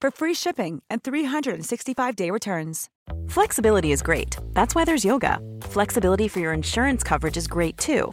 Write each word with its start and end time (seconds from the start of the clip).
for 0.00 0.10
free 0.10 0.34
shipping 0.34 0.82
and 0.90 1.02
365-day 1.02 2.30
returns. 2.30 2.88
Flexibility 3.28 3.92
is 3.92 4.02
great. 4.02 4.36
That's 4.52 4.74
why 4.74 4.84
there's 4.84 5.04
yoga. 5.04 5.38
Flexibility 5.62 6.28
for 6.28 6.40
your 6.40 6.52
insurance 6.52 7.02
coverage 7.02 7.36
is 7.36 7.46
great 7.46 7.78
too. 7.78 8.12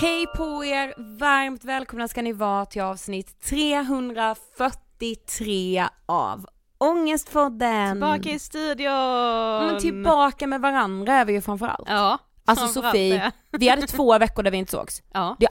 Hej 0.00 0.26
på 0.36 0.64
er! 0.64 0.94
Varmt 1.18 1.64
välkomna 1.64 2.08
ska 2.08 2.22
ni 2.22 2.32
vara 2.32 2.66
till 2.66 2.82
avsnitt 2.82 3.40
343 3.40 5.84
av 6.06 6.46
Ångestpodden! 6.78 7.92
Tillbaka 7.92 8.30
i 8.30 8.38
studion! 8.38 9.66
Men 9.66 9.80
tillbaka 9.80 10.46
med 10.46 10.60
varandra 10.60 11.14
är 11.14 11.24
vi 11.24 11.32
ju 11.32 11.40
framförallt. 11.40 11.88
Ja, 11.88 12.18
Alltså 12.44 12.64
framförallt 12.64 12.94
Sofie, 12.94 13.32
det. 13.50 13.58
vi 13.58 13.68
hade 13.68 13.86
två 13.86 14.18
veckor 14.18 14.42
där 14.42 14.50
vi 14.50 14.56
inte 14.56 14.70
sågs. 14.70 15.02
Ja. 15.12 15.36
Det, 15.40 15.48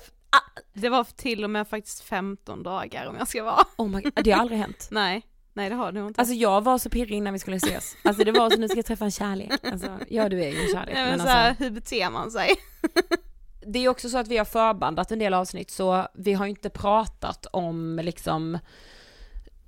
Det 0.74 0.90
var 0.90 1.04
till 1.04 1.44
och 1.44 1.50
med 1.50 1.68
faktiskt 1.68 2.04
15 2.04 2.64
dagar 2.64 3.06
om 3.06 3.16
jag 3.16 3.28
ska 3.28 3.44
vara. 3.44 3.64
oh 3.78 3.88
my, 3.90 4.02
God, 4.02 4.14
det 4.24 4.32
har 4.32 4.42
aldrig 4.42 4.60
hänt. 4.60 4.88
Nej, 4.92 5.26
nej 5.54 5.70
det 5.70 5.76
har 5.76 5.92
du 5.92 6.08
inte. 6.08 6.22
Alltså 6.22 6.34
jag 6.36 6.62
var 6.62 6.78
så 6.78 6.90
pirrig 6.90 7.18
innan 7.18 7.34
vi 7.34 7.40
skulle 7.40 7.58
ses. 7.58 7.96
Alltså 8.04 8.24
det 8.24 8.32
var 8.32 8.50
så 8.50 8.58
nu 8.58 8.68
ska 8.68 8.78
jag 8.78 8.86
träffa 8.86 9.06
en 9.06 9.12
kärlek. 9.12 9.52
Alltså, 9.72 10.00
ja 10.10 10.30
du 10.30 10.44
är 10.44 10.50
ju 10.50 10.60
en 10.62 10.68
kärlek. 10.74 10.94
nej, 10.96 11.04
men 11.04 11.10
men 11.10 11.20
så 11.20 11.28
här, 11.28 11.50
alltså, 11.50 11.64
hur 11.64 11.72
beter 11.72 12.10
man 12.10 12.32
sig? 12.32 12.56
det 13.62 13.80
är 13.80 13.90
också 13.90 14.10
så 14.10 14.18
att 14.18 14.28
vi 14.28 14.38
har 14.38 14.46
förbandat 14.46 15.12
en 15.12 15.20
del 15.20 15.34
avsnitt 15.34 15.72
så 15.72 16.08
vi 16.14 16.34
har 16.34 16.46
inte 16.46 16.70
pratat 16.70 17.46
om 17.52 18.00
liksom 18.04 18.60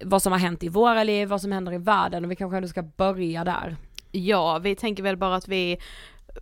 vad 0.03 0.21
som 0.21 0.31
har 0.31 0.39
hänt 0.39 0.63
i 0.63 0.69
våra 0.69 1.03
liv, 1.03 1.27
vad 1.27 1.41
som 1.41 1.51
händer 1.51 1.73
i 1.73 1.77
världen 1.77 2.25
och 2.25 2.31
vi 2.31 2.35
kanske 2.35 2.57
ändå 2.57 2.67
ska 2.67 2.83
börja 2.83 3.43
där. 3.43 3.77
Ja, 4.11 4.59
vi 4.59 4.75
tänker 4.75 5.03
väl 5.03 5.17
bara 5.17 5.35
att 5.35 5.47
vi 5.47 5.77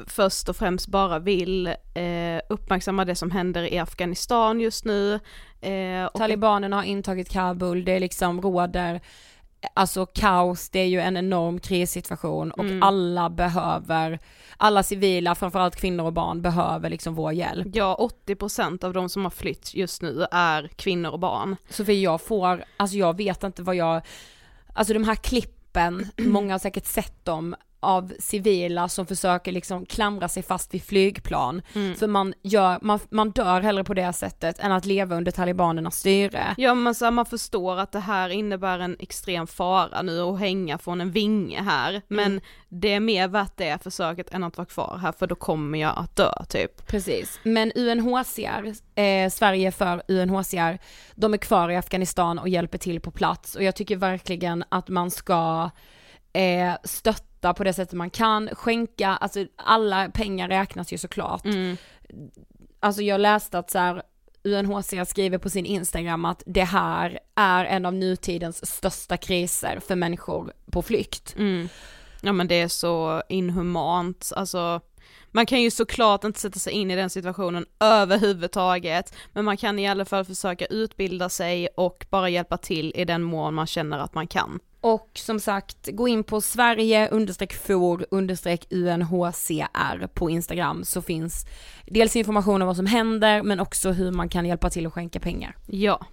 först 0.08 0.50
och 0.50 0.56
främst 0.56 0.88
bara 0.88 1.20
vill 1.20 1.68
eh, 1.94 2.42
uppmärksamma 2.50 3.06
det 3.06 3.16
som 3.16 3.32
händer 3.32 3.74
i 3.74 3.80
Afghanistan 3.80 4.60
just 4.60 4.86
nu. 4.86 5.20
Eh, 5.62 6.08
Talibanerna 6.14 6.76
har 6.76 6.84
intagit 6.84 7.30
Kabul, 7.30 7.86
det 7.86 7.92
är 7.92 8.00
liksom 8.00 8.42
råder 8.42 9.02
alltså 9.74 10.06
kaos, 10.06 10.70
det 10.70 10.80
är 10.80 10.86
ju 10.86 11.00
en 11.00 11.18
enorm 11.18 11.60
krissituation 11.60 12.52
och 12.52 12.64
Mm. 12.64 12.84
alla 12.84 13.30
behöver, 13.30 14.20
alla 14.58 14.84
civila, 14.84 15.36
framförallt 15.36 15.76
kvinnor 15.76 16.06
och 16.06 16.14
barn 16.14 16.42
behöver 16.42 16.90
liksom 16.90 17.16
vår 17.16 17.34
hjälp. 17.34 17.68
Ja, 17.74 18.10
80% 18.26 18.84
av 18.84 18.94
de 18.94 19.10
som 19.10 19.24
har 19.24 19.32
flytt 19.32 19.74
just 19.76 20.02
nu 20.02 20.26
är 20.32 20.68
kvinnor 20.76 21.12
och 21.12 21.20
barn. 21.20 21.56
Sofie 21.70 22.00
jag 22.02 22.22
får, 22.22 22.64
alltså 22.78 22.98
jag 22.98 23.18
vet 23.18 23.44
inte 23.44 23.62
vad 23.64 23.76
jag, 23.76 24.02
alltså 24.74 24.94
de 24.94 25.04
här 25.04 25.16
klippen, 25.16 26.08
många 26.18 26.54
har 26.54 26.60
säkert 26.60 26.86
sett 26.86 27.26
dem, 27.26 27.56
av 27.80 28.14
civila 28.20 28.90
som 28.90 29.06
försöker 29.06 29.52
liksom 29.52 29.86
klamra 29.86 30.30
sig 30.30 30.44
fast 30.44 30.74
vid 30.74 30.84
flygplan. 30.84 31.62
Mm. 31.76 31.96
För 31.96 32.08
man, 32.08 32.34
gör, 32.42 32.80
man, 32.82 33.00
man 33.10 33.32
dör 33.32 33.62
hellre 33.62 33.84
på 33.84 33.94
det 33.94 34.14
sättet 34.14 34.60
än 34.60 34.72
att 34.72 34.86
leva 34.86 35.16
under 35.16 35.32
talibanernas 35.32 35.96
styre. 35.96 36.44
Ja 36.58 36.74
men 36.74 36.96
så 36.96 37.12
man 37.12 37.26
förstår 37.26 37.78
att 37.80 37.92
det 37.92 38.00
här 38.00 38.30
innebär 38.30 38.80
en 38.80 38.96
extrem 39.00 39.48
fara 39.48 40.02
nu 40.02 40.22
att 40.22 40.40
hänga 40.40 40.78
från 40.78 41.02
en 41.02 41.12
vinge 41.12 41.62
här, 41.62 42.02
men 42.08 42.42
det 42.70 42.94
är 42.94 43.00
mer 43.00 43.28
värt 43.28 43.58
det 43.58 43.84
försöket 43.84 44.34
än 44.34 44.44
att 44.44 44.58
vara 44.58 44.66
kvar 44.66 45.00
här 45.02 45.12
för 45.12 45.28
då 45.28 45.36
kommer 45.36 45.80
jag 45.80 45.94
att 45.98 46.16
dö 46.16 46.32
typ. 46.50 46.88
Precis, 46.88 47.40
men 47.44 47.72
UNHCR, 47.76 48.74
eh, 48.96 49.30
Sverige 49.30 49.72
för 49.72 50.02
UNHCR, 50.08 50.80
de 51.16 51.34
är 51.34 51.38
kvar 51.38 51.70
i 51.70 51.78
Afghanistan 51.78 52.40
och 52.40 52.50
hjälper 52.50 52.78
till 52.78 53.02
på 53.02 53.12
plats 53.12 53.56
och 53.56 53.64
jag 53.64 53.76
tycker 53.76 53.96
verkligen 53.96 54.64
att 54.70 54.90
man 54.90 55.12
ska 55.12 55.70
eh, 56.34 56.74
stötta 56.84 57.29
på 57.42 57.64
det 57.64 57.74
sättet 57.74 57.94
man 57.94 58.10
kan, 58.10 58.50
skänka, 58.54 59.08
alltså 59.10 59.46
alla 59.56 60.10
pengar 60.10 60.48
räknas 60.48 60.94
ju 60.94 60.98
såklart. 60.98 61.46
Mm. 61.46 61.78
Alltså 62.80 63.02
jag 63.02 63.22
läste 63.22 63.60
att 63.60 63.72
så 63.72 63.80
här, 63.80 64.04
UNHCR 64.44 65.04
skriver 65.04 65.38
på 65.38 65.50
sin 65.50 65.66
Instagram 65.66 66.26
att 66.26 66.44
det 66.46 66.64
här 66.64 67.20
är 67.36 67.66
en 67.66 67.86
av 67.86 67.94
nutidens 67.94 68.76
största 68.76 69.18
kriser 69.18 69.80
för 69.80 69.96
människor 69.96 70.54
på 70.72 70.82
flykt. 70.82 71.36
Mm. 71.38 71.70
Ja 72.22 72.34
men 72.34 72.48
det 72.48 72.62
är 72.62 72.68
så 72.68 73.24
inhumant, 73.30 74.32
alltså 74.36 74.82
man 75.32 75.46
kan 75.46 75.62
ju 75.62 75.72
såklart 75.72 76.24
inte 76.24 76.40
sätta 76.40 76.60
sig 76.60 76.74
in 76.74 76.92
i 76.92 76.96
den 76.96 77.10
situationen 77.10 77.66
överhuvudtaget, 77.80 79.14
men 79.34 79.46
man 79.46 79.58
kan 79.58 79.80
i 79.80 79.88
alla 79.88 80.06
fall 80.06 80.26
försöka 80.26 80.66
utbilda 80.66 81.30
sig 81.30 81.68
och 81.78 82.06
bara 82.10 82.30
hjälpa 82.30 82.58
till 82.58 82.94
i 82.96 83.06
den 83.06 83.24
mån 83.24 83.54
man 83.54 83.68
känner 83.68 84.00
att 84.00 84.14
man 84.14 84.28
kan. 84.28 84.60
Och 84.82 85.12
som 85.14 85.40
sagt, 85.40 85.90
gå 85.92 86.08
in 86.08 86.24
på 86.24 86.42
Sverige 86.42 87.10
for 87.64 88.06
UNHCR 88.70 90.08
på 90.08 90.30
Instagram 90.30 90.84
så 90.84 91.02
finns 91.02 91.46
dels 91.86 92.16
information 92.16 92.62
om 92.62 92.68
vad 92.68 92.76
som 92.76 92.86
händer 92.86 93.44
men 93.44 93.60
också 93.60 93.92
hur 93.92 94.12
man 94.12 94.30
kan 94.30 94.46
hjälpa 94.46 94.70
till 94.70 94.88
och 94.88 94.94
skänka 94.94 95.20
pengar. 95.20 95.56
Ja. 95.68 96.06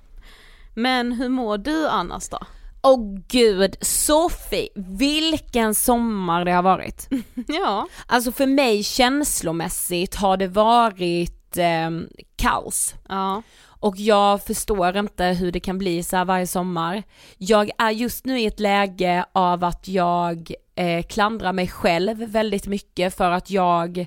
Men 0.75 1.13
hur 1.13 1.29
mår 1.29 1.59
du 1.59 1.89
annars 1.89 2.29
då? 2.29 2.39
Åh 2.87 3.19
gud, 3.29 3.77
Sofie, 3.81 4.69
vilken 4.75 5.75
sommar 5.75 6.45
det 6.45 6.53
har 6.53 6.63
varit. 6.63 7.09
Ja. 7.49 7.87
Alltså 8.07 8.33
för 8.33 8.47
mig 8.47 8.83
känslomässigt 8.83 10.15
har 10.15 10.37
det 10.37 10.49
varit 10.49 11.57
eh, 11.57 11.91
kaos. 12.37 12.95
Ja. 13.09 13.43
Och 13.81 13.97
jag 13.97 14.43
förstår 14.43 14.97
inte 14.97 15.25
hur 15.25 15.53
det 15.53 15.61
kan 15.61 15.79
bli 15.79 16.03
så 16.03 16.25
varje 16.25 16.47
sommar. 16.47 17.03
Jag 17.39 17.71
är 17.79 17.91
just 17.91 18.25
nu 18.25 18.41
i 18.41 18.47
ett 18.47 18.61
läge 18.61 19.25
av 19.33 19.65
att 19.65 19.89
jag 19.89 20.51
eh, 20.75 21.03
klandrar 21.03 21.53
mig 21.53 21.69
själv 21.69 22.17
väldigt 22.19 22.67
mycket 22.67 23.17
för 23.17 23.31
att 23.31 23.51
jag 23.51 24.07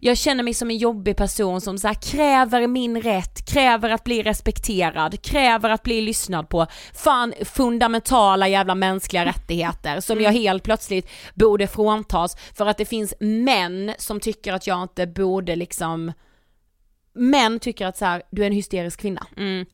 jag 0.00 0.18
känner 0.18 0.42
mig 0.42 0.54
som 0.54 0.70
en 0.70 0.76
jobbig 0.76 1.16
person 1.16 1.60
som 1.60 1.78
så 1.78 1.94
kräver 1.94 2.66
min 2.66 3.02
rätt, 3.02 3.46
kräver 3.52 3.90
att 3.90 4.04
bli 4.04 4.22
respekterad, 4.22 5.22
kräver 5.22 5.70
att 5.70 5.82
bli 5.82 6.00
lyssnad 6.00 6.48
på. 6.48 6.66
Fan 6.94 7.34
fundamentala 7.44 8.48
jävla 8.48 8.74
mänskliga 8.74 9.24
rättigheter 9.24 10.00
som 10.00 10.20
jag 10.20 10.32
helt 10.32 10.62
plötsligt 10.62 11.08
borde 11.34 11.66
fråntas 11.66 12.36
för 12.54 12.66
att 12.66 12.78
det 12.78 12.84
finns 12.84 13.14
män 13.20 13.92
som 13.98 14.20
tycker 14.20 14.52
att 14.52 14.66
jag 14.66 14.82
inte 14.82 15.06
borde 15.06 15.56
liksom 15.56 16.12
Män 17.18 17.60
tycker 17.60 17.86
att 17.86 17.96
så 17.96 18.04
här, 18.04 18.22
du 18.30 18.42
är 18.42 18.46
en 18.46 18.52
hysterisk 18.52 19.00
kvinna. 19.00 19.26
Mm. 19.36 19.66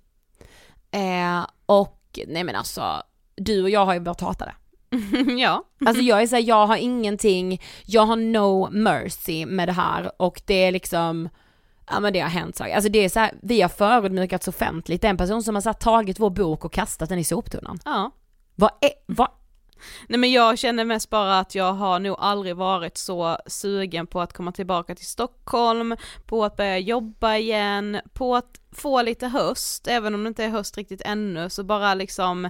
Eh, 0.90 1.46
och 1.66 2.18
nej 2.26 2.44
men 2.44 2.56
alltså, 2.56 3.02
du 3.36 3.62
och 3.62 3.70
jag 3.70 3.86
har 3.86 3.94
ju 3.94 4.00
börjat 4.00 4.20
hata 4.20 4.44
det. 4.44 4.54
ja. 5.38 5.64
Alltså 5.86 6.02
jag 6.02 6.22
är 6.22 6.26
såhär, 6.26 6.42
jag 6.42 6.66
har 6.66 6.76
ingenting, 6.76 7.62
jag 7.86 8.06
har 8.06 8.16
no 8.16 8.70
mercy 8.70 9.46
med 9.46 9.68
det 9.68 9.72
här 9.72 10.12
och 10.22 10.42
det 10.46 10.54
är 10.54 10.72
liksom 10.72 11.28
Ja 11.86 12.00
men 12.00 12.12
det 12.12 12.20
har 12.20 12.28
hänt 12.28 12.56
saker, 12.56 12.74
alltså 12.74 12.90
det 12.90 12.98
är 12.98 13.08
så 13.08 13.20
här, 13.20 13.32
vi 13.42 13.60
har 13.60 13.68
förödmjukats 13.68 14.48
offentligt, 14.48 15.02
det 15.02 15.06
är 15.06 15.10
en 15.10 15.16
person 15.16 15.42
som 15.42 15.54
har 15.54 15.62
så 15.62 15.72
tagit 15.72 16.20
vår 16.20 16.30
bok 16.30 16.64
och 16.64 16.72
kastat 16.72 17.08
den 17.08 17.18
i 17.18 17.24
soptunnan. 17.24 17.78
Ja. 17.84 18.10
Vad 18.54 18.70
är, 18.80 18.90
vad, 19.06 19.28
Nej 20.08 20.18
men 20.18 20.32
jag 20.32 20.58
känner 20.58 20.84
mest 20.84 21.10
bara 21.10 21.38
att 21.38 21.54
jag 21.54 21.72
har 21.72 21.98
nog 21.98 22.16
aldrig 22.18 22.56
varit 22.56 22.96
så 22.96 23.38
sugen 23.46 24.06
på 24.06 24.20
att 24.20 24.32
komma 24.32 24.52
tillbaka 24.52 24.94
till 24.94 25.06
Stockholm, 25.06 25.96
på 26.26 26.44
att 26.44 26.56
börja 26.56 26.78
jobba 26.78 27.36
igen, 27.36 28.00
på 28.12 28.36
att 28.36 28.60
få 28.72 29.02
lite 29.02 29.26
höst, 29.26 29.86
även 29.86 30.14
om 30.14 30.24
det 30.24 30.28
inte 30.28 30.44
är 30.44 30.48
höst 30.48 30.76
riktigt 30.76 31.02
ännu, 31.04 31.50
så 31.50 31.64
bara 31.64 31.94
liksom 31.94 32.48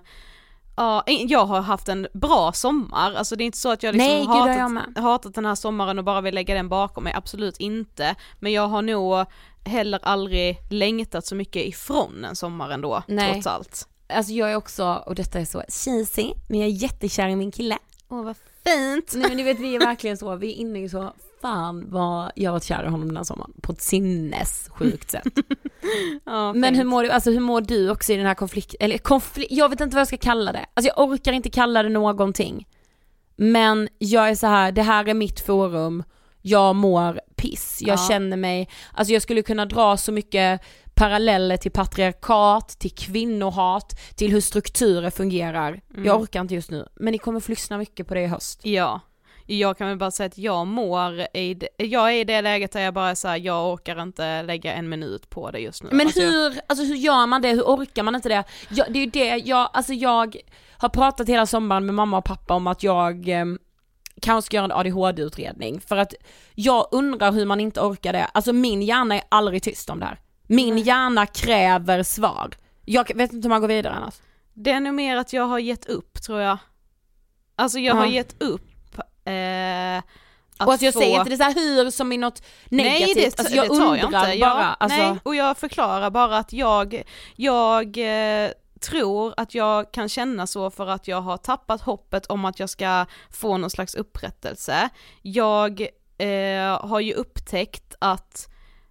Ja, 0.77 1.03
jag 1.07 1.47
har 1.47 1.61
haft 1.61 1.89
en 1.89 2.07
bra 2.13 2.53
sommar, 2.53 3.15
alltså 3.15 3.37
det 3.37 3.45
är 3.45 3.47
inte 3.47 3.59
så 3.59 3.73
att 3.73 3.83
jag 3.83 3.95
liksom 3.95 4.09
Nej, 4.09 4.27
hatat, 4.27 4.57
har 4.57 4.93
jag 4.95 5.03
hatat 5.03 5.35
den 5.35 5.45
här 5.47 5.55
sommaren 5.55 5.99
och 5.99 6.05
bara 6.05 6.21
vill 6.21 6.35
lägga 6.35 6.55
den 6.55 6.69
bakom 6.69 7.05
mig, 7.05 7.13
absolut 7.17 7.57
inte. 7.57 8.15
Men 8.41 8.53
jag 8.53 8.69
har 8.69 8.83
nog 8.83 9.27
heller 9.65 10.01
aldrig 10.03 10.59
längtat 10.71 11.27
så 11.27 11.35
mycket 11.35 11.67
ifrån 11.67 12.25
en 12.25 12.37
sommar 12.37 12.71
ändå, 12.71 13.03
Nej. 13.09 13.33
trots 13.33 13.47
allt. 13.47 13.89
alltså 14.09 14.33
jag 14.33 14.53
är 14.53 14.57
också, 14.57 15.03
och 15.07 15.15
detta 15.15 15.41
är 15.41 15.45
så 15.45 15.63
cheesy, 15.69 16.33
men 16.49 16.61
jag 16.61 16.69
är 16.69 16.73
jättekär 16.73 17.29
i 17.29 17.37
min 17.37 17.51
kille. 17.51 17.79
Åh 18.09 18.25
vad 18.25 18.37
fint! 18.65 19.13
Nej 19.15 19.29
men 19.29 19.37
du 19.39 19.43
vet 19.45 19.59
vi 19.59 19.77
är 19.77 19.81
verkligen 19.81 20.17
så, 20.17 20.37
vi 20.37 20.53
är 20.53 20.57
inne 20.57 20.83
i 20.83 20.89
så, 20.89 21.13
fan 21.43 21.91
vad 21.91 22.33
jag 22.37 22.53
varit 22.53 22.65
kär 22.65 22.85
i 22.85 22.89
honom 22.89 23.09
den 23.09 23.17
här 23.17 23.25
sommaren, 23.25 23.53
på 23.63 23.73
ett 23.73 23.81
sinnessjukt 23.83 25.11
sätt. 25.11 25.25
Ja, 26.25 26.53
Men 26.53 26.75
hur 26.75 26.85
mår 26.85 27.03
du, 27.03 27.11
alltså 27.11 27.31
hur 27.31 27.41
mår 27.41 27.61
du 27.61 27.91
också 27.91 28.13
i 28.13 28.17
den 28.17 28.27
här 28.27 28.35
konflikten, 28.35 28.77
eller 28.81 28.99
konflikt, 28.99 29.53
jag 29.53 29.69
vet 29.69 29.81
inte 29.81 29.97
vad 29.97 30.01
jag 30.01 30.07
ska 30.09 30.17
kalla 30.17 30.53
det. 30.53 30.67
Alltså 30.75 30.93
jag 30.97 31.09
orkar 31.09 31.33
inte 31.33 31.51
kalla 31.51 31.83
det 31.83 31.89
någonting. 31.89 32.67
Men 33.37 33.89
jag 33.99 34.29
är 34.31 34.35
så 34.35 34.47
här, 34.47 34.73
det 34.73 34.83
här 34.83 35.09
är 35.09 35.15
mitt 35.15 35.41
forum, 35.41 36.03
jag 36.43 36.77
mår 36.77 37.21
piss, 37.37 37.79
jag 37.81 37.99
Ja. 37.99 38.07
känner 38.09 38.37
mig, 38.37 38.69
alltså 38.95 39.13
jag 39.13 39.23
skulle 39.23 39.43
kunna 39.43 39.67
dra 39.67 39.97
så 39.97 40.13
mycket 40.13 40.61
paralleller 40.95 41.57
till 41.57 41.71
patriarkat, 41.71 42.69
till 42.69 42.91
kvinnohat, 42.95 44.01
till 44.17 44.31
hur 44.33 44.41
strukturer 44.41 45.11
fungerar. 45.11 45.81
Mm. 45.95 46.05
Jag 46.05 46.21
orkar 46.21 46.41
inte 46.41 46.55
just 46.55 46.71
nu, 46.71 46.89
men 46.95 47.13
ni 47.13 47.19
kommer 47.19 47.41
få 47.41 47.53
lyssna 47.53 47.79
mycket 47.79 48.09
på 48.09 48.15
det 48.15 48.21
i 48.23 48.27
höst. 48.27 48.61
Ja, 48.67 49.01
jag 49.47 49.79
kan 49.79 49.89
väl 49.89 49.97
bara 49.99 50.11
säga 50.11 50.27
att 50.27 50.39
jag 50.39 50.67
mår 50.67 51.21
i, 51.35 51.59
jag 51.77 52.09
är 52.13 52.17
i 52.17 52.25
det 52.25 52.41
läget 52.43 52.73
där 52.73 52.81
jag 52.81 52.95
bara 52.95 53.15
säger 53.15 53.47
jag 53.47 53.73
orkar 53.73 54.03
inte 54.03 54.43
lägga 54.43 54.73
en 54.75 54.89
minut 54.89 55.31
på 55.31 55.51
det 55.51 55.59
just 55.59 55.83
nu. 55.83 55.89
Men 55.93 56.07
Alltså, 56.07 56.21
hur, 56.21 56.61
alltså 56.67 56.85
hur 56.85 56.95
gör 56.97 57.27
man 57.27 57.43
det, 57.43 57.49
hur 57.49 57.63
orkar 57.63 58.03
man 58.03 58.15
inte 58.15 58.29
det? 58.29 58.45
Jag, 58.71 58.93
det 58.93 58.99
är 58.99 59.05
ju 59.05 59.11
det, 59.11 59.37
jag, 59.37 59.71
alltså 59.73 59.93
jag 59.93 60.37
har 60.79 60.89
pratat 60.89 61.29
hela 61.29 61.47
sommaren 61.47 61.87
med 61.87 61.95
mamma 61.95 62.19
och 62.19 62.25
pappa 62.25 62.55
om 62.55 62.67
att 62.67 62.83
jag 62.83 63.29
eh, 63.29 63.45
kanske 64.21 64.47
ska 64.47 64.57
göra 64.57 64.65
en 64.65 64.73
ADHD-utredning 64.73 65.81
för 65.81 65.97
att 65.97 66.15
jag 66.55 66.89
undrar 66.93 67.33
hur 67.33 67.47
man 67.47 67.61
inte 67.61 67.81
orkar 67.81 68.13
det, 68.13 68.25
alltså 68.25 68.53
min 68.53 68.83
hjärna 68.83 69.15
är 69.15 69.23
aldrig 69.29 69.63
tyst 69.63 69.91
om 69.91 70.01
det 70.01 70.07
här. 70.07 70.19
Min 70.47 70.79
hjärna 70.79 71.27
kräver 71.27 72.03
svar. 72.03 72.51
Jag 72.85 73.17
vet 73.17 73.33
inte 73.33 73.45
hur 73.47 73.51
man 73.51 73.61
går 73.61 73.69
vidare 73.69 73.95
annars. 73.95 74.15
Det 74.55 74.71
är 74.71 74.81
nog 74.81 74.95
mer 74.95 75.17
att 75.17 75.33
jag 75.33 75.45
har 75.45 75.59
gett 75.59 75.87
upp 75.87 76.23
tror 76.23 76.41
jag. 76.41 76.59
Alltså 77.57 77.79
jag 77.79 77.95
har 77.95 78.07
Ja. 78.07 78.13
gett 78.13 78.43
upp 78.43 78.63
eh, 79.25 80.03
att 80.57 80.67
och 80.67 80.73
alltså 80.73 80.85
jag 80.85 80.95
få... 80.95 81.01
säger 81.01 81.19
inte 81.19 81.31
det 81.31 81.37
så 81.37 81.43
här 81.43 81.55
hur 81.55 81.91
som 81.91 82.13
i 82.13 82.17
något 82.17 82.43
negativt, 82.69 83.17
Nej, 83.17 83.25
det, 83.25 83.39
alltså 83.39 83.55
jag 83.55 83.65
det 83.65 83.71
undrar 83.71 83.87
jag 83.87 83.97
inte. 83.97 84.11
bara. 84.11 84.35
Jag, 84.35 84.77
alltså, 84.81 84.99
Nej, 84.99 85.19
och 85.23 85.35
jag 85.35 85.59
förklarar 85.59 86.11
bara 86.11 86.39
att 86.39 86.53
jag, 86.53 87.03
jag 87.37 87.99
eh, 88.45 88.51
tror 88.81 89.35
att 89.37 89.55
jag 89.55 89.93
kan 89.93 90.09
känna 90.09 90.47
så 90.47 90.71
för 90.71 90.87
att 90.87 91.09
jag 91.09 91.21
har 91.21 91.37
tappat 91.37 91.81
hoppet 91.81 92.27
om 92.27 92.45
att 92.45 92.61
jag 92.61 92.71
ska 92.71 93.07
få 93.31 93.57
någon 93.57 93.71
slags 93.71 93.95
upprättelse. 93.95 94.89
Jag 95.23 95.81
eh, 96.19 96.87
har 96.87 97.01
ju 97.01 97.15
upptäckt 97.15 97.95
att 97.99 98.49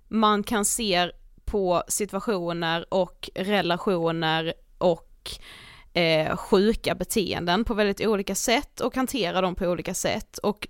man 0.08 0.44
kan 0.44 0.66
se 0.66 1.12
på 1.46 1.84
situationer 1.88 2.94
och 2.94 3.30
relationer 3.36 4.54
och 4.78 5.32
eh, 5.94 6.38
sjuka 6.38 6.96
beteenden 6.96 7.66
på 7.66 7.74
väldigt 7.74 8.08
olika 8.08 8.36
sätt 8.36 8.80
och 8.80 8.96
hantera 8.96 9.42
dem 9.42 9.56
på 9.56 9.66
olika 9.66 9.94
sätt 9.94 10.38
och 10.38 10.68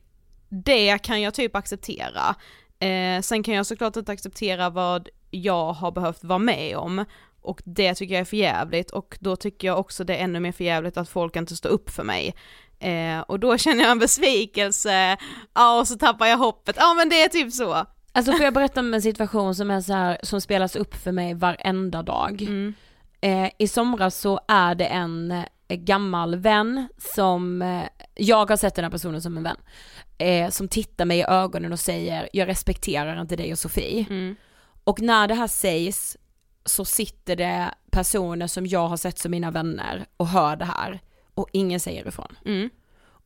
det 0.50 0.97
kan 0.97 1.21
jag 1.21 1.33
typ 1.33 1.56
acceptera. 1.56 2.35
Eh, 2.79 3.21
sen 3.21 3.44
kan 3.44 3.53
jag 3.53 3.65
såklart 3.65 3.95
inte 3.95 4.12
acceptera 4.12 4.69
vad 4.69 5.09
jag 5.31 5.73
har 5.73 5.91
behövt 5.91 6.23
vara 6.23 6.39
med 6.39 6.77
om 6.77 7.06
och 7.41 7.62
det 7.65 7.95
tycker 7.95 8.13
jag 8.13 8.21
är 8.21 8.25
för 8.25 8.38
jävligt 8.38 8.91
och 8.91 9.18
då 9.19 9.35
tycker 9.35 9.68
jag 9.68 9.79
också 9.79 10.03
det 10.03 10.15
är 10.15 10.23
ännu 10.23 10.39
mer 10.39 10.51
för 10.51 10.63
jävligt 10.63 10.97
att 10.97 11.09
folk 11.09 11.35
inte 11.35 11.56
står 11.56 11.69
upp 11.69 11.89
för 11.89 12.03
mig. 12.03 12.35
Eh, 12.79 13.19
och 13.19 13.39
då 13.39 13.57
känner 13.57 13.83
jag 13.83 13.91
en 13.91 14.00
besvikelse, 14.00 15.17
ja 15.53 15.79
och 15.79 15.88
så 15.88 15.97
tappar 15.97 16.25
jag 16.25 16.38
hoppet, 16.38 16.75
ja 16.79 16.94
men 16.94 17.09
det 17.09 17.21
är 17.21 17.29
typ 17.29 17.53
så. 17.53 17.85
alltså 18.12 18.31
får 18.31 18.44
jag 18.44 18.53
berätta 18.53 18.79
om 18.79 18.94
en 18.94 19.01
situation 19.01 19.56
som 19.56 19.71
är 19.71 19.81
så 19.81 19.94
här, 19.94 20.19
som 20.24 20.41
spelas 20.41 20.75
upp 20.75 20.95
för 20.95 21.12
mig 21.12 21.33
varenda 21.33 22.03
dag. 22.03 22.41
Mm. 22.41 22.74
Eh, 23.21 23.50
I 23.57 23.68
somras 23.68 24.19
så 24.19 24.39
är 24.47 24.75
det 24.75 24.85
en 24.85 25.31
eh, 25.31 25.45
gammal 25.68 26.35
vän 26.35 26.88
som, 26.97 27.62
eh, 27.62 27.83
jag 28.15 28.50
har 28.50 28.57
sett 28.57 28.75
den 28.75 28.85
här 28.85 28.91
personen 28.91 29.21
som 29.21 29.38
en 29.38 29.44
vän, 29.44 29.57
eh, 30.18 30.50
som 30.50 30.68
tittar 30.68 31.06
mig 31.06 31.19
i 31.19 31.23
ögonen 31.23 31.71
och 31.73 31.79
säger 31.79 32.29
jag 32.33 32.47
respekterar 32.47 33.21
inte 33.21 33.35
dig 33.35 33.51
och 33.51 33.59
Sofie. 33.59 34.06
Mm. 34.09 34.35
Och 34.83 35.01
när 35.01 35.27
det 35.27 35.33
här 35.33 35.47
sägs 35.47 36.18
så 36.65 36.85
sitter 36.85 37.35
det 37.35 37.73
personer 37.91 38.47
som 38.47 38.65
jag 38.65 38.88
har 38.88 38.97
sett 38.97 39.19
som 39.19 39.31
mina 39.31 39.51
vänner 39.51 40.06
och 40.17 40.27
hör 40.27 40.56
det 40.56 40.65
här 40.65 41.00
och 41.33 41.50
ingen 41.53 41.79
säger 41.79 42.07
ifrån. 42.07 42.38
Mm. 42.45 42.69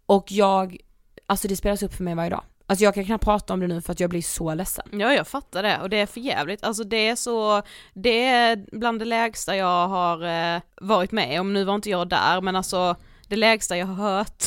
Och 0.06 0.31
jag, 0.31 0.77
alltså 1.25 1.48
det 1.48 1.56
spelas 1.56 1.83
upp 1.83 1.94
för 1.94 2.03
mig 2.03 2.15
varje 2.15 2.30
dag. 2.30 2.44
Alltså 2.67 2.83
jag 2.83 2.94
kan 2.94 3.06
knappt 3.06 3.23
prata 3.23 3.53
om 3.53 3.59
det 3.59 3.67
nu 3.67 3.81
för 3.81 3.91
att 3.91 4.00
jag 4.00 4.09
blir 4.09 4.21
så 4.21 4.53
ledsen. 4.53 4.85
Ja 4.91 5.13
jag 5.13 5.27
fattar 5.27 5.63
det 5.63 5.79
och 5.81 5.89
det 5.89 5.97
är 5.97 6.06
för 6.06 6.19
jävligt. 6.19 6.63
alltså 6.63 6.83
det 6.83 7.07
är 7.07 7.15
så, 7.15 7.62
det 7.94 8.25
är 8.25 8.65
bland 8.71 9.00
det 9.00 9.06
lägsta 9.06 9.56
jag 9.56 9.88
har 9.88 10.53
eh, 10.56 10.62
varit 10.81 11.12
med 11.12 11.41
om, 11.41 11.53
nu 11.53 11.63
var 11.63 11.75
inte 11.75 11.89
jag 11.89 12.09
där 12.09 12.41
men 12.41 12.56
alltså 12.56 12.95
det 13.27 13.35
lägsta 13.35 13.77
jag 13.77 13.85
har 13.85 14.09
hört. 14.09 14.44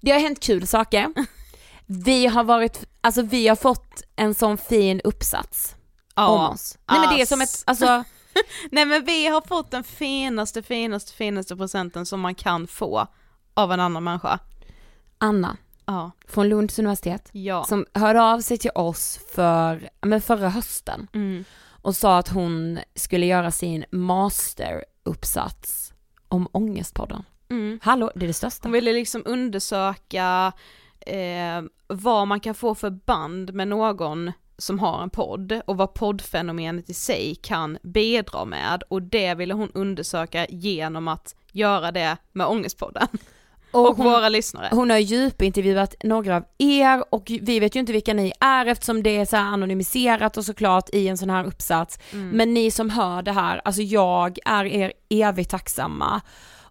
Det 0.00 0.10
har 0.10 0.20
hänt 0.20 0.40
kul 0.40 0.66
saker. 0.66 1.12
Vi 1.86 2.26
har 2.26 2.44
varit, 2.44 2.84
alltså 3.00 3.22
vi 3.22 3.48
har 3.48 3.56
fått 3.56 4.02
en 4.16 4.34
sån 4.34 4.58
fin 4.58 5.00
uppsats 5.04 5.76
om 6.14 6.40
oss. 6.40 6.78
Nej 6.90 7.00
men 7.00 7.16
det 7.16 7.22
är 7.22 7.26
som 7.26 7.40
ett, 7.40 7.62
alltså, 7.66 8.04
Nej 8.70 8.84
men 8.84 9.04
vi 9.04 9.26
har 9.26 9.40
fått 9.40 9.70
den 9.70 9.84
finaste, 9.84 10.62
finaste, 10.62 11.12
finaste 11.12 11.56
presenten 11.56 12.06
som 12.06 12.20
man 12.20 12.34
kan 12.34 12.66
få 12.66 13.06
av 13.54 13.72
en 13.72 13.80
annan 13.80 14.04
människa. 14.04 14.38
Anna 15.18 15.56
Ja. 15.86 16.10
från 16.28 16.48
Lunds 16.48 16.78
universitet 16.78 17.28
Ja. 17.32 17.64
som 17.64 17.86
hörde 17.94 18.22
av 18.22 18.40
sig 18.40 18.58
till 18.58 18.70
oss 18.74 19.20
för, 19.34 19.90
men 20.02 20.20
förra 20.20 20.48
hösten 20.48 21.06
Mm. 21.12 21.44
och 21.82 21.96
sa 21.96 22.18
att 22.18 22.28
hon 22.28 22.78
skulle 22.94 23.26
göra 23.26 23.50
sin 23.50 23.84
masteruppsats 23.90 25.92
om 26.28 26.48
Ångestpodden. 26.52 27.22
Mm. 27.50 27.78
Hallå, 27.82 28.10
det 28.14 28.24
är 28.24 28.26
det 28.26 28.32
största. 28.32 28.62
Hon 28.68 28.72
ville 28.72 28.92
liksom 28.92 29.22
undersöka 29.26 30.52
eh, 31.00 31.62
vad 31.86 32.28
man 32.28 32.40
kan 32.40 32.54
få 32.54 32.74
för 32.74 32.90
band 32.90 33.54
med 33.54 33.68
någon 33.68 34.32
som 34.58 34.78
har 34.78 35.02
en 35.02 35.10
podd 35.10 35.60
och 35.66 35.76
vad 35.76 35.94
poddfenomenet 35.94 36.90
i 36.90 36.94
sig 36.94 37.34
kan 37.34 37.78
bidra 37.82 38.44
med 38.44 38.82
och 38.88 39.02
det 39.02 39.34
ville 39.34 39.54
hon 39.54 39.70
undersöka 39.74 40.46
genom 40.48 41.08
att 41.08 41.34
göra 41.52 41.92
det 41.92 42.16
med 42.32 42.46
Ångestpodden 42.46 43.06
och, 43.74 43.96
hon, 43.96 44.06
våra 44.06 44.28
lyssnare. 44.28 44.68
hon 44.70 44.90
har 44.90 44.98
djupintervjuat 44.98 45.94
några 46.02 46.36
av 46.36 46.44
er 46.58 47.04
och 47.14 47.30
vi 47.42 47.60
vet 47.60 47.76
ju 47.76 47.80
inte 47.80 47.92
vilka 47.92 48.14
ni 48.14 48.32
är 48.40 48.66
eftersom 48.66 49.02
det 49.02 49.16
är 49.16 49.24
så 49.24 49.36
anonymiserat 49.36 50.36
och 50.36 50.44
såklart 50.44 50.88
i 50.92 51.08
en 51.08 51.18
sån 51.18 51.30
här 51.30 51.44
uppsats. 51.44 51.98
Mm. 52.12 52.28
Men 52.28 52.54
ni 52.54 52.70
som 52.70 52.90
hör 52.90 53.22
det 53.22 53.32
här, 53.32 53.60
alltså 53.64 53.82
jag 53.82 54.38
är 54.44 54.64
er 54.64 54.92
evigt 55.08 55.50
tacksamma. 55.50 56.20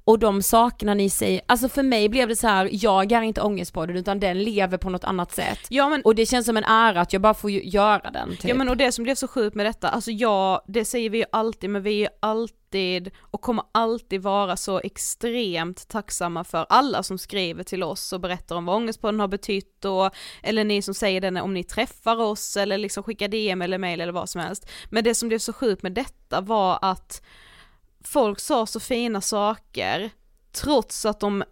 Och 0.06 0.20
de 0.20 0.42
sakerna 0.42 0.94
ni 0.94 1.10
säger, 1.10 1.42
alltså 1.46 1.70
för 1.70 1.84
mig 1.84 2.10
blev 2.10 2.28
det 2.28 2.36
så 2.36 2.48
här, 2.48 2.70
jag 2.72 3.12
är 3.12 3.22
inte 3.22 3.42
ångestpodden 3.42 3.96
utan 3.98 4.20
den 4.20 4.44
lever 4.44 4.78
på 4.78 4.90
något 4.90 5.04
annat 5.04 5.32
sätt. 5.36 5.60
Ja 5.70 5.90
men 5.90 6.02
Och 6.02 6.16
det 6.16 6.26
känns 6.26 6.46
som 6.46 6.58
en 6.58 6.64
ära 6.64 7.02
att 7.02 7.14
jag 7.14 7.22
bara 7.22 7.34
får 7.34 7.52
göra 7.52 8.12
den 8.12 8.30
typ. 8.30 8.46
Ja 8.50 8.56
men 8.56 8.70
och 8.70 8.78
det 8.78 8.92
som 8.92 9.04
blev 9.04 9.16
så 9.16 9.28
sjukt 9.28 9.56
med 9.56 9.66
detta, 9.66 9.90
alltså 9.90 10.12
ja, 10.12 10.64
det 10.68 10.86
säger 10.86 11.10
vi 11.10 11.18
ju 11.18 11.26
alltid, 11.32 11.70
men 11.70 11.84
vi 11.84 11.90
är 11.92 11.98
ju 12.00 12.08
alltid 12.20 13.12
och 13.22 13.42
kommer 13.42 13.64
alltid 13.72 14.22
vara 14.22 14.58
så 14.58 14.80
extremt 14.80 15.88
tacksamma 15.88 16.44
för 16.44 16.66
alla 16.70 17.04
som 17.04 17.18
skriver 17.18 17.64
till 17.64 17.84
oss 17.84 18.14
och 18.14 18.20
berättar 18.20 18.56
om 18.56 18.66
vad 18.66 18.76
Ångestpodden 18.76 19.20
har 19.20 19.28
betytt 19.28 19.86
och, 19.86 20.10
eller 20.44 20.64
ni 20.64 20.82
som 20.82 20.94
säger 20.94 21.22
det 21.22 21.32
när- 21.32 21.42
om 21.42 21.54
ni 21.54 21.64
träffar 21.64 22.16
oss 22.22 22.58
eller 22.58 22.78
liksom 22.78 23.04
skickar 23.04 23.28
DM 23.28 23.62
eller 23.62 23.78
mail 23.78 24.02
eller 24.02 24.14
vad 24.14 24.30
som 24.30 24.42
helst. 24.42 24.70
Men 24.90 25.04
det 25.04 25.16
som 25.16 25.28
blev 25.30 25.40
så 25.40 25.54
sjukt 25.54 25.84
med 25.84 25.92
detta 25.92 26.42
var 26.42 26.80
att 26.82 27.22
folk 28.08 28.40
sa 28.40 28.66
så 28.66 28.80
fina 28.80 29.22
saker 29.22 30.10
trots 30.52 31.06
att 31.06 31.20
de 31.20 31.44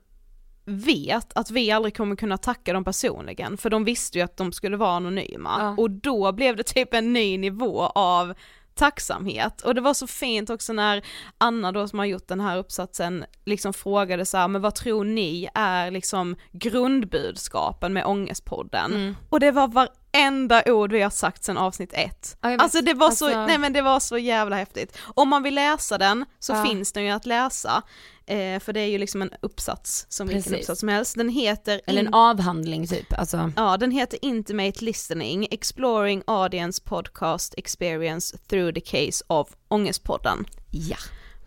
vet 0.66 1.38
att 1.38 1.52
vi 1.52 1.72
aldrig 1.72 1.98
kommer 1.98 2.16
kunna 2.16 2.38
tacka 2.38 2.74
dem 2.74 2.84
personligen, 2.84 3.58
för 3.58 3.70
de 3.70 3.84
visste 3.84 4.18
ju 4.18 4.24
att 4.24 4.38
de 4.38 4.52
skulle 4.52 4.78
vara 4.78 4.92
anonyma. 4.92 5.56
Ja. 5.60 5.76
Och 5.84 5.92
då 5.92 6.32
blev 6.32 6.56
det 6.56 6.64
typ 6.64 6.94
en 6.94 7.14
ny 7.14 7.38
nivå 7.38 7.82
av 7.96 8.34
tacksamhet. 8.76 9.62
Och 9.62 9.76
det 9.76 9.82
var 9.82 9.94
så 9.94 10.08
fint 10.08 10.50
också 10.50 10.74
när 10.74 11.06
Anna 11.38 11.72
då 11.72 11.88
som 11.88 12.00
har 12.00 12.06
gjort 12.06 12.28
den 12.28 12.40
här 12.40 12.58
uppsatsen 12.58 13.26
liksom 13.46 13.74
frågade 13.74 14.26
så 14.26 14.38
här, 14.38 14.48
men 14.48 14.62
vad 14.62 14.76
tror 14.76 15.04
ni 15.04 15.50
är 15.54 15.92
liksom 15.92 16.36
grundbudskapen 16.52 17.94
med 17.94 18.06
Ångestpodden? 18.06 18.94
Mm. 18.94 19.16
Och 19.30 19.40
det 19.40 19.52
var 19.52 19.88
varenda 20.14 20.64
ord 20.66 20.92
vi 20.92 21.02
har 21.02 21.10
sagt 21.10 21.44
sedan 21.44 21.58
avsnitt 21.58 21.94
ett. 21.94 22.38
Ja. 22.42 22.58
Alltså 22.58 22.82
det 22.82 22.94
var 22.94 23.12
så, 23.12 23.26
Alltså- 23.26 23.46
nej 23.46 23.58
men 23.58 23.74
det 23.74 23.82
var 23.82 24.00
så 24.00 24.18
jävla 24.18 24.56
häftigt. 24.56 24.98
Om 25.16 25.30
man 25.30 25.44
vill 25.44 25.56
läsa 25.56 25.98
den 25.98 26.26
så 26.40 26.54
Ja. 26.54 26.66
finns 26.66 26.92
den 26.92 27.04
ju 27.04 27.10
att 27.10 27.26
läsa, 27.26 27.82
eh, 28.26 28.60
för 28.60 28.74
det 28.74 28.80
är 28.80 28.86
ju 28.88 28.98
liksom 28.98 29.22
en 29.22 29.32
uppsats 29.42 30.06
som 30.10 30.28
vilken 30.28 30.44
Precis. 30.44 30.60
uppsats 30.60 30.80
som 30.80 30.90
helst. 30.90 31.16
Den 31.18 31.30
heter 31.30 31.82
Eller 31.88 32.00
en 32.02 32.08
In- 32.08 32.14
avhandling 32.14 32.88
typ, 32.88 33.14
alltså. 33.20 33.52
Ja, 33.56 33.78
den 33.78 33.92
heter 33.92 34.20
Intimate 34.22 34.86
Listening, 34.86 35.48
Exploring 35.52 36.24
Audience 36.28 36.82
Podcast 36.86 37.54
Experience 37.58 38.38
Through 38.38 38.74
the 38.74 38.82
Case 38.82 39.24
of 39.28 39.50
Ångestpodden. 39.68 40.46
Ja. 40.72 40.98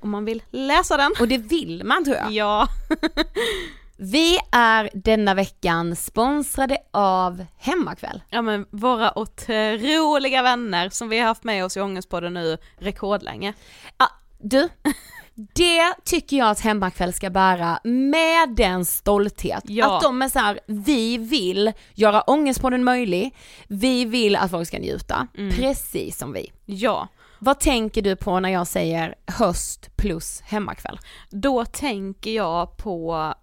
Om 0.00 0.10
man 0.10 0.24
vill 0.24 0.42
läsa 0.50 0.96
den. 0.96 1.12
Och 1.20 1.28
det 1.28 1.38
vill 1.38 1.84
man 1.84 2.04
tror 2.04 2.16
jag. 2.16 2.30
Ja, 2.32 2.68
Vi 3.96 4.38
är 4.52 4.90
denna 4.94 5.34
veckan 5.34 5.96
sponsrade 5.96 6.78
av 6.90 7.46
Hemmakväll. 7.58 8.22
ja 8.30 8.42
men 8.42 8.66
våra 8.70 9.18
otroliga 9.18 10.42
vänner 10.42 10.88
som 10.88 11.08
vi 11.08 11.18
har 11.18 11.26
haft 11.26 11.44
med 11.44 11.64
oss 11.64 11.76
i 11.76 11.80
Ångestpodden 11.80 12.34
nu 12.34 12.58
rekordlänge. 12.78 13.54
Ja, 13.98 14.06
du, 14.38 14.68
det 15.54 15.94
tycker 16.04 16.36
jag 16.36 16.50
att 16.50 16.60
Hemmakväll 16.60 17.12
ska 17.12 17.30
bära 17.30 17.78
med 17.84 18.48
den 18.56 18.84
stolthet. 18.84 19.62
Ja. 19.66 19.96
Att 19.96 20.02
de 20.02 20.22
är 20.22 20.28
så 20.28 20.38
här, 20.38 20.60
vi 20.66 21.18
vill 21.18 21.72
göra 21.94 22.20
Ångestpodden 22.22 22.84
möjlig, 22.84 23.34
vi 23.68 24.04
vill 24.04 24.36
att 24.36 24.50
folk 24.50 24.68
ska 24.68 24.78
njuta, 24.78 25.26
precis 25.56 26.18
som 26.18 26.32
vi. 26.32 26.52
Ja, 26.64 27.08
Vad 27.38 27.60
tänker 27.60 28.02
du 28.02 28.16
på 28.16 28.40
när 28.40 28.48
jag 28.48 28.66
säger 28.66 29.14
höst 29.26 29.96
plus 29.96 30.40
hemmakväll? 30.40 30.98
då 31.30 31.64
tänker 31.64 32.30
jag 32.30 32.76
på 32.76 33.34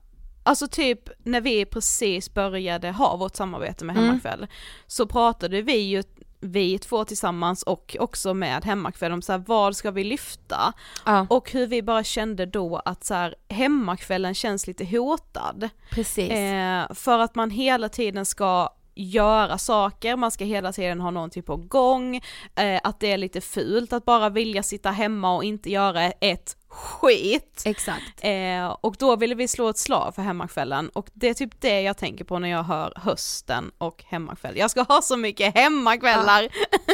Alltså 0.44 0.68
typ 0.68 1.10
när 1.24 1.42
vi 1.42 1.66
precis 1.66 2.34
började 2.34 2.92
ha 2.92 3.16
vårt 3.16 3.36
samarbete 3.36 3.86
med 3.86 3.96
Mm. 3.96 4.06
Hemmakväll 4.06 4.48
så 4.88 5.08
pratade 5.08 5.62
vi 5.62 5.78
ju 5.78 6.04
vi 6.44 6.80
två 6.80 7.06
tillsammans 7.06 7.64
och 7.64 7.98
också 8.00 8.34
med 8.34 8.66
Hemmakväll 8.66 9.12
om 9.12 9.22
så 9.22 9.32
här, 9.32 9.44
vad 9.48 9.76
ska 9.76 9.92
vi 9.92 10.04
lyfta? 10.04 10.74
Ja, 11.06 11.28
Och 11.30 11.52
hur 11.52 11.68
vi 11.68 11.82
bara 11.82 12.04
kände 12.04 12.46
då 12.46 12.82
att 12.86 13.04
så 13.04 13.14
här, 13.14 13.36
hemmakvällen 13.50 14.34
känns 14.34 14.68
lite 14.68 14.86
hotad. 14.86 15.70
precis. 15.92 16.32
Eh, 16.32 16.94
för 16.94 17.20
att 17.20 17.36
man 17.36 17.50
hela 17.50 17.90
tiden 17.90 18.26
ska 18.26 18.70
göra 19.02 19.58
saker, 19.58 20.16
man 20.16 20.32
ska 20.32 20.46
hela 20.46 20.72
tiden 20.72 21.02
ha 21.02 21.12
någonting 21.12 21.44
på 21.44 21.56
gång, 21.56 22.16
eh, 22.56 22.80
att 22.84 23.00
det 23.00 23.12
är 23.12 23.18
lite 23.18 23.42
fult 23.42 23.94
att 23.94 24.06
bara 24.06 24.30
vilja 24.30 24.64
sitta 24.64 24.92
hemma 24.92 25.36
och 25.36 25.44
inte 25.44 25.72
göra 25.72 26.12
ett 26.12 26.58
skit. 26.72 27.62
Exakt. 27.66 28.20
Eh, 28.22 28.66
och 28.82 28.96
då 29.00 29.16
ville 29.16 29.36
vi 29.36 29.48
slå 29.48 29.70
ett 29.70 29.78
slag 29.78 30.16
för 30.16 30.22
hemmakvällen 30.22 30.90
och 30.90 31.08
det 31.14 31.30
är 31.30 31.34
typ 31.34 31.62
det 31.62 31.82
jag 31.82 31.98
tänker 31.98 32.26
på 32.26 32.40
när 32.40 32.50
jag 32.50 32.64
hör 32.64 32.94
hösten 32.96 33.72
och 33.78 34.04
hemmakväll. 34.08 34.58
Jag 34.58 34.72
ska 34.72 34.82
ha 34.82 35.02
så 35.02 35.18
mycket 35.18 35.56
hemmakvällar! 35.56 36.48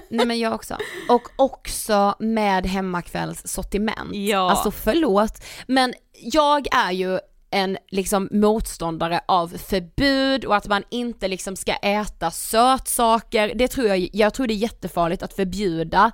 Nej 0.10 0.26
men 0.26 0.40
jag 0.40 0.54
också. 0.54 0.78
Och 1.10 1.30
också 1.36 2.16
med 2.20 2.66
hemmakvälls 2.66 3.48
sortiment. 3.48 4.16
Ja. 4.16 4.50
Alltså 4.52 4.72
förlåt, 4.72 5.44
men 5.68 5.94
jag 6.14 6.68
är 6.72 6.92
ju 6.92 7.20
en 7.50 7.78
liksom 7.90 8.30
motståndare 8.32 9.20
av 9.28 9.48
förbud 9.48 10.46
och 10.46 10.56
att 10.56 10.68
man 10.68 10.84
inte 10.90 11.28
liksom 11.28 11.56
ska 11.56 11.74
äta 11.74 12.32
sötsaker. 12.32 13.52
Det 13.56 13.68
tror 13.68 13.88
jag, 13.88 14.10
jag 14.14 14.34
tror 14.34 14.48
det 14.48 14.54
är 14.54 14.56
jättefarligt 14.56 15.24
att 15.24 15.34
förbjuda 15.34 16.12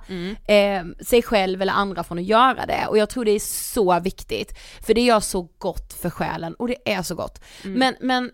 eh, 0.48 0.84
sig 1.00 1.22
själv 1.22 1.62
eller 1.62 1.72
andra 1.72 2.04
från 2.04 2.18
att 2.18 2.24
göra 2.24 2.66
det 2.66 2.86
och 2.88 2.98
jag 2.98 3.10
tror 3.10 3.24
det 3.24 3.30
är 3.30 3.40
så 3.40 4.00
viktigt 4.00 4.58
för 4.86 4.94
det 4.94 5.00
gör 5.00 5.20
så 5.20 5.48
gott 5.58 5.92
för 5.92 6.10
själen 6.10 6.54
och 6.54 6.68
det 6.68 6.76
är 6.92 7.02
så 7.02 7.14
gott. 7.14 7.44
Men, 7.62 7.94
men 8.00 8.30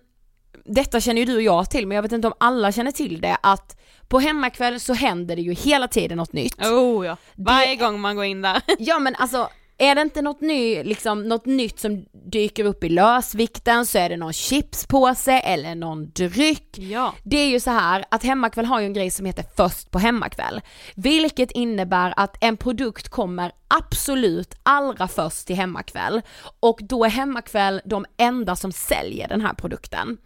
detta 0.65 1.01
känner 1.01 1.21
ju 1.21 1.25
du 1.27 1.37
och 1.37 1.43
jag 1.43 1.71
till 1.71 1.87
men 1.87 1.95
jag 1.95 2.03
vet 2.03 2.13
inte 2.13 2.27
om 2.29 2.35
alla 2.41 2.73
känner 2.73 2.93
till 2.93 3.21
det 3.21 3.37
att 3.43 3.77
på 4.09 4.21
hemmakväll 4.21 4.81
så 4.81 4.95
händer 4.95 5.37
det 5.37 5.43
ju 5.43 5.53
hela 5.53 5.89
tiden 5.89 6.17
något 6.17 6.33
nytt. 6.33 6.61
Oh 6.67 7.07
ja, 7.07 7.17
varje 7.35 7.77
gång 7.77 8.01
man 8.01 8.17
går 8.17 8.25
in 8.25 8.43
där. 8.43 8.63
Ja 8.79 8.99
men 8.99 9.15
alltså 9.15 9.49
är 9.81 9.95
det 9.95 10.01
inte 10.01 10.23
något, 10.23 10.41
ny, 10.41 10.83
liksom, 10.83 11.29
något 11.29 11.47
nytt 11.47 11.81
som 11.81 12.05
dyker 12.13 12.65
upp 12.65 12.85
i 12.85 12.89
lösvikten 12.89 13.87
så 13.87 13.99
är 13.99 14.09
det 14.09 14.17
någon 14.17 14.33
chipspåse 14.33 15.33
eller 15.33 15.75
någon 15.75 16.11
dryck. 16.11 16.79
Ja. 16.79 17.15
Det 17.23 17.37
är 17.37 17.49
ju 17.49 17.61
så 17.61 17.71
här 17.71 18.05
att 18.11 18.23
Hemmakväll 18.23 18.67
har 18.67 18.81
ju 18.81 18.87
en 18.87 18.93
grej 18.93 19.11
som 19.11 19.27
heter 19.27 19.45
först 19.57 19.91
på 19.91 19.99
hemmakväll. 19.99 20.61
Vilket 20.95 21.51
innebär 21.51 22.15
att 22.17 22.37
en 22.41 22.57
produkt 22.57 23.09
kommer 23.09 23.53
absolut 23.69 24.55
allra 24.63 25.09
först 25.09 25.47
till 25.47 25.57
Hemmakväll 25.57 26.23
och 26.61 26.79
då 26.83 27.05
är 27.05 27.09
Hemmakväll 27.09 27.81
de 27.85 28.07
enda 28.17 28.57
som 28.57 28.73
säljer 28.73 29.29
den 29.29 29.41
här 29.41 29.55
produkten. 29.55 30.19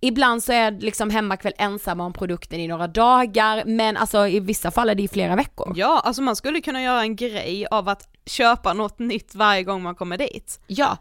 Ibland 0.00 0.42
så 0.42 0.52
är 0.52 0.70
liksom 0.70 1.10
Hemmakväll 1.10 1.54
ensamma 1.58 2.04
om 2.04 2.12
produkten 2.12 2.60
i 2.60 2.68
några 2.68 2.86
dagar 2.86 3.64
men 3.66 3.96
alltså 3.96 4.26
i 4.26 4.40
vissa 4.40 4.70
fall 4.70 4.88
är 4.88 4.94
det 4.94 5.02
i 5.02 5.08
flera 5.08 5.36
veckor. 5.36 5.72
Ja, 5.76 6.00
alltså 6.04 6.22
man 6.22 6.36
skulle 6.36 6.60
kunna 6.60 6.82
göra 6.82 7.02
en 7.02 7.16
grej 7.16 7.66
av 7.70 7.88
att 7.88 8.08
köpa 8.26 8.72
något 8.72 8.98
nytt 8.98 9.34
varje 9.34 9.62
gång 9.62 9.82
man 9.82 9.94
kommer 9.94 10.18
dit. 10.18 10.60
Ja, 10.66 10.96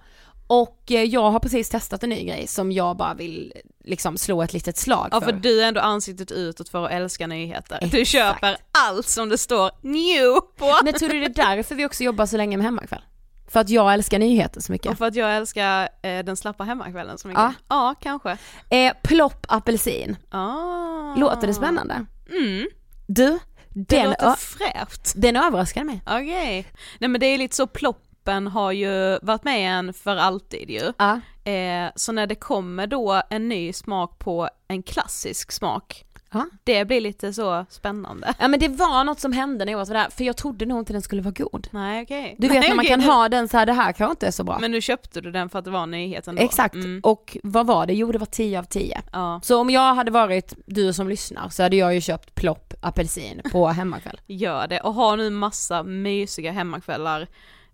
och 0.48 0.92
eh, 0.92 1.04
jag 1.04 1.32
har 1.32 1.40
precis 1.40 1.70
testat 1.70 2.04
en 2.04 2.10
ny 2.10 2.24
grej 2.26 2.48
som 2.48 2.72
jag 2.72 2.98
bara 2.98 3.14
vill 3.14 3.54
liksom 3.84 4.18
slå 4.18 4.42
ett 4.44 4.54
litet 4.54 4.78
slag 4.78 5.08
Ja 5.12 5.20
för. 5.22 5.26
för 5.28 5.34
du 5.34 5.62
är 5.64 5.68
ändå 5.68 5.82
ansiktet 5.82 6.32
utåt 6.32 6.70
för 6.70 6.86
att 6.86 6.92
älska 6.92 7.28
nyheter. 7.28 7.78
Du 7.82 7.86
Exakt. 8.02 8.08
köper 8.10 8.58
allt 8.72 9.08
som 9.08 9.30
det 9.30 9.38
står 9.38 9.72
new 9.82 10.34
på. 10.58 10.80
Men 10.84 10.94
tror 10.94 11.10
du 11.10 11.20
det 11.20 11.26
är 11.26 11.56
därför 11.56 11.76
vi 11.76 11.86
också 11.86 12.04
jobbar 12.04 12.26
så 12.26 12.38
länge 12.38 12.58
med 12.58 12.66
hemmakväll? 12.66 13.02
För 13.48 13.60
att 13.60 13.70
jag 13.70 13.94
älskar 13.94 14.20
nyheter 14.20 14.62
så 14.62 14.72
mycket. 14.72 14.92
Och 14.92 14.98
för 14.98 15.06
att 15.06 15.16
jag 15.16 15.36
älskar 15.36 15.90
eh, 16.02 16.24
den 16.24 16.38
slappa 16.38 16.64
hemmakvällen 16.64 17.18
så 17.18 17.28
mycket. 17.28 17.42
Ja. 17.44 17.54
Ja, 17.70 17.96
kanske. 18.02 18.38
Eh, 18.70 18.94
plopp 19.04 19.46
apelsin, 19.50 20.18
Ah. 20.30 21.16
låter 21.16 21.48
det 21.48 21.54
spännande? 21.54 22.06
Mm, 22.32 22.68
Du, 23.08 23.40
det 23.74 23.98
den, 23.98 24.10
låter 24.10 24.36
fräscht. 24.36 25.14
den 25.16 25.36
överraskade 25.36 25.86
mig. 25.86 26.02
Okej. 26.06 26.68
Nej 27.00 27.10
men 27.10 27.22
det 27.22 27.26
är 27.26 27.38
lite 27.38 27.56
så, 27.56 27.68
ploppen 27.68 28.48
har 28.48 28.72
ju 28.72 29.20
varit 29.22 29.44
med 29.44 29.80
en 29.80 29.94
för 29.94 30.16
alltid 30.16 30.70
ju. 30.70 30.94
Ja, 30.98 31.20
Eh, 31.44 31.92
så 31.96 32.12
när 32.12 32.28
det 32.28 32.36
kommer 32.36 32.88
då 32.88 33.22
en 33.30 33.50
ny 33.50 33.74
smak 33.74 34.20
på 34.20 34.50
en 34.68 34.84
klassisk 34.84 35.52
smak, 35.52 36.06
ja. 36.32 36.46
det 36.64 36.86
blir 36.86 37.02
lite 37.02 37.34
så 37.34 37.66
spännande. 37.70 38.34
ja 38.40 38.48
men 38.48 38.60
det 38.60 38.68
var 38.68 39.04
något 39.04 39.20
som 39.20 39.32
hände 39.34 39.66
när 39.66 39.72
jag 39.72 39.86
var 39.86 39.86
där 39.94 40.10
för 40.10 40.24
jag 40.24 40.38
trodde 40.38 40.66
nog 40.66 40.80
inte 40.80 40.94
den 40.94 41.02
skulle 41.02 41.22
vara 41.22 41.34
god. 41.38 41.68
Nej 41.72 42.04
okej. 42.04 42.36
Du 42.40 42.48
vet 42.48 42.60
Nej, 42.60 42.70
när 42.70 42.76
man 42.76 42.86
okej, 42.86 42.90
kan 42.90 43.02
ha 43.02 43.30
den 43.30 43.48
så 43.48 43.58
här, 43.58 43.66
det 43.66 43.74
här 43.74 43.92
kanske 43.92 44.12
inte 44.12 44.28
är 44.28 44.32
så 44.32 44.44
bra. 44.44 44.58
Men 44.60 44.72
nu 44.72 44.82
köpte 44.82 45.22
du 45.22 45.32
den 45.32 45.50
för 45.50 45.60
att 45.60 45.66
det 45.66 45.72
var 45.72 45.86
nyheten 45.86 46.36
då? 46.36 46.42
Exakt, 46.42 46.76
Mm, 46.76 47.00
och 47.04 47.38
vad 47.44 47.68
var 47.68 47.86
det? 47.86 47.94
Jo 47.94 48.12
det 48.12 48.18
var 48.18 48.26
10 48.26 48.60
av 48.60 48.64
10. 48.64 49.02
ja, 49.12 49.40
Så 49.44 49.60
om 49.62 49.70
jag 49.70 49.96
hade 49.96 50.12
varit 50.12 50.54
du 50.66 50.94
som 50.94 51.10
lyssnar 51.10 51.50
så 51.50 51.64
hade 51.64 51.76
jag 51.76 51.94
ju 51.94 52.02
köpt 52.02 52.36
plopp 52.36 52.74
apelsin 52.82 53.42
på 53.52 53.68
hemmakväll. 53.82 54.22
gör 54.28 54.68
det. 54.68 54.80
Och 54.80 54.94
ha 54.94 55.16
nu 55.16 55.30
massa 55.30 55.84
mysiga 55.84 56.52
hemmakvällar 56.52 57.28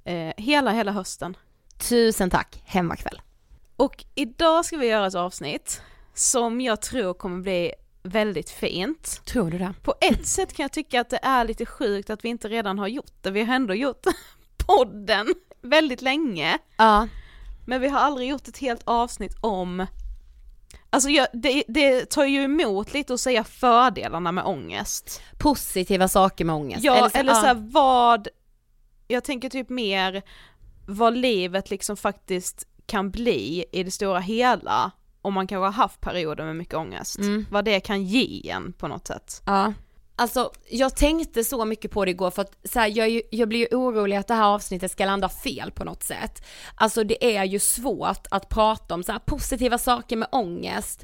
eh, 0.05 0.33
hela, 0.37 0.71
hela 0.71 0.91
hösten. 0.91 1.37
Tusen 1.89 2.29
tack, 2.29 2.61
hemmakväll. 2.65 3.21
Och 3.75 4.05
idag 4.15 4.65
ska 4.65 4.77
vi 4.77 4.87
göra 4.87 5.07
ett 5.07 5.15
avsnitt 5.15 5.81
som 6.13 6.61
jag 6.61 6.81
tror 6.81 7.13
kommer 7.13 7.41
bli 7.41 7.71
väldigt 8.09 8.49
fint. 8.49 9.21
Tror 9.25 9.51
du 9.51 9.57
det? 9.57 9.73
På 9.83 9.93
ett 10.01 10.27
sätt 10.37 10.53
kan 10.53 10.63
jag 10.63 10.71
tycka 10.71 11.01
att 11.01 11.09
det 11.09 11.19
är 11.21 11.45
lite 11.45 11.65
sjukt 11.65 12.09
att 12.09 12.25
vi 12.25 12.29
inte 12.29 12.47
redan 12.47 12.79
har 12.79 12.87
gjort 12.87 13.13
det. 13.21 13.31
Vi 13.31 13.43
har 13.43 13.55
ändå 13.55 13.73
gjort 13.73 14.05
podden 14.57 15.27
väldigt 15.61 16.01
länge. 16.01 16.57
Ja. 16.77 17.07
Men 17.65 17.81
vi 17.81 17.87
har 17.87 17.99
aldrig 17.99 18.29
gjort 18.29 18.47
ett 18.47 18.57
helt 18.57 18.81
avsnitt 18.85 19.35
om 19.41 19.85
Alltså 20.89 21.09
jag, 21.09 21.27
det, 21.33 21.63
det 21.67 22.09
tar 22.09 22.25
ju 22.25 22.43
emot 22.43 22.93
lite 22.93 23.13
att 23.13 23.19
säga 23.19 23.43
fördelarna 23.43 24.31
med 24.31 24.45
ångest. 24.45 25.21
Positiva 25.37 26.07
saker 26.07 26.45
med 26.45 26.55
ångest. 26.55 26.83
Ja, 26.83 27.09
eller, 27.13 27.33
ja. 27.33 27.41
så 27.41 27.45
här, 27.45 27.69
vad, 27.71 28.27
jag 29.07 29.23
tänker 29.23 29.49
typ 29.49 29.69
mer 29.69 30.21
vad 30.87 31.17
livet 31.17 31.69
liksom 31.69 31.97
faktiskt 31.97 32.67
kan 32.85 33.11
bli 33.11 33.65
i 33.71 33.83
det 33.83 33.91
stora 33.91 34.19
hela 34.19 34.91
om 35.21 35.33
man 35.33 35.47
kanske 35.47 35.65
har 35.65 35.71
haft 35.71 36.01
perioder 36.01 36.45
med 36.45 36.55
mycket 36.55 36.75
ångest. 36.75 37.19
Mm. 37.19 37.45
Vad 37.51 37.65
det 37.65 37.79
kan 37.79 38.03
ge 38.03 38.49
en 38.49 38.73
på 38.73 38.87
något 38.87 39.07
sätt. 39.07 39.41
Ja. 39.45 39.73
Alltså 40.19 40.51
jag 40.69 40.95
tänkte 40.95 41.43
så 41.43 41.65
mycket 41.65 41.91
på 41.91 42.05
det 42.05 42.11
igår 42.11 42.31
för 42.31 42.41
att 42.41 42.57
så 42.63 42.79
här, 42.79 42.87
jag, 42.87 43.21
jag 43.31 43.49
blir 43.49 43.59
ju 43.59 43.77
orolig 43.77 44.17
att 44.17 44.27
det 44.27 44.33
här 44.33 44.43
avsnittet 44.43 44.91
ska 44.91 45.05
landa 45.05 45.29
fel 45.29 45.71
på 45.71 45.83
något 45.83 46.03
sätt. 46.03 46.45
Alltså 46.75 47.03
det 47.03 47.37
är 47.37 47.43
ju 47.43 47.59
svårt 47.59 48.27
att 48.31 48.49
prata 48.49 48.93
om 48.93 49.03
så 49.03 49.11
här 49.11 49.19
positiva 49.19 49.77
saker 49.77 50.15
med 50.17 50.27
ångest. 50.31 51.03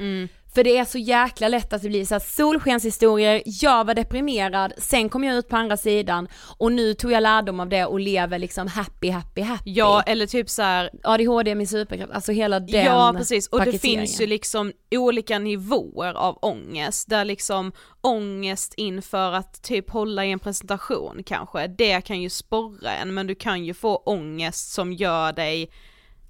För 0.54 0.64
det 0.64 0.78
är 0.78 0.86
så 0.86 0.98
jäkla 0.98 1.48
lätt 1.48 1.74
att 1.74 1.82
det 1.82 1.90
blir 1.90 2.06
så 2.06 2.16
här 2.16 2.20
solskenshistorier, 2.20 3.42
jag 3.46 3.86
var 3.86 3.94
deprimerad, 3.94 4.74
sen 4.78 5.10
kom 5.10 5.24
jag 5.24 5.36
ut 5.36 5.50
på 5.50 5.56
andra 5.56 5.78
sidan 5.78 6.28
och 6.58 6.72
nu 6.72 6.94
tog 6.94 7.12
jag 7.12 7.24
lärdom 7.24 7.60
av 7.60 7.70
det 7.70 7.86
och 7.86 8.00
lever 8.00 8.40
liksom 8.40 8.68
happy, 8.68 9.10
happy, 9.10 9.42
happy. 9.42 9.72
Ja 9.72 10.02
eller 10.02 10.28
typ 10.28 10.50
så 10.50 10.62
här, 10.62 10.90
ADHD 11.04 11.52
är 11.52 11.56
min 11.56 11.68
superkraft, 11.68 12.14
alltså 12.14 12.32
hela 12.32 12.60
den 12.60 12.86
Ja 12.86 13.14
precis, 13.18 13.48
och 13.48 13.66
det 13.66 13.80
finns 13.80 14.22
ju 14.22 14.28
liksom 14.28 14.72
olika 14.92 15.40
nivåer 15.40 16.14
av 16.14 16.40
ångest, 16.42 17.10
där 17.10 17.26
liksom 17.26 17.72
ångest 18.02 18.74
inför 18.78 19.32
att 19.32 19.64
typ 19.64 19.90
hålla 19.90 20.26
i 20.26 20.32
en 20.32 20.40
presentation 20.40 21.24
kanske, 21.26 21.68
det 21.68 22.02
kan 22.02 22.22
ju 22.22 22.30
sporra 22.30 22.96
en 22.96 23.14
men 23.14 23.28
du 23.28 23.36
kan 23.36 23.66
ju 23.66 23.74
få 23.74 23.96
ångest 23.96 24.74
som 24.74 24.94
gör 24.94 25.34
dig 25.34 25.70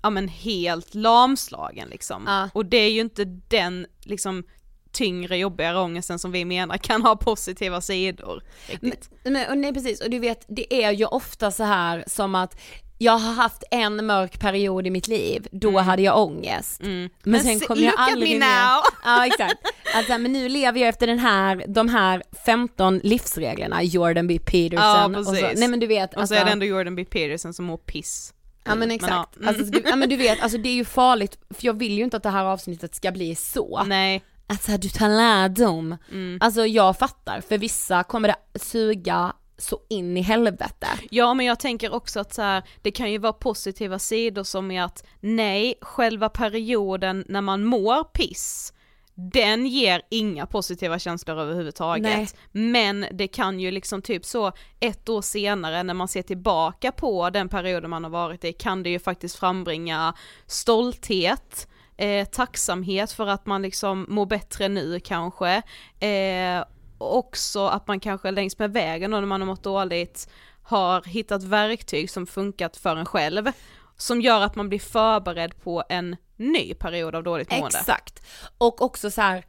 ja 0.03 0.09
men 0.09 0.27
helt 0.27 0.95
lamslagen 0.95 1.89
liksom. 1.89 2.23
Ja. 2.27 2.49
Och 2.53 2.65
det 2.65 2.77
är 2.77 2.89
ju 2.91 3.01
inte 3.01 3.25
den 3.47 3.85
liksom 4.03 4.43
tyngre, 4.91 5.37
jobbigare 5.37 5.79
ångesten 5.79 6.19
som 6.19 6.31
vi 6.31 6.45
menar 6.45 6.77
kan 6.77 7.01
ha 7.01 7.15
positiva 7.15 7.81
sidor. 7.81 8.43
Riktigt. 8.67 9.09
Men, 9.23 9.49
och 9.49 9.57
nej 9.57 9.73
precis, 9.73 10.01
och 10.01 10.09
du 10.09 10.19
vet 10.19 10.45
det 10.47 10.83
är 10.83 10.91
ju 10.91 11.05
ofta 11.05 11.51
så 11.51 11.63
här 11.63 12.03
som 12.07 12.35
att 12.35 12.61
jag 12.97 13.17
har 13.17 13.33
haft 13.33 13.63
en 13.71 14.05
mörk 14.05 14.39
period 14.39 14.87
i 14.87 14.89
mitt 14.89 15.07
liv, 15.07 15.47
då 15.51 15.79
hade 15.79 16.01
jag 16.01 16.17
ångest. 16.19 16.81
Men, 16.81 17.09
Men 17.23 17.43
sen 17.43 17.59
se- 17.59 17.65
kom 17.65 17.79
jag 17.79 17.93
aldrig 17.97 18.39
now. 18.39 18.81
Ja 19.03 19.25
exakt. 19.25 19.55
Alltså, 19.95 20.17
men 20.17 20.31
nu 20.33 20.49
lever 20.49 20.79
jag 20.79 20.89
efter 20.89 21.07
den 21.07 21.19
här, 21.19 21.65
de 21.67 21.89
här 21.89 22.23
15 22.45 22.97
livsreglerna, 23.03 23.83
Jordan 23.83 24.27
B 24.27 24.39
Peterson 24.45 25.13
Ja, 25.13 25.19
och 25.19 25.25
så, 25.25 25.31
precis. 25.31 25.59
nej 25.59 25.67
men 25.67 25.79
du 25.79 25.87
vet. 25.87 26.09
Och 26.09 26.13
så 26.13 26.19
alltså- 26.19 26.35
är 26.35 26.45
det 26.45 26.51
ändå 26.51 26.65
Jordan 26.65 26.95
B 26.95 27.05
Peterson 27.05 27.53
som 27.53 27.65
mår 27.65 27.77
piss. 27.77 28.33
Ja 28.65 28.75
men 28.75 28.83
Mm, 28.83 28.95
exakt, 28.95 29.11
ja, 29.11 29.27
mm. 29.35 29.47
alltså, 29.47 29.63
du, 29.63 29.83
ja 29.85 29.95
men 29.95 30.09
du 30.09 30.15
vet, 30.15 30.41
alltså 30.41 30.57
det 30.57 30.69
är 30.69 30.73
ju 30.73 30.85
farligt, 30.85 31.37
för 31.49 31.65
jag 31.65 31.73
vill 31.79 31.91
ju 31.97 32.03
inte 32.03 32.17
att 32.17 32.23
det 32.23 32.29
här 32.29 32.45
avsnittet 32.45 32.95
ska 32.95 33.11
bli 33.11 33.35
så. 33.35 33.83
Nej, 33.85 34.23
Att 34.47 34.63
så 34.63 34.71
här, 34.71 34.77
du 34.77 34.89
tar 34.89 35.09
lärdom. 35.09 35.97
Mm. 36.11 36.37
Alltså 36.41 36.65
jag 36.65 36.97
fattar, 36.97 37.41
för 37.41 37.57
vissa 37.57 38.03
kommer 38.03 38.27
det 38.27 38.59
suga 38.59 39.33
så 39.57 39.79
in 39.89 40.17
i 40.17 40.21
helvete. 40.21 40.87
Ja 41.11 41.33
men 41.33 41.45
jag 41.45 41.59
tänker 41.59 41.93
också 41.93 42.19
att 42.19 42.33
så 42.33 42.41
här, 42.41 42.63
det 42.81 42.91
kan 42.91 43.11
ju 43.11 43.17
vara 43.17 43.33
positiva 43.33 43.99
sidor 43.99 44.43
som 44.43 44.71
är 44.71 44.83
att 44.83 45.03
nej, 45.19 45.75
själva 45.81 46.29
perioden 46.29 47.25
när 47.29 47.41
man 47.41 47.63
mår 47.65 48.03
piss, 48.03 48.73
den 49.15 49.67
ger 49.67 50.01
inga 50.09 50.45
positiva 50.45 50.99
känslor 50.99 51.39
överhuvudtaget. 51.39 52.03
Nej. 52.03 52.27
Men 52.51 53.05
det 53.11 53.27
kan 53.27 53.59
ju 53.59 53.71
liksom 53.71 54.01
typ 54.01 54.25
så 54.25 54.51
ett 54.79 55.09
år 55.09 55.21
senare 55.21 55.83
när 55.83 55.93
man 55.93 56.07
ser 56.07 56.21
tillbaka 56.21 56.91
på 56.91 57.29
den 57.29 57.49
perioden 57.49 57.89
man 57.89 58.03
har 58.03 58.11
varit 58.11 58.43
i 58.43 58.53
kan 58.53 58.83
det 58.83 58.89
ju 58.89 58.99
faktiskt 58.99 59.35
frambringa 59.35 60.13
stolthet, 60.45 61.67
eh, 61.97 62.27
tacksamhet 62.27 63.11
för 63.11 63.27
att 63.27 63.45
man 63.45 63.61
liksom 63.61 64.05
mår 64.09 64.25
bättre 64.25 64.67
nu 64.67 64.99
kanske, 64.99 65.61
eh, 65.99 66.63
och 66.97 67.17
också 67.17 67.67
att 67.67 67.87
man 67.87 67.99
kanske 67.99 68.31
längs 68.31 68.59
med 68.59 68.73
vägen 68.73 69.11
då 69.11 69.19
när 69.19 69.27
man 69.27 69.41
har 69.41 69.47
mått 69.47 69.63
dåligt 69.63 70.29
har 70.63 71.01
hittat 71.01 71.43
verktyg 71.43 72.09
som 72.09 72.27
funkat 72.27 72.77
för 72.77 72.95
en 72.95 73.05
själv, 73.05 73.51
som 73.97 74.21
gör 74.21 74.41
att 74.41 74.55
man 74.55 74.69
blir 74.69 74.79
förberedd 74.79 75.63
på 75.63 75.83
en 75.89 76.15
ny 76.35 76.73
period 76.73 77.15
av 77.15 77.23
dåligt 77.23 77.51
mående. 77.51 77.77
Exakt. 77.79 78.25
Och 78.57 78.81
också 78.81 79.11
så 79.11 79.21
här, 79.21 79.45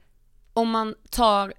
om 0.52 0.70
man 0.70 0.94
tar 1.10 1.52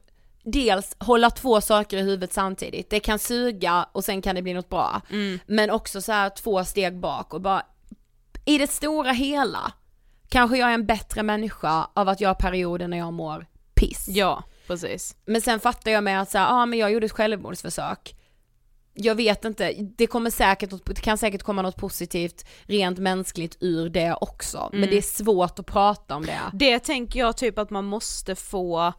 Dels 0.48 0.96
hålla 1.00 1.30
två 1.30 1.62
saker 1.62 1.98
i 1.98 2.01
huvudet 2.01 2.34
samtidigt, 2.34 2.89
det 2.89 3.00
kan 3.00 3.20
suga 3.20 3.88
och 3.92 4.04
sen 4.04 4.22
kan 4.22 4.36
det 4.36 4.42
bli 4.42 4.54
något 4.54 4.70
bra. 4.70 5.01
Mm. 5.10 5.39
Men 5.46 5.70
också 5.70 6.01
så 6.01 6.12
här 6.12 6.30
två 6.30 6.63
steg 6.63 7.00
bak 7.00 7.34
och 7.34 7.42
bara, 7.42 7.63
i 8.46 8.58
det 8.58 8.68
stora 8.68 9.12
hela, 9.12 9.72
kanske 10.30 10.58
jag 10.58 10.70
är 10.70 10.74
en 10.74 10.86
bättre 10.86 11.24
människa 11.24 11.88
av 11.94 12.10
att 12.10 12.22
jag 12.22 12.30
har 12.30 12.36
perioder 12.36 12.88
när 12.88 12.98
jag 12.98 13.13
mår 13.13 13.46
piss. 13.74 14.06
Ja, 14.08 14.44
precis. 14.68 15.15
Men 15.25 15.42
sen 15.42 15.60
fattar 15.60 15.92
jag 15.92 16.04
med 16.04 16.22
att 16.22 16.32
så 16.32 16.38
här, 16.38 16.48
ah, 16.50 16.65
men 16.65 16.80
jag 16.80 16.92
gjorde 16.92 17.06
ett 17.06 17.12
självmordsförsök. 17.12 18.15
Jag 18.98 19.16
vet 19.16 19.46
inte, 19.46 19.74
det 19.74 20.08
kommer 20.08 20.30
säkert, 20.30 20.86
det 20.86 21.02
kan 21.02 21.18
säkert 21.18 21.44
komma 21.44 21.62
något 21.62 21.78
positivt 21.78 22.46
rent 22.64 23.00
mänskligt 23.00 23.58
ur 23.60 23.90
det 23.90 24.18
också. 24.22 24.70
Men 24.74 24.90
det 24.90 24.98
är 24.98 25.02
svårt 25.02 25.60
att 25.60 25.66
prata 25.66 26.16
om 26.16 26.25
det. 26.25 26.40
Det 26.54 26.80
tänker 26.80 27.20
jag 27.20 27.38
typ 27.38 27.58
att 27.58 27.70
man 27.70 27.86
måste 27.86 28.36
få 28.36 28.94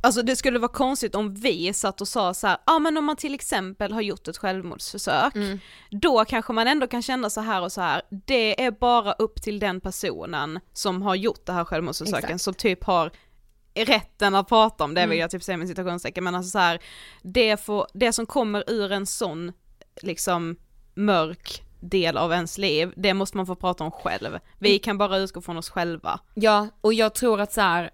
Alltså 0.00 0.22
det 0.22 0.36
skulle 0.36 0.58
vara 0.58 0.72
konstigt 0.72 1.14
om 1.14 1.34
vi 1.34 1.72
satt 1.72 2.00
och 2.00 2.08
sa 2.08 2.34
så 2.34 2.46
här, 2.46 2.56
ja 2.66 2.72
ah, 2.74 2.78
men 2.78 2.96
om 2.96 3.04
man 3.04 3.16
till 3.16 3.34
exempel 3.34 3.92
har 3.92 4.00
gjort 4.00 4.28
ett 4.28 4.36
självmordsförsök, 4.36 5.34
då 5.90 6.24
kanske 6.24 6.52
man 6.52 6.66
ändå 6.68 6.86
kan 6.86 7.02
känna 7.02 7.30
så 7.30 7.40
här 7.40 7.62
och 7.62 7.72
så 7.72 7.80
här, 7.80 8.02
det 8.26 8.64
är 8.64 8.70
bara 8.70 9.12
upp 9.12 9.42
till 9.42 9.58
den 9.58 9.80
personen 9.80 10.60
som 10.72 11.02
har 11.02 11.14
gjort 11.14 11.46
det 11.46 11.52
här 11.52 11.64
självmordsförsöken 11.64 12.24
Exakt. 12.24 12.42
som 12.42 12.54
typ 12.54 12.84
har 12.84 13.10
rätten 13.84 14.34
att 14.34 14.48
prata 14.48 14.84
om 14.84 14.94
det 14.94 15.06
vill 15.06 15.18
jag 15.18 15.30
typ 15.30 15.42
säga 15.42 15.56
med 15.56 15.68
citationstecken, 15.68 16.24
men 16.24 16.34
alltså 16.34 16.50
så 16.50 16.58
här, 16.58 16.78
det, 17.22 17.64
får, 17.64 17.86
det 17.94 18.12
som 18.12 18.26
kommer 18.26 18.70
ur 18.70 18.92
en 18.92 19.06
sån 19.06 19.52
liksom 20.02 20.56
mörk 20.94 21.62
del 21.80 22.16
av 22.16 22.32
ens 22.32 22.58
liv, 22.58 22.92
det 22.96 23.14
måste 23.14 23.36
man 23.36 23.46
få 23.46 23.54
prata 23.54 23.84
om 23.84 23.90
själv. 23.90 24.38
Vi 24.58 24.78
kan 24.78 24.98
bara 24.98 25.18
utgå 25.18 25.40
från 25.40 25.56
oss 25.56 25.70
själva. 25.70 26.20
Ja, 26.34 26.68
och 26.80 26.94
jag 26.94 27.14
tror 27.14 27.40
att 27.40 27.52
så 27.52 27.60
här, 27.60 27.90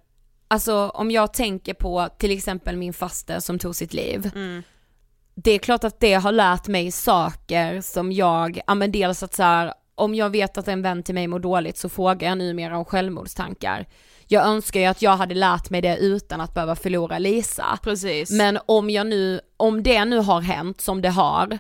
alltså 0.49 0.89
om 0.89 1.11
jag 1.11 1.33
tänker 1.33 1.75
på 1.75 2.09
till 2.19 2.31
exempel 2.31 2.77
min 2.77 2.93
faster 2.93 3.41
som 3.41 3.59
tog 3.59 3.77
sitt 3.77 3.95
liv. 3.95 4.31
Det 5.35 5.51
är 5.51 5.59
klart 5.59 5.85
att 5.85 6.01
det 6.01 6.15
har 6.15 6.33
lärt 6.33 6.69
mig 6.69 6.93
saker 6.93 7.81
som 7.81 8.13
jag, 8.13 8.61
ja 8.67 8.75
men 8.75 8.93
dels 8.93 9.23
att 9.23 9.35
så 9.35 9.43
här, 9.43 9.75
om 9.95 10.15
jag 10.15 10.31
vet 10.31 10.59
att 10.59 10.69
en 10.69 10.83
vän 10.83 11.03
till 11.03 11.15
mig 11.15 11.27
mår 11.27 11.39
dåligt 11.39 11.77
så 11.77 11.89
frågar 11.89 12.29
jag 12.29 12.39
numera 12.39 12.79
om 12.79 12.85
självmordstankar. 12.85 13.87
Jag 14.33 14.47
önskar 14.47 14.81
ju 14.81 14.87
att 14.87 15.03
jag 15.03 15.17
hade 15.17 15.35
lärt 15.35 15.71
mig 15.71 15.81
det 15.81 15.97
utan 15.97 16.41
att 16.41 16.55
behöva 16.55 16.77
förlora 16.77 17.19
Lisa. 17.19 17.79
Precis. 17.83 18.31
Men 18.31 18.59
om 18.67 18.91
jag 18.91 19.07
nu, 19.07 19.41
om 19.57 19.83
det 19.83 20.05
nu 20.05 20.19
har 20.19 20.41
hänt 20.41 20.81
som 20.81 21.03
det 21.03 21.09
har, 21.09 21.59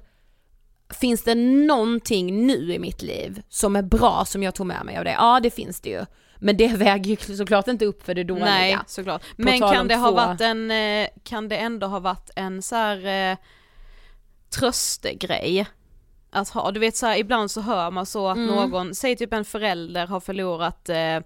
finns 1.00 1.24
det 1.24 1.35
någonting 1.35 2.46
nu 2.46 2.74
i 2.74 2.78
mitt 2.78 3.02
liv 3.02 3.42
som 3.48 3.76
är 3.76 3.82
bra 3.82 4.24
som 4.24 4.42
jag 4.42 4.54
tog 4.54 4.66
med 4.66 4.85
mig 4.85 4.96
av 4.98 5.04
det? 5.04 5.11
Ja 5.12 5.40
det 5.42 5.50
finns 5.50 5.80
det 5.80 5.90
ju. 5.90 6.04
Men 6.38 6.56
det 6.56 6.68
väger 6.76 7.28
ju 7.28 7.37
såklart 7.37 7.68
inte 7.68 7.85
upp 7.85 8.02
för 8.02 8.14
det 8.14 8.24
dåliga. 8.24 8.44
Nej, 8.44 8.78
såklart. 8.87 9.22
Men 9.37 9.61
kan 9.61 9.88
det 9.88 9.96
ha 9.96 10.11
varit 10.11 10.40
en, 10.40 10.70
eh, 10.70 11.08
kan 11.24 11.48
det 11.48 11.56
ändå 11.56 11.87
ha 11.87 11.98
varit 11.98 12.30
en 12.37 12.62
så 12.62 12.74
här 12.76 13.30
eh, 13.30 13.37
tröstegrej? 14.50 15.66
Att 16.30 16.48
ha, 16.48 16.70
du 16.70 16.80
vet 16.80 16.96
så 16.96 17.06
här, 17.06 17.16
ibland 17.16 17.50
så 17.50 17.61
hör 17.61 17.90
man 17.90 18.06
så 18.06 18.28
att 18.28 18.37
Mm. 18.37 18.54
någon, 18.54 18.94
säg 18.94 19.16
typ 19.16 19.32
en 19.32 19.44
förälder 19.44 20.06
har 20.06 20.20
förlorat 20.20 20.88
eh, 20.88 21.16
eh, 21.16 21.22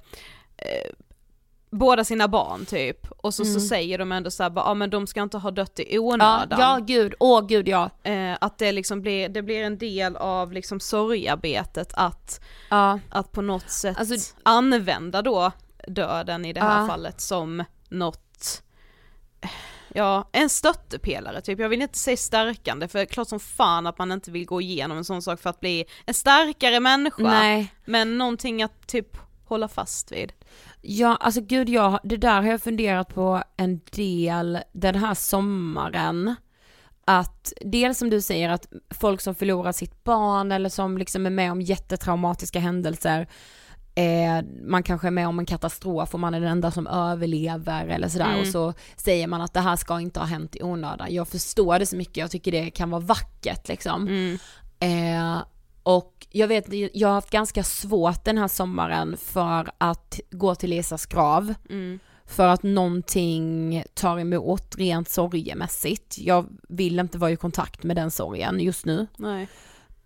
båda 1.70 2.04
sina 2.04 2.28
barn 2.28 2.66
typ, 2.66 3.06
och 3.10 3.34
så, 3.34 3.44
så 3.44 3.60
säger 3.60 3.98
de 3.98 4.12
ändå 4.12 4.30
så 4.30 4.42
här, 4.42 4.50
bara, 4.50 4.64
ja 4.64 4.74
men 4.74 4.90
de 4.90 5.06
ska 5.06 5.22
inte 5.22 5.38
ha 5.38 5.50
dött 5.50 5.78
i 5.80 5.82
Mm. 5.82 5.94
Ja, 5.94 6.14
onödan. 6.14 6.60
ja 6.60 6.78
gud, 6.86 7.14
åh 7.20 7.46
gud 7.46 7.68
ja. 7.68 7.90
Eh, 8.02 8.36
att 8.40 8.58
det 8.58 8.72
liksom 8.72 9.00
blir, 9.02 9.28
det 9.28 9.42
blir 9.42 9.62
en 9.62 9.78
del 9.78 10.16
av 10.16 10.52
liksom 10.52 10.80
sorgarbetet 10.80 11.92
att, 11.94 12.40
Ja, 12.70 12.98
att 13.10 13.32
på 13.32 13.42
något 13.42 13.70
sätt 13.70 13.98
Alltså- 13.98 14.34
använda 14.42 15.22
då 15.22 15.52
döden 15.88 16.44
i 16.44 16.52
det 16.52 16.60
här 16.60 16.80
Ja. 16.80 16.86
fallet 16.88 17.20
som 17.20 17.64
något, 17.88 18.62
ja 19.88 20.28
en 20.32 20.48
stöttepelare 20.50 21.40
typ, 21.40 21.58
jag 21.58 21.68
vill 21.68 21.82
inte 21.82 21.98
säga 21.98 22.16
stärkande 22.16 22.88
för 22.88 23.04
klart 23.04 23.28
som 23.28 23.40
fan 23.40 23.86
att 23.86 23.98
man 23.98 24.12
inte 24.12 24.30
vill 24.30 24.46
gå 24.46 24.60
igenom 24.60 24.96
en 24.98 25.04
sån 25.04 25.22
sak 25.22 25.40
för 25.40 25.50
att 25.50 25.60
bli 25.60 25.84
en 26.06 26.14
starkare 26.14 26.80
människa, 26.80 27.22
nej. 27.22 27.74
men 27.84 28.18
någonting 28.18 28.62
att 28.62 28.86
typ 28.86 29.16
hålla 29.48 29.68
fast 29.68 30.12
vid. 30.12 30.32
Ja, 30.80 31.16
alltså 31.20 31.40
gud 31.40 31.68
jag, 31.68 32.00
det 32.02 32.16
där 32.16 32.42
har 32.42 32.48
jag 32.50 32.62
funderat 32.62 33.14
på 33.14 33.42
en 33.56 33.80
del 33.90 34.58
den 34.72 34.94
här 34.94 35.14
sommaren. 35.14 36.34
Att 37.04 37.52
dels 37.60 37.98
som 37.98 38.10
du 38.10 38.20
säger 38.20 38.48
att 38.48 38.66
folk 38.90 39.20
som 39.20 39.34
förlorar 39.34 39.72
sitt 39.72 40.04
barn 40.04 40.52
eller 40.52 40.68
som 40.68 40.98
liksom 40.98 41.26
är 41.26 41.30
med 41.30 41.52
om 41.52 41.60
jättetraumatiska 41.60 42.60
händelser, 42.60 43.26
eh, 43.94 44.44
man 44.62 44.82
kanske 44.82 45.06
är 45.06 45.10
med 45.10 45.28
om 45.28 45.38
en 45.38 45.46
katastrof 45.46 46.14
och 46.14 46.20
man 46.20 46.34
är 46.34 46.40
den 46.40 46.50
enda 46.50 46.70
som 46.70 46.86
överlever 46.86 47.86
eller 47.86 48.08
sådär 48.08 48.28
Mm. 48.28 48.40
och 48.40 48.46
så 48.46 48.72
säger 48.96 49.26
man 49.26 49.40
att 49.40 49.54
det 49.54 49.60
här 49.60 49.76
ska 49.76 50.00
inte 50.00 50.20
ha 50.20 50.26
hänt 50.26 50.56
i 50.56 50.62
onödan. 50.62 51.14
Jag 51.14 51.28
förstår 51.28 51.78
det 51.78 51.86
så 51.86 51.96
mycket, 51.96 52.16
jag 52.16 52.30
tycker 52.30 52.52
det 52.52 52.70
kan 52.70 52.90
vara 52.90 53.00
vackert 53.00 53.68
liksom. 53.68 54.08
Mm. 54.08 54.38
Eh, 54.80 55.42
och 55.86 56.26
jag 56.30 56.48
vet, 56.48 56.66
jag 56.94 57.08
har 57.08 57.14
haft 57.14 57.30
ganska 57.30 57.62
svårt 57.64 58.24
den 58.24 58.38
här 58.38 58.48
sommaren 58.48 59.16
för 59.16 59.70
att 59.78 60.20
gå 60.30 60.54
till 60.54 60.70
Lisas 60.70 61.06
grav. 61.06 61.54
Mm. 61.70 61.98
För 62.24 62.48
att 62.48 62.62
någonting 62.62 63.84
tar 63.94 64.18
emot 64.18 64.76
rent 64.76 65.08
sorgemässigt. 65.08 66.18
Jag 66.18 66.46
vill 66.68 66.98
inte 66.98 67.18
vara 67.18 67.30
i 67.30 67.36
kontakt 67.36 67.82
med 67.82 67.96
den 67.96 68.10
sorgen 68.10 68.60
just 68.60 68.86
nu. 68.86 69.06
Nej. 69.16 69.48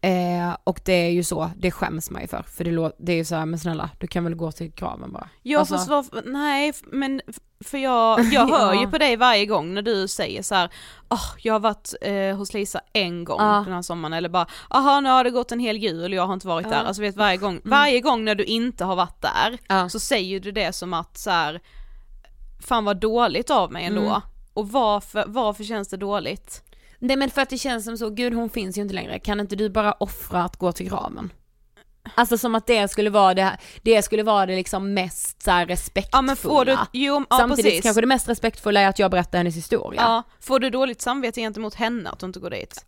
Eh, 0.02 0.56
och 0.64 0.80
det 0.84 0.92
är 0.92 1.10
ju 1.10 1.24
så, 1.24 1.50
det 1.56 1.70
skäms 1.70 2.10
man 2.10 2.22
ju 2.22 2.28
för. 2.28 2.42
För 2.42 2.64
det, 2.64 2.92
det 2.98 3.12
är 3.12 3.16
ju 3.16 3.24
så 3.24 3.34
här, 3.34 3.46
men 3.46 3.58
snälla, 3.58 3.90
du 3.98 4.06
kan 4.06 4.24
väl 4.24 4.34
gå 4.34 4.52
till 4.52 4.70
graven 4.74 5.12
bara. 5.12 5.28
Ja 5.42 5.58
Alltså- 5.58 5.90
varför, 5.90 6.22
nej 6.26 6.72
men 6.86 7.20
för 7.64 7.78
jag, 7.78 8.20
jag 8.32 8.46
hör 8.50 8.74
Ja. 8.74 8.80
ju 8.80 8.90
på 8.90 8.98
dig 8.98 9.16
varje 9.16 9.46
gång 9.46 9.74
när 9.74 9.82
du 9.82 10.08
säger 10.08 10.42
så 10.42 10.54
här, 10.54 10.70
"Åh, 11.08 11.24
jag 11.38 11.54
har 11.54 11.60
varit 11.60 11.94
eh, 12.00 12.36
hos 12.36 12.54
Lisa 12.54 12.80
en 12.92 13.24
gång 13.24 13.40
Ja. 13.40 13.62
den 13.64 13.74
här 13.74 13.82
sommaren 13.82 14.12
eller 14.12 14.28
bara, 14.28 14.46
aha 14.70 15.00
nu 15.00 15.08
har 15.08 15.24
det 15.24 15.30
gått 15.30 15.52
en 15.52 15.60
hel 15.60 15.76
jul 15.76 16.04
och 16.12 16.16
jag 16.16 16.26
har 16.26 16.34
inte 16.34 16.48
varit. 16.48 16.66
Mm. 16.66 16.78
där, 16.78 16.84
alltså 16.84 17.02
vet 17.02 17.16
varje 17.16 17.36
gång, 17.36 17.60
varje 17.64 18.00
gång 18.00 18.24
när 18.24 18.34
du 18.34 18.44
inte 18.44 18.84
har 18.84 18.96
varit 18.96 19.22
där 19.22 19.58
Ja. 19.68 19.88
så 19.88 20.00
säger 20.00 20.40
du 20.40 20.52
det 20.52 20.72
som 20.72 20.94
att 20.94 21.18
så 21.18 21.30
här, 21.30 21.60
fan 22.60 22.84
vad 22.84 22.96
dåligt 23.00 23.50
av 23.50 23.72
mig 23.72 23.84
ändå. 23.84 24.00
Mm. 24.00 24.20
Och 24.54 24.68
varför, 24.68 25.24
varför 25.26 25.64
känns 25.64 25.88
det 25.88 25.96
dåligt? 25.96 26.62
Nej 27.02 27.16
men 27.16 27.30
för 27.30 27.42
att 27.42 27.50
det 27.50 27.58
känns 27.58 27.84
som 27.84 27.98
så, 27.98 28.10
gud 28.10 28.34
hon 28.34 28.50
finns 28.50 28.78
ju 28.78 28.82
inte 28.82 28.94
längre, 28.94 29.18
kan 29.18 29.40
inte 29.40 29.56
du 29.56 29.70
bara 29.70 29.92
offra 29.92 30.44
att 30.44 30.56
gå 30.56 30.72
till 30.72 30.88
graven? 30.88 31.32
Alltså 32.14 32.38
som 32.38 32.54
att 32.54 32.66
det 32.66 32.88
skulle 32.88 33.10
vara 33.10 33.34
det, 33.34 33.58
det 33.82 34.02
skulle 34.02 34.22
vara 34.22 34.46
det 34.46 34.56
liksom 34.56 34.94
mest 34.94 35.42
så 35.42 35.50
respektfulla. 35.50 36.18
Ja 36.18 36.22
men 36.22 36.36
får 36.36 36.64
du, 36.64 36.76
jo 36.92 37.24
ja, 37.30 37.36
Samtidigt 37.38 37.64
precis. 37.64 37.82
kanske 37.82 38.00
det 38.00 38.06
mest 38.06 38.28
respektfulla 38.28 38.80
är 38.80 38.88
att 38.88 38.98
jag 38.98 39.10
berättar 39.10 39.38
hennes 39.38 39.56
historia. 39.56 40.00
Ja, 40.02 40.22
får 40.40 40.58
du 40.60 40.70
dåligt 40.70 41.00
samvete 41.00 41.40
gentemot 41.40 41.74
henne 41.74 42.10
att 42.10 42.18
du 42.18 42.26
inte 42.26 42.40
går 42.40 42.50
dit? 42.50 42.84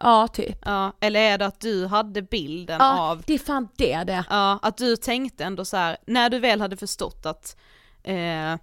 Ja, 0.00 0.28
typ. 0.28 0.58
Ja, 0.64 0.92
eller 1.00 1.20
är 1.20 1.38
det 1.38 1.46
att 1.46 1.60
du 1.60 1.86
hade 1.86 2.22
bilden 2.22 2.76
Ja, 2.80 3.00
av, 3.00 3.22
det 3.26 3.34
är 3.34 3.38
fan 3.38 3.68
det 3.76 4.04
det. 4.04 4.24
ja, 4.30 4.58
att 4.62 4.76
du 4.76 4.96
tänkte 4.96 5.44
ändå 5.44 5.64
så 5.64 5.76
här, 5.76 5.96
när 6.06 6.30
du 6.30 6.38
väl 6.38 6.60
hade 6.60 6.76
förstått 6.76 7.26
att 7.26 7.56
eh, 8.02 8.54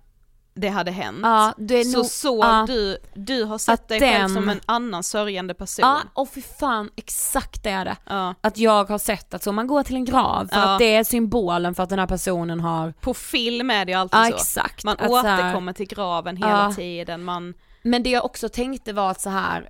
det 0.58 0.68
hade 0.70 0.92
hänt, 0.92 1.20
Ja, 1.24 1.54
det 1.58 1.84
så 1.86 1.98
nog, 1.98 2.06
såg 2.06 2.44
ja. 2.46 2.66
du, 2.68 2.98
du 3.14 3.44
har 3.44 3.58
sett 3.58 3.88
dig 3.88 4.00
själv 4.00 4.20
den- 4.22 4.30
som 4.30 4.50
en 4.50 4.60
annan 4.66 5.04
sörjande 5.04 5.54
person. 5.54 5.84
Ja, 5.84 6.02
och 6.14 6.30
för 6.30 6.42
fan 6.42 6.90
exakt 6.96 7.64
det 7.64 7.70
är 7.70 7.86
det. 7.86 7.98
Ja. 8.06 8.36
Att 8.42 8.58
jag 8.58 8.90
har 8.90 8.98
sett 8.98 9.34
att 9.34 9.44
så 9.44 9.52
man 9.52 9.68
går 9.68 9.84
till 9.84 9.96
en 9.96 10.06
grav 10.06 10.48
för 10.54 10.60
att 10.60 10.80
det 10.80 10.96
är 10.96 11.04
symbolen 11.04 11.76
för 11.76 11.84
att 11.84 11.90
den 11.90 12.00
här 12.00 12.08
personen 12.08 12.60
har, 12.60 12.92
På 13.02 13.14
film 13.14 13.70
är 13.72 13.86
det 13.86 13.92
ju 13.92 13.98
alltid 13.98 14.20
så. 14.20 14.36
exakt. 14.36 14.84
Man 14.84 14.98
att 15.00 15.10
återkommer 15.10 15.74
till 15.74 15.88
graven 15.88 16.38
hela 16.38 16.72
tiden, 16.72 17.24
man, 17.24 17.54
Men 17.82 18.04
det 18.04 18.10
jag 18.10 18.26
också 18.26 18.50
tänkte 18.50 18.94
var 18.94 19.12
att 19.12 19.22
så 19.22 19.30
här, 19.30 19.70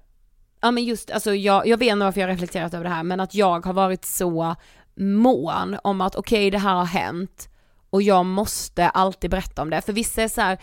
ja 0.62 0.72
men 0.72 0.84
just 0.84 1.12
alltså 1.12 1.36
jag, 1.36 1.68
jag 1.68 1.78
vet 1.78 1.92
inte 1.92 2.06
varför 2.06 2.22
jag 2.22 2.28
har 2.28 2.34
reflekterat 2.34 2.74
över 2.74 2.84
det 2.84 2.90
här 2.90 3.04
men 3.04 3.20
att 3.20 3.36
jag 3.36 3.66
har 3.66 3.74
varit 3.74 4.06
så 4.06 4.56
mån 4.96 5.78
om 5.84 6.02
att 6.02 6.16
okej 6.16 6.52
det 6.52 6.58
här 6.58 6.74
har 6.76 6.86
hänt 6.86 7.50
och 7.96 8.02
jag 8.02 8.26
måste 8.26 8.90
alltid 8.90 9.32
berätta 9.32 9.62
om 9.62 9.70
det 9.70 9.82
för 9.82 9.94
vissa 9.94 10.22
är 10.24 10.28
så 10.28 10.42
här, 10.42 10.58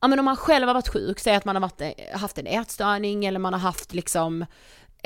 ja 0.00 0.08
men 0.08 0.18
om 0.18 0.24
man 0.24 0.36
själv 0.36 0.66
har 0.66 0.74
varit 0.74 0.88
sjuk, 0.88 1.20
säg 1.20 1.34
att 1.34 1.44
man 1.44 1.56
har 1.56 1.60
varit, 1.60 1.82
haft 2.14 2.38
en 2.38 2.46
ätstörning 2.46 3.24
eller 3.24 3.38
man 3.38 3.52
har 3.52 3.60
haft 3.60 3.94
liksom 3.94 4.46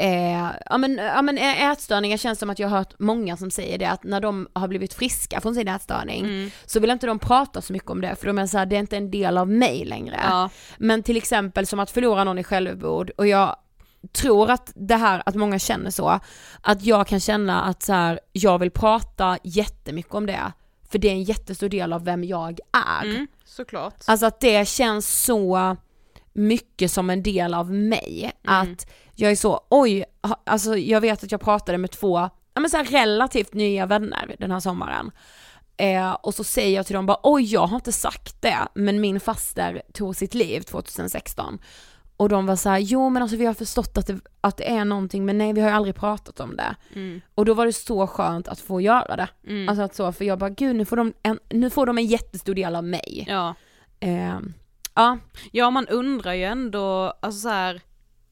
Eh, 0.01 0.51
ja 0.67 0.79
men, 0.79 0.97
ja 0.97 1.23
men 1.23 1.39
ätstörningar 1.39 2.17
känns 2.17 2.39
som 2.39 2.51
att 2.51 2.59
jag 2.59 2.69
har 2.69 2.79
hört 2.79 2.99
många 2.99 3.37
som 3.37 3.51
säger 3.51 3.79
det 3.79 3.85
att 3.91 4.05
när 4.05 4.21
de 4.21 4.49
har 4.53 4.69
blivit 4.69 4.95
friska 4.95 5.41
från 5.41 5.55
sin 5.55 5.69
ätstörning 5.69 6.25
Mm. 6.25 6.51
så 6.67 6.81
vill 6.81 6.91
inte 6.91 7.07
de 7.07 7.19
prata 7.19 7.63
så 7.63 7.73
mycket 7.73 7.91
om 7.91 8.01
det 8.01 8.17
för 8.17 8.27
de 8.27 8.39
är 8.39 8.47
såhär, 8.47 8.67
det 8.67 8.77
är 8.77 8.81
inte 8.81 8.97
en 8.97 9.11
del 9.11 9.39
av 9.39 9.49
mig 9.49 9.85
längre. 9.85 10.21
ja, 10.23 10.51
Men 10.79 11.03
till 11.03 11.17
exempel 11.17 11.67
som 11.67 11.81
att 11.81 11.91
förlora 11.91 12.25
någon 12.25 12.39
i 12.39 12.45
självmord 12.45 13.11
och 13.17 13.27
jag 13.27 13.57
tror 14.13 14.51
att 14.51 14.73
det 14.75 14.97
här, 14.97 15.23
att 15.27 15.35
många 15.35 15.59
känner 15.59 15.91
så, 15.91 16.21
att 16.61 16.83
jag 16.83 17.07
kan 17.07 17.21
känna 17.21 17.63
att 17.63 17.83
så 17.83 17.93
här, 17.93 18.21
jag 18.33 18.59
vill 18.59 18.71
prata 18.71 19.39
jättemycket 19.43 20.15
om 20.15 20.27
det, 20.27 20.53
för 20.91 20.99
det 20.99 21.09
är 21.09 21.13
en 21.13 21.23
jättestor 21.23 21.69
del 21.69 21.93
av 21.93 22.05
vem 22.05 22.25
jag 22.25 22.59
är. 22.73 23.05
mm, 23.05 23.27
såklart. 23.45 23.95
Alltså 24.07 24.27
att 24.27 24.41
det 24.41 24.69
känns 24.69 25.25
så 25.25 25.77
mycket 26.33 26.91
som 26.91 27.11
en 27.11 27.23
del 27.23 27.55
av 27.55 27.73
mig, 27.73 28.33
att 28.45 28.91
jag 29.15 29.31
är 29.31 29.37
så, 29.37 29.61
oj, 29.69 30.05
alltså 30.45 30.77
jag 30.77 31.01
vet 31.01 31.25
att 31.25 31.33
jag 31.33 31.41
pratade 31.41 31.79
med 31.79 31.91
två, 31.91 32.19
ja 32.55 32.61
men 32.61 32.71
så 32.71 32.83
relativt 32.83 33.55
nya 33.55 33.87
vänner 33.87 34.37
den 34.39 34.51
här 34.51 34.61
sommaren. 34.61 35.11
Eh, 35.77 36.13
och 36.13 36.35
så 36.35 36.45
säger 36.45 36.77
jag 36.77 36.87
till 36.87 36.95
dem 36.95 37.07
bara, 37.07 37.21
oj 37.23 37.53
jag 37.53 37.67
har 37.67 37.77
inte 37.77 37.93
sagt 37.93 38.43
det, 38.43 38.59
men 38.75 39.01
min 39.01 39.21
faster 39.21 39.83
tog 39.93 40.17
sitt 40.17 40.35
liv 40.35 40.61
2016. 40.61 41.59
Och 42.19 42.29
de 42.29 42.47
var 42.47 42.57
så 42.57 42.69
här, 42.69 42.79
jo 42.79 43.09
men 43.09 43.23
alltså 43.23 43.37
vi 43.37 43.47
har 43.47 43.55
förstått 43.55 43.99
att 43.99 44.07
det, 44.07 44.21
att 44.41 44.57
det 44.57 44.71
är 44.71 44.85
någonting, 44.85 45.25
men 45.25 45.39
nej 45.39 45.53
vi 45.53 45.61
har 45.61 45.69
ju 45.69 45.75
aldrig 45.75 45.95
pratat 45.95 46.41
om 46.41 46.57
det. 46.57 46.77
Mm. 46.95 47.21
Och 47.35 47.45
då 47.45 47.55
var 47.55 47.67
det 47.67 47.73
så 47.73 48.07
skönt 48.07 48.49
att 48.49 48.61
få 48.61 48.81
göra 48.81 49.17
det. 49.17 49.29
Mm. 49.47 49.69
Alltså 49.69 49.83
att 49.83 49.95
så, 49.95 50.13
för 50.13 50.25
jag 50.25 50.39
bara, 50.39 50.51
gud 50.51 50.77
nu 50.77 50.85
får 50.85 50.97
de 50.97 51.13
en, 51.23 51.39
nu 51.49 51.71
får 51.71 51.87
de 51.87 51.99
en 51.99 52.07
jättestor 52.07 52.55
del 52.55 52.77
av 52.77 52.85
mig. 52.85 53.25
Ja. 53.29 53.55
Eh, 54.01 54.39
ja, 54.95 55.19
ja, 55.53 55.71
man 55.71 55.87
undrar 55.89 56.33
ju 56.33 56.45
ändå, 56.45 57.15
alltså 57.21 57.41
så 57.41 57.49
här, 57.49 57.81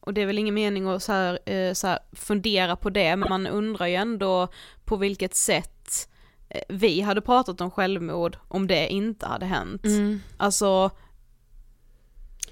och 0.01 0.15
det 0.15 0.23
är 0.23 0.27
väl 0.27 0.39
ingen 0.39 0.55
mening 0.55 0.89
att 0.89 1.03
så 1.03 1.13
här, 1.13 1.39
eh, 1.51 1.73
så 1.73 1.87
här 1.87 1.99
fundera 2.13 2.77
på 2.77 2.91
det, 2.91 3.17
men 3.17 3.29
man 3.29 3.47
undrar 3.47 3.87
ju 3.87 3.95
ändå 3.95 4.49
på 4.85 4.97
vilket 4.97 5.35
sätt 5.35 6.09
eh, 6.49 6.63
vi 6.69 7.01
hade 7.01 7.21
pratat 7.21 7.61
om 7.61 7.71
självmord 7.71 8.37
om 8.49 8.67
det 8.67 8.89
inte 8.89 9.27
hade 9.27 9.47
hänt. 9.47 9.85
mm. 9.85 10.21
Alltså, 10.37 10.91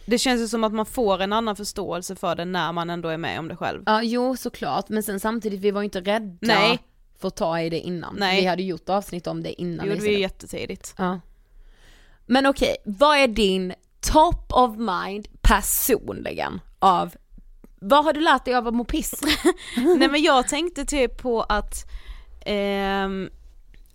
det 0.07 0.19
känns 0.19 0.41
ju 0.41 0.49
som 0.49 0.65
att 0.65 0.73
man 0.73 0.87
får 0.87 1.23
en 1.23 1.33
annan 1.33 1.57
förståelse 1.57 2.17
för 2.17 2.35
det 2.35 2.45
när 2.45 2.73
man 2.73 2.91
ändå 2.91 3.09
är 3.09 3.17
med 3.17 3.39
om 3.39 3.49
det 3.49 3.57
själv. 3.57 3.83
ja 3.87 4.03
jo 4.03 4.37
såklart, 4.37 4.89
men 4.89 5.03
sen 5.03 5.21
samtidigt 5.21 5.61
vi 5.61 5.71
var 5.71 5.81
ju 5.81 5.85
inte 5.85 6.01
rädda 6.01 6.37
Nej. 6.41 6.79
för 7.19 7.29
att 7.29 7.37
ta 7.37 7.61
i 7.61 7.71
det 7.71 7.81
innan. 7.81 8.17
Nej. 8.19 8.41
Vi 8.41 8.47
hade 8.47 8.63
gjort 8.63 8.89
avsnitt 8.89 9.27
om 9.27 9.43
det 9.43 9.61
innan 9.61 9.87
Det 9.87 9.93
gjorde 9.93 10.05
vi 10.05 10.15
vi 10.15 10.21
jättetidigt. 10.21 10.95
Ja. 10.99 11.21
Men 12.27 12.47
okej, 12.47 12.77
vad 12.85 13.19
är 13.19 13.29
din 13.29 13.75
top 14.01 14.53
of 14.53 14.77
mind 14.77 15.29
personligen 15.43 16.61
av, 16.79 17.15
vad 17.81 18.05
har 18.05 18.13
du 18.13 18.21
lärt 18.21 18.45
dig 18.45 18.55
av 18.55 18.73
mopism? 18.73 19.27
Nej 19.99 20.09
men 20.09 20.23
jag 20.23 20.49
tänkte 20.49 20.85
typ 20.85 21.23
på 21.23 21.43
att 21.43 21.75
ehm, 22.47 23.31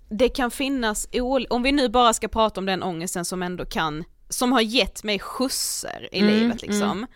det 0.09 0.29
kan 0.29 0.51
finnas, 0.51 1.07
om 1.49 1.63
vi 1.63 1.71
nu 1.71 1.89
bara 1.89 2.13
ska 2.13 2.27
prata 2.27 2.59
om 2.59 2.65
den 2.65 2.83
ångesten 2.83 3.25
som 3.25 3.43
ändå 3.43 3.65
kan, 3.65 4.03
som 4.29 4.51
har 4.51 4.61
gett 4.61 5.03
mig 5.03 5.19
skjutser 5.19 6.09
i 6.11 6.19
Mm, 6.19 6.33
livet 6.33 6.61
liksom. 6.61 7.07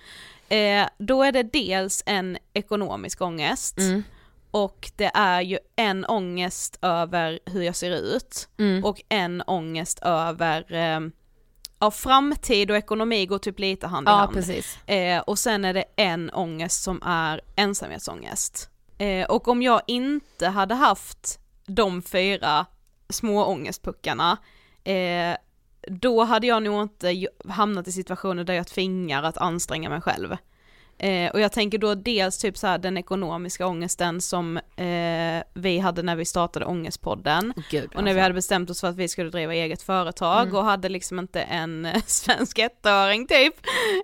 Eh, 0.49 0.87
då 0.97 1.23
är 1.23 1.31
det 1.31 1.43
dels 1.43 2.03
en 2.05 2.37
ekonomisk 2.53 3.21
ångest 3.21 3.77
Mm. 3.77 4.03
och 4.51 4.91
det 4.95 5.11
är 5.13 5.41
ju 5.41 5.57
en 5.75 6.05
ångest 6.05 6.79
över 6.81 7.39
hur 7.45 7.61
jag 7.63 7.75
ser 7.75 7.91
ut 7.91 8.47
Mm. 8.59 8.83
och 8.85 9.01
en 9.09 9.41
ångest 9.41 9.99
över 10.01 10.73
ehm, 10.73 11.11
Ja, 11.79 11.91
framtid 11.91 12.71
och 12.71 12.77
ekonomi 12.77 13.25
går 13.25 13.37
typ 13.39 13.59
lite 13.59 13.87
hand 13.87 14.07
i 14.07 14.11
Ja 14.11 14.15
hand. 14.15 14.33
precis. 14.33 14.77
Eh, 14.87 15.19
och 15.21 15.39
sen 15.39 15.65
är 15.65 15.73
det 15.73 15.83
en 15.95 16.29
ångest 16.29 16.83
som 16.83 17.01
är 17.05 17.41
ensamhetsångest. 17.55 18.69
Eh, 18.97 19.25
och 19.25 19.47
om 19.47 19.61
jag 19.61 19.81
inte 19.87 20.47
hade 20.47 20.75
haft 20.75 21.39
de 21.65 22.01
fyra 22.01 22.65
små 23.09 23.45
ångestpuckarna, 23.45 24.37
eh, 24.83 25.37
då 25.87 26.23
hade 26.23 26.47
jag 26.47 26.63
nog 26.63 26.81
inte 26.81 27.27
hamnat 27.49 27.87
i 27.87 27.91
situationer 27.91 28.43
där 28.43 28.53
jag 28.53 28.67
tvingar 28.67 29.23
att 29.23 29.37
anstränga 29.37 29.89
mig 29.89 30.01
själv. 30.01 30.37
Eh, 30.97 31.31
och 31.31 31.39
jag 31.39 31.51
tänker 31.51 31.77
då 31.77 31.95
dels 31.95 32.37
typ 32.37 32.57
så 32.57 32.67
här 32.67 32.77
den 32.77 32.97
ekonomiska 32.97 33.67
ångesten 33.67 34.21
som 34.21 34.57
eh, 34.57 35.43
vi 35.53 35.79
hade 35.79 36.01
när 36.01 36.15
vi 36.15 36.25
startade 36.25 36.65
Ångestpodden. 36.65 37.53
Gud, 37.69 37.95
Och 37.95 38.03
när 38.03 38.13
vi 38.13 38.19
hade 38.19 38.33
bestämt 38.33 38.69
oss 38.69 38.81
för 38.81 38.87
att 38.87 38.95
vi 38.95 39.07
skulle 39.07 39.29
driva 39.29 39.53
eget 39.53 39.81
företag 39.81 40.53
och 40.53 40.65
hade 40.65 40.89
liksom 40.89 41.19
inte 41.19 41.41
en 41.41 41.87
svensk 42.05 42.59
ettöring 42.59 43.27
typ. 43.27 43.55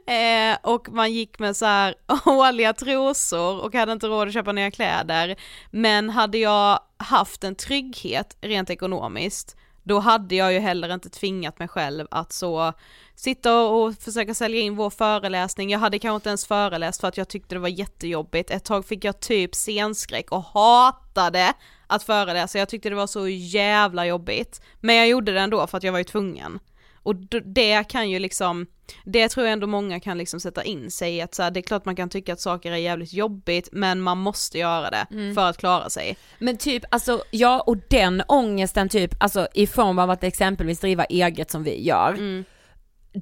Eh, 0.08 0.58
och 0.72 0.90
man 0.90 1.14
gick 1.14 1.40
med 1.40 1.56
så 1.58 1.66
här 1.66 1.96
årliga 2.26 2.74
trosor 2.74 3.60
och 3.60 3.74
hade 3.74 3.92
inte 3.92 4.08
råd 4.08 4.28
att 4.28 4.34
köpa 4.34 4.52
nya 4.52 4.72
kläder. 4.72 5.36
Men 5.72 6.10
hade 6.10 6.38
jag 6.38 6.80
haft 6.98 7.44
en 7.44 7.56
trygghet 7.56 8.38
rent 8.42 8.70
ekonomiskt, 8.70 9.58
då 9.90 10.00
hade 10.00 10.36
jag 10.36 10.54
ju 10.54 10.60
heller 10.60 10.94
inte 10.94 11.10
tvingat 11.10 11.60
mig 11.60 11.68
själv 11.68 12.08
att 12.12 12.34
så 12.34 12.74
sitta 13.16 13.62
och 13.62 13.96
försöka 13.96 14.34
sälja 14.34 14.60
in 14.60 14.76
vår 14.76 14.90
föreläsning. 14.90 15.70
Jag 15.70 15.80
hade 15.80 16.00
kanske 16.00 16.16
inte 16.16 16.30
ens 16.30 16.46
föreläst 16.46 17.02
för 17.02 17.08
att 17.08 17.18
jag 17.18 17.28
tyckte 17.28 17.56
det 17.56 17.60
var 17.60 17.68
jättejobbigt. 17.70 18.52
Ett 18.52 18.66
tag 18.66 18.86
fick 18.86 19.04
jag 19.04 19.20
typ 19.20 19.56
scenskräck 19.56 20.32
och 20.32 20.44
hatade 20.44 21.54
att 21.88 22.04
föreläsa. 22.04 22.60
Jag 22.60 22.70
tyckte 22.70 22.90
det 22.90 22.96
var 22.96 23.08
så 23.08 23.28
jävla 23.28 24.06
jobbigt. 24.06 24.62
Men 24.80 24.96
jag 24.96 25.08
gjorde 25.08 25.32
det 25.32 25.40
ändå 25.40 25.68
för 25.68 25.78
att 25.78 25.84
jag 25.84 25.92
var 25.92 26.00
ju 26.00 26.04
tvungen. 26.04 26.60
Och 27.04 27.16
det 27.46 27.84
kan 27.90 28.10
ju 28.10 28.20
liksom, 28.20 28.66
det 29.06 29.30
tror 29.30 29.46
jag 29.46 29.54
ändå 29.54 29.68
många 29.68 30.00
kan 30.00 30.18
liksom 30.18 30.40
sätta 30.40 30.64
in 30.64 30.92
sig 30.92 31.16
i 31.16 31.22
att 31.22 31.36
så 31.36 31.44
här, 31.44 31.52
det 31.52 31.60
är 31.60 31.62
klart 31.62 31.86
man 31.86 31.96
kan 31.96 32.10
tycka 32.10 32.34
att 32.34 32.40
saker 32.42 32.72
är 32.72 32.76
jävligt 32.78 33.14
jobbigt 33.14 33.70
men 33.72 34.02
man 34.02 34.18
måste 34.18 34.58
göra 34.58 34.90
det 34.90 35.34
för 35.36 35.50
att 35.50 35.58
klara 35.58 35.90
sig. 35.90 36.18
Men 36.40 36.58
typ, 36.58 36.84
alltså 36.92 37.24
ja 37.32 37.60
och 37.68 37.78
den 37.90 38.24
ångesten 38.28 38.90
typ, 38.90 39.16
alltså 39.20 39.48
i 39.54 39.68
form 39.68 40.00
av 40.00 40.10
att 40.10 40.24
exempelvis 40.24 40.80
driva 40.80 41.06
eget 41.06 41.52
som 41.52 41.64
vi 41.64 41.84
gör, 41.88 42.14
Mm. 42.14 42.44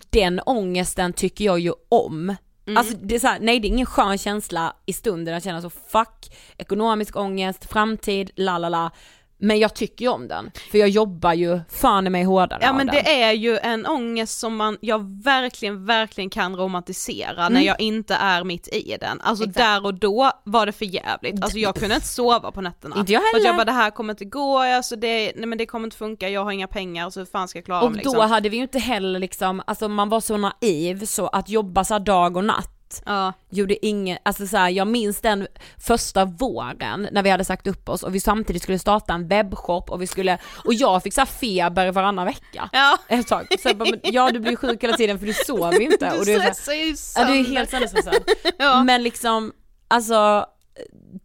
den 0.09 0.41
ångesten 0.45 1.13
tycker 1.13 1.45
jag 1.45 1.59
ju 1.59 1.73
om. 1.89 2.35
Mm. 2.67 2.77
Alltså 2.77 2.97
det 2.97 3.15
är 3.15 3.19
så 3.19 3.27
här, 3.27 3.39
nej 3.39 3.59
det 3.59 3.67
är 3.67 3.69
ingen 3.69 3.85
skön 3.85 4.17
känsla 4.17 4.75
i 4.85 4.93
stunden 4.93 5.35
att 5.35 5.43
känna 5.43 5.61
så 5.61 5.69
fuck, 5.69 6.35
ekonomisk 6.57 7.15
ångest, 7.15 7.71
framtid, 7.71 8.31
la 8.35 8.57
la 8.57 8.69
la. 8.69 8.91
Men 9.39 9.59
jag 9.59 9.73
tycker 9.75 10.05
ju 10.05 10.11
om 10.11 10.27
den, 10.27 10.51
för 10.71 10.77
jag 10.77 10.89
jobbar 10.89 11.33
ju 11.33 11.59
fan 11.69 12.07
i 12.07 12.09
mig 12.09 12.23
hårdare 12.23 12.59
Ja 12.61 12.69
av 12.69 12.75
men 12.75 12.87
den. 12.87 12.95
det 12.95 13.21
är 13.23 13.31
ju 13.31 13.57
en 13.57 13.85
ångest 13.85 14.39
som 14.39 14.55
man, 14.55 14.77
jag 14.81 15.23
verkligen, 15.23 15.85
verkligen 15.85 16.29
kan 16.29 16.55
romantisera 16.55 17.35
när 17.41 17.47
Mm. 17.47 17.63
jag 17.63 17.79
inte 17.79 18.15
är 18.15 18.43
mitt 18.43 18.67
i 18.67 18.97
den. 19.01 19.21
Alltså 19.21 19.43
Exakt. 19.43 19.57
där 19.57 19.85
och 19.85 19.93
då 19.93 20.31
var 20.43 20.65
det 20.65 20.71
för 20.71 20.85
jävligt. 20.85 21.43
alltså 21.43 21.57
jag 21.57 21.75
kunde 21.75 21.95
inte 21.95 22.07
sova 22.07 22.51
på 22.51 22.61
nätterna. 22.61 22.95
Inte 22.99 23.13
jag 23.13 23.21
För 23.21 23.27
att 23.27 23.33
heller. 23.33 23.45
jag 23.45 23.55
bara 23.55 23.65
det 23.65 23.71
här 23.71 23.89
kommer 23.91 24.13
inte 24.13 24.25
gå, 24.25 24.57
alltså 24.59 24.95
det, 24.95 25.31
nej 25.35 25.45
men 25.45 25.57
det 25.57 25.65
kommer 25.65 25.87
inte 25.87 25.97
funka, 25.97 26.29
jag 26.29 26.43
har 26.43 26.51
inga 26.51 26.67
pengar 26.67 27.09
så 27.09 27.19
hur 27.19 27.25
fan 27.25 27.47
ska 27.47 27.57
jag 27.59 27.65
klara 27.65 27.81
Och 27.81 27.91
mig 27.91 28.03
då 28.03 28.09
liksom. 28.11 28.29
hade 28.29 28.49
vi 28.49 28.57
ju 28.57 28.63
inte 28.63 28.79
heller 28.79 29.19
liksom, 29.19 29.61
alltså 29.67 29.87
man 29.87 30.09
var 30.09 30.19
så 30.21 30.37
naiv 30.37 31.05
så 31.05 31.27
att 31.27 31.49
jobba 31.49 31.83
så 31.83 31.99
dag 31.99 32.37
och 32.37 32.43
natt 32.43 32.73
natt. 32.87 33.01
Ja. 33.05 33.33
Gjorde 33.49 33.85
ingen, 33.85 34.17
alltså 34.23 34.47
så 34.47 34.57
här, 34.57 34.69
jag 34.69 34.87
minns 34.87 35.21
den 35.21 35.47
första 35.77 36.25
våren 36.25 37.07
när 37.11 37.23
vi 37.23 37.29
hade 37.29 37.45
sagt 37.45 37.67
upp 37.67 37.89
oss 37.89 38.03
och 38.03 38.15
vi 38.15 38.19
samtidigt 38.19 38.63
skulle 38.63 38.79
starta 38.79 39.13
en 39.13 39.27
webbshop 39.27 39.91
och 39.91 40.01
vi 40.01 40.07
skulle, 40.07 40.37
och 40.65 40.73
jag 40.73 41.03
fick 41.03 41.13
så 41.13 41.25
feber 41.25 41.91
varannan 41.91 42.25
vecka. 42.25 42.69
Ja. 42.73 42.97
Ett 43.07 43.27
tag. 43.27 43.47
Så 43.59 43.75
bara, 43.75 43.89
men, 43.89 43.99
ja 44.03 44.31
du 44.31 44.39
blir 44.39 44.55
sjuk 44.55 44.83
hela 44.83 44.97
tiden 44.97 45.19
för 45.19 45.25
du 45.25 45.33
sover 45.33 45.79
ju 45.79 45.85
inte. 45.85 46.09
Du 46.11 46.19
och 46.19 46.25
du 46.25 46.33
är 46.33 46.53
så 46.53 46.71
här, 46.71 47.25
Ja 47.25 47.33
du 47.33 47.39
är 47.39 47.43
helt 47.43 47.69
sönderstressad. 47.69 48.15
Ja. 48.57 48.83
Men 48.83 49.03
liksom, 49.03 49.53
alltså 49.87 50.45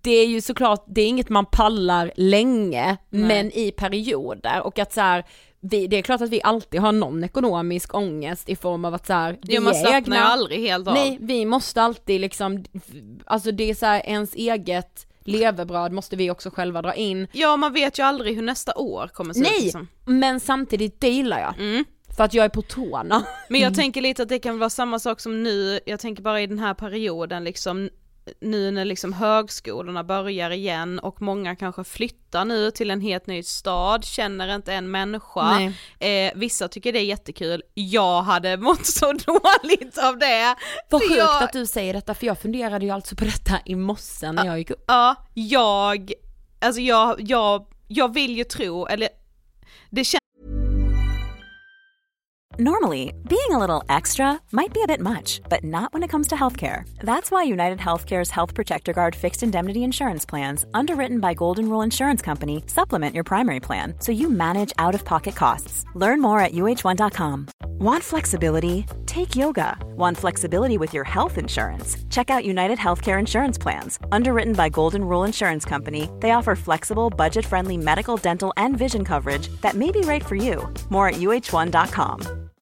det 0.03 0.11
är 0.11 0.27
ju 0.27 0.40
såklart, 0.40 0.85
det 0.87 1.01
är 1.01 1.07
inget 1.07 1.29
man 1.29 1.46
pallar 1.46 2.12
länge, 2.16 2.96
Nej. 3.11 3.29
men 3.29 3.53
i 3.53 3.70
perioder 3.70 4.62
och 4.62 4.79
att 4.79 4.92
så 4.92 5.01
här, 5.01 5.25
vi, 5.62 5.87
det 5.87 5.96
är 5.98 6.03
klart 6.03 6.20
att 6.20 6.31
vi 6.31 6.40
alltid 6.44 6.81
har 6.81 6.92
någon 6.92 7.25
ekonomisk 7.25 7.94
ångest 7.94 8.48
i 8.48 8.57
form 8.57 8.85
av 8.85 8.94
att 8.94 9.07
så 9.07 9.12
här, 9.12 9.38
vi 9.42 9.55
Jo 9.55 9.62
man 9.62 9.75
slappnar 9.75 9.96
egna, 9.96 10.22
aldrig 10.22 10.61
helt 10.61 10.88
av. 10.88 10.94
nej 10.94 11.18
vi 11.20 11.44
måste 11.44 11.83
alltid 11.83 12.20
liksom, 12.20 12.64
alltså 13.25 13.53
det 13.53 13.70
är 13.70 13.75
så 13.75 13.87
här, 13.87 14.07
ens 14.07 14.35
eget 14.35 15.07
levebröd 15.25 15.92
måste 15.92 16.16
vi 16.16 16.31
också 16.31 16.51
själva 16.51 16.83
dra 16.83 16.94
in. 16.94 17.29
Ja 17.33 17.57
man 17.57 17.72
vet 17.72 17.98
ju 17.98 18.03
aldrig 18.03 18.35
hur 18.35 18.42
nästa 18.42 18.75
år 18.75 19.09
kommer 19.14 19.35
se 19.35 19.40
ut 19.40 19.46
Nej, 19.46 19.62
liksom. 19.62 19.88
men 20.05 20.40
samtidigt 20.40 21.01
delar 21.01 21.40
jag. 21.40 21.55
Mm. 21.59 21.85
För 22.16 22.25
att 22.25 22.35
jag 22.35 22.44
är 22.44 22.48
på 22.48 22.62
tårna. 22.62 23.25
Men 23.48 23.61
jag 23.61 23.75
tänker 23.83 24.01
lite 24.01 24.22
att 24.22 24.29
det 24.29 24.38
kan 24.38 24.59
vara 24.59 24.70
samma 24.70 24.98
sak 24.98 25.20
som 25.20 25.42
nu, 25.42 25.81
jag 25.87 26.01
tänker 26.01 26.22
bara 26.22 26.40
i 26.40 26.46
den 26.46 26.59
här 26.59 26.75
perioden 26.75 27.44
liksom 27.44 27.90
nu 28.41 28.71
när 28.71 28.85
liksom 28.85 29.13
högskolorna 29.13 30.05
börjar 30.05 30.51
igen 30.51 30.99
och 30.99 31.23
många 31.23 31.57
kanske 31.57 31.85
flyttar 31.85 32.45
nu 32.45 32.71
till 32.71 32.91
en 32.91 33.01
helt 33.01 33.27
ny 33.27 33.43
stad, 33.43 34.05
känner 34.05 34.55
inte 34.55 34.73
en 34.73 34.91
människa. 34.91 35.61
Eh, 35.99 36.33
vissa 36.35 36.69
tycker 36.69 36.93
det 36.93 36.99
är 36.99 37.05
jättekul, 37.05 37.63
jag 37.75 38.23
hade 38.23 38.57
mått 38.57 38.87
så 38.87 39.13
dåligt 39.27 39.99
av 39.99 40.19
det. 40.19 40.57
Vad 40.91 41.03
sjukt 41.03 41.17
jag, 41.17 41.43
att 41.43 41.53
du 41.53 41.67
säger 41.67 41.95
detta 41.95 42.15
för 42.15 42.27
jag 42.27 42.39
funderade 42.39 42.85
ju 42.85 42.91
alltså 42.91 43.17
på 43.17 43.25
detta 43.25 43.61
i 43.65 43.75
morse 43.75 44.33
när 44.33 44.47
jag 44.47 44.59
gick 44.59 44.71
upp. 44.71 44.85
Ja, 44.87 45.17
jag, 45.35 46.13
alltså 46.61 46.81
jag, 46.81 47.21
jag, 47.21 47.67
jag 47.89 48.15
vill 48.15 48.37
ju 48.37 48.45
tro, 48.45 48.87
eller 48.87 49.09
det 49.91 50.05
Normally, 52.59 53.15
being 53.31 53.49
a 53.51 53.59
little 53.59 53.83
extra 53.88 54.38
might 54.53 54.75
be 54.75 54.83
a 54.83 54.87
bit 54.87 55.01
much, 55.01 55.41
but 55.49 55.65
not 55.65 55.91
when 55.95 56.03
it 56.03 56.09
comes 56.11 56.29
to 56.29 56.35
healthcare. 56.35 56.87
That's 56.99 57.31
why 57.31 57.45
United 57.45 57.79
Healthcare's 57.79 58.29
Health 58.29 58.53
Protector 58.53 58.93
Guard 58.93 59.17
fixed 59.17 59.43
indemnity 59.43 59.85
insurance 59.85 60.27
plans, 60.27 60.67
underwritten 60.75 61.19
by 61.19 61.33
Golden 61.33 61.71
Rule 61.71 61.81
Insurance 61.81 62.21
Company, 62.21 62.62
supplement 62.67 63.15
your 63.15 63.25
primary 63.25 63.59
plan 63.59 63.95
so 64.01 64.12
you 64.12 64.29
manage 64.29 64.71
out 64.79 64.95
of 64.95 65.03
pocket 65.03 65.35
costs. 65.35 65.87
Learn 65.95 66.21
more 66.21 66.41
at 66.41 66.53
uh1.com. 66.53 67.49
Want 67.79 68.05
flexibility? 68.05 68.85
Take 69.07 69.35
yoga. 69.35 69.79
Want 69.97 70.19
flexibility 70.19 70.77
with 70.77 70.93
your 70.93 71.05
health 71.05 71.38
insurance? 71.38 71.97
Check 72.11 72.29
out 72.29 72.45
United 72.45 72.79
Healthcare 72.79 73.19
Insurance 73.19 73.57
Plans. 73.57 73.99
Underwritten 74.12 74.53
by 74.53 74.69
Golden 74.69 75.05
Rule 75.05 75.25
Insurance 75.25 75.65
Company, 75.65 76.11
they 76.21 76.33
offer 76.33 76.55
flexible, 76.55 77.09
budget 77.09 77.47
friendly 77.47 77.79
medical, 77.79 78.19
dental, 78.19 78.53
and 78.59 78.77
vision 78.77 79.07
coverage 79.07 79.49
that 79.62 79.75
may 79.75 79.91
be 79.91 80.03
right 80.03 80.25
for 80.25 80.37
you. 80.37 80.71
More 80.91 81.09
at 81.09 81.15
uh1.com. 81.15 82.51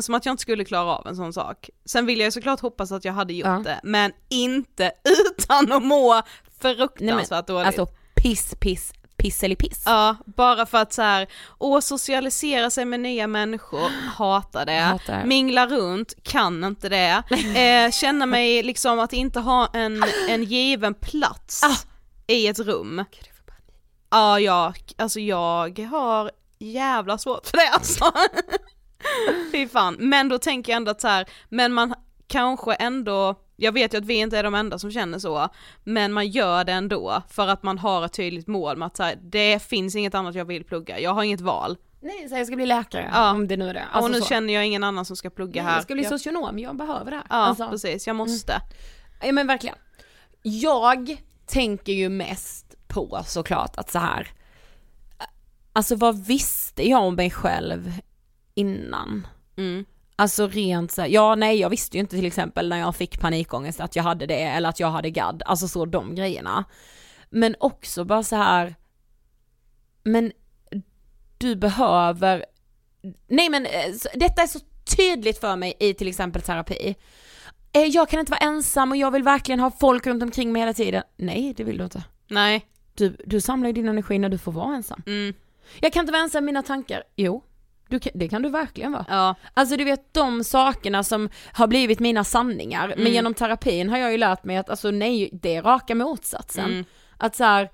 Som 0.00 0.14
att 0.14 0.26
jag 0.26 0.32
inte 0.32 0.40
skulle 0.42 0.64
klara 0.64 0.96
av 0.96 1.06
en 1.06 1.16
sån 1.16 1.32
sak. 1.32 1.70
Sen 1.84 2.06
vill 2.06 2.20
jag 2.20 2.32
såklart 2.32 2.60
hoppas 2.60 2.92
att 2.92 3.04
jag 3.04 3.12
hade 3.12 3.32
gjort 3.32 3.46
Ja. 3.46 3.60
det, 3.64 3.80
men 3.82 4.12
inte 4.28 4.92
utan 5.04 5.72
att 5.72 5.82
må 5.82 6.14
Nej, 6.14 6.22
men, 6.60 6.76
fruktansvärt 6.76 7.46
dåligt. 7.46 7.66
alltså 7.66 7.86
piss, 8.14 8.54
piss, 8.60 8.92
piss 9.16 9.42
eller 9.42 9.56
piss. 9.56 9.82
Ja, 9.86 10.16
bara 10.36 10.66
för 10.66 10.78
att 10.78 10.92
så 10.92 11.02
här, 11.02 11.26
åh 11.58 11.80
socialisera 11.80 12.70
sig 12.70 12.84
med 12.84 13.00
nya 13.00 13.26
människor, 13.26 13.90
hatar 14.16 14.66
det. 14.66 14.80
Hatar. 14.80 15.24
Mingla 15.24 15.66
runt, 15.66 16.14
kan 16.22 16.64
inte 16.64 16.88
det. 16.88 17.22
Eh, 17.58 17.90
känna 17.90 18.26
mig 18.26 18.62
liksom 18.62 18.98
att 18.98 19.12
inte 19.12 19.40
ha 19.40 19.68
en, 19.72 20.04
en 20.28 20.44
given 20.44 20.94
plats 20.94 21.62
Ah. 21.64 21.76
i 22.26 22.46
ett 22.46 22.58
rum. 22.58 23.04
Ja, 24.10 24.40
jag, 24.40 24.74
alltså 24.98 25.20
jag 25.20 25.78
har 25.78 26.30
jävla 26.58 27.18
svårt 27.18 27.46
för 27.46 27.56
det 27.56 27.68
alltså. 27.68 28.04
Fy 29.52 29.68
fan, 29.68 29.96
men 29.98 30.28
då 30.28 30.38
tänker 30.38 30.72
jag 30.72 30.76
ändå 30.76 30.90
att 30.90 31.00
så 31.00 31.08
här, 31.08 31.26
men 31.48 31.72
man 31.72 31.94
kanske 32.26 32.74
ändå, 32.74 33.34
jag 33.56 33.72
vet 33.72 33.94
ju 33.94 33.98
att 33.98 34.04
vi 34.04 34.14
inte 34.14 34.38
är 34.38 34.42
de 34.42 34.54
enda 34.54 34.78
som 34.78 34.90
känner 34.92 35.18
så, 35.18 35.48
men 35.84 36.12
man 36.12 36.28
gör 36.28 36.64
det 36.64 36.72
ändå 36.72 37.22
för 37.28 37.48
att 37.48 37.62
man 37.62 37.78
har 37.78 38.04
ett 38.04 38.12
tydligt 38.12 38.46
mål 38.46 38.76
med 38.76 38.86
att 38.86 38.96
så 38.96 39.02
här, 39.02 39.18
det 39.22 39.62
finns 39.62 39.96
inget 39.96 40.14
annat 40.14 40.34
jag 40.34 40.44
vill 40.44 40.64
plugga, 40.64 41.00
jag 41.00 41.14
har 41.14 41.22
inget 41.22 41.40
val. 41.40 41.76
Nej, 42.00 42.28
så 42.28 42.36
jag 42.36 42.46
ska 42.46 42.56
bli 42.56 42.66
läkare 42.66 43.10
Ja. 43.14 43.30
om 43.30 43.48
det 43.48 43.56
nu 43.56 43.68
är 43.68 43.74
det. 43.74 43.84
och 43.90 43.96
Alltså 43.96 44.12
nu 44.12 44.20
så. 44.20 44.26
känner 44.26 44.54
jag 44.54 44.66
ingen 44.66 44.84
annan 44.84 45.04
som 45.04 45.16
ska 45.16 45.30
plugga 45.30 45.62
Nej, 45.62 45.70
här. 45.70 45.76
Jag 45.76 45.84
ska 45.84 45.94
bli 45.94 46.04
socionom, 46.04 46.58
jag 46.58 46.76
behöver 46.76 47.10
det 47.10 47.16
här. 47.16 47.26
Ja, 47.30 47.36
Alltså, 47.36 47.68
precis, 47.70 48.06
jag 48.06 48.16
måste. 48.16 48.60
Ja 49.22 49.32
men 49.32 49.46
verkligen. 49.46 49.76
Jag 50.42 51.16
tänker 51.46 51.92
ju 51.92 52.08
mest 52.08 52.74
på 52.88 53.22
såklart 53.26 53.76
att 53.76 53.90
så 53.90 53.98
här. 53.98 54.28
alltså 55.72 55.96
vad 55.96 56.26
visste 56.26 56.88
jag 56.88 57.02
om 57.02 57.14
mig 57.14 57.30
själv 57.30 57.92
innan? 58.54 59.26
Mm. 59.56 59.84
Alltså 60.16 60.48
rent 60.48 60.92
så 60.92 61.00
här, 61.02 61.08
ja 61.08 61.34
nej 61.34 61.60
jag 61.60 61.70
visste 61.70 61.96
ju 61.96 62.00
inte 62.00 62.16
till 62.16 62.26
exempel 62.26 62.68
när 62.68 62.78
jag 62.78 62.96
fick 62.96 63.20
panikångest 63.20 63.80
att 63.80 63.96
jag 63.96 64.02
hade 64.02 64.26
det 64.26 64.42
eller 64.42 64.68
att 64.68 64.80
jag 64.80 64.90
hade 64.90 65.10
gadd, 65.10 65.42
alltså 65.46 65.68
så 65.68 65.84
de 65.86 66.14
grejerna. 66.14 66.64
Men 67.30 67.56
också 67.60 68.04
bara 68.04 68.22
så 68.22 68.36
här. 68.36 68.74
men 70.02 70.32
du 71.38 71.56
behöver, 71.56 72.44
nej 73.28 73.48
men 73.48 73.66
eh, 73.66 73.70
detta 74.14 74.42
är 74.42 74.46
så 74.46 74.58
tydligt 74.96 75.38
för 75.38 75.56
mig 75.56 75.74
i 75.80 75.94
till 75.94 76.08
exempel 76.08 76.42
terapi. 76.42 76.94
Eh, 77.72 77.82
Jag 77.82 78.08
kan 78.08 78.20
inte 78.20 78.30
vara 78.32 78.40
ensam 78.40 78.90
och 78.90 78.96
jag 78.96 79.10
vill 79.10 79.22
verkligen 79.22 79.60
ha 79.60 79.70
folk 79.70 80.06
runt 80.06 80.22
omkring 80.22 80.52
mig 80.52 80.62
hela 80.62 80.74
tiden. 80.74 81.02
Nej 81.16 81.54
det 81.56 81.64
vill 81.64 81.78
du 81.78 81.84
inte. 81.84 82.04
Nej. 82.28 82.66
Du, 82.94 83.16
du 83.26 83.40
samlar 83.40 83.66
ju 83.68 83.72
din 83.72 83.88
energi 83.88 84.18
när 84.18 84.28
du 84.28 84.38
får 84.38 84.52
vara 84.52 84.74
ensam. 84.74 85.02
Mm. 85.06 85.34
Jag 85.80 85.92
kan 85.92 86.00
inte 86.00 86.12
vara 86.12 86.22
ensam 86.22 86.44
i 86.44 86.46
mina 86.46 86.62
tankar. 86.62 87.02
Jo, 87.16 87.44
du 87.92 88.10
det 88.14 88.28
kan 88.28 88.42
du 88.42 88.48
verkligen 88.50 88.92
vara. 88.92 89.04
Ja. 89.08 89.34
Alltså 89.54 89.76
du 89.76 89.84
vet 89.84 90.14
de 90.14 90.44
sakerna 90.44 91.02
som 91.04 91.28
har 91.52 91.66
blivit 91.66 92.00
mina 92.00 92.24
sanningar, 92.24 92.88
men 92.88 92.98
Mm. 93.00 93.12
genom 93.12 93.34
terapin 93.34 93.88
har 93.90 93.98
jag 93.98 94.12
ju 94.12 94.18
lärt 94.18 94.44
mig 94.44 94.56
att 94.56 94.70
alltså 94.70 94.90
nej, 94.90 95.30
det 95.32 95.56
är 95.56 95.62
raka 95.62 95.94
motsatsen. 95.94 96.64
Mm. 96.64 96.84
Att 97.18 97.36
så 97.36 97.44
här, 97.44 97.70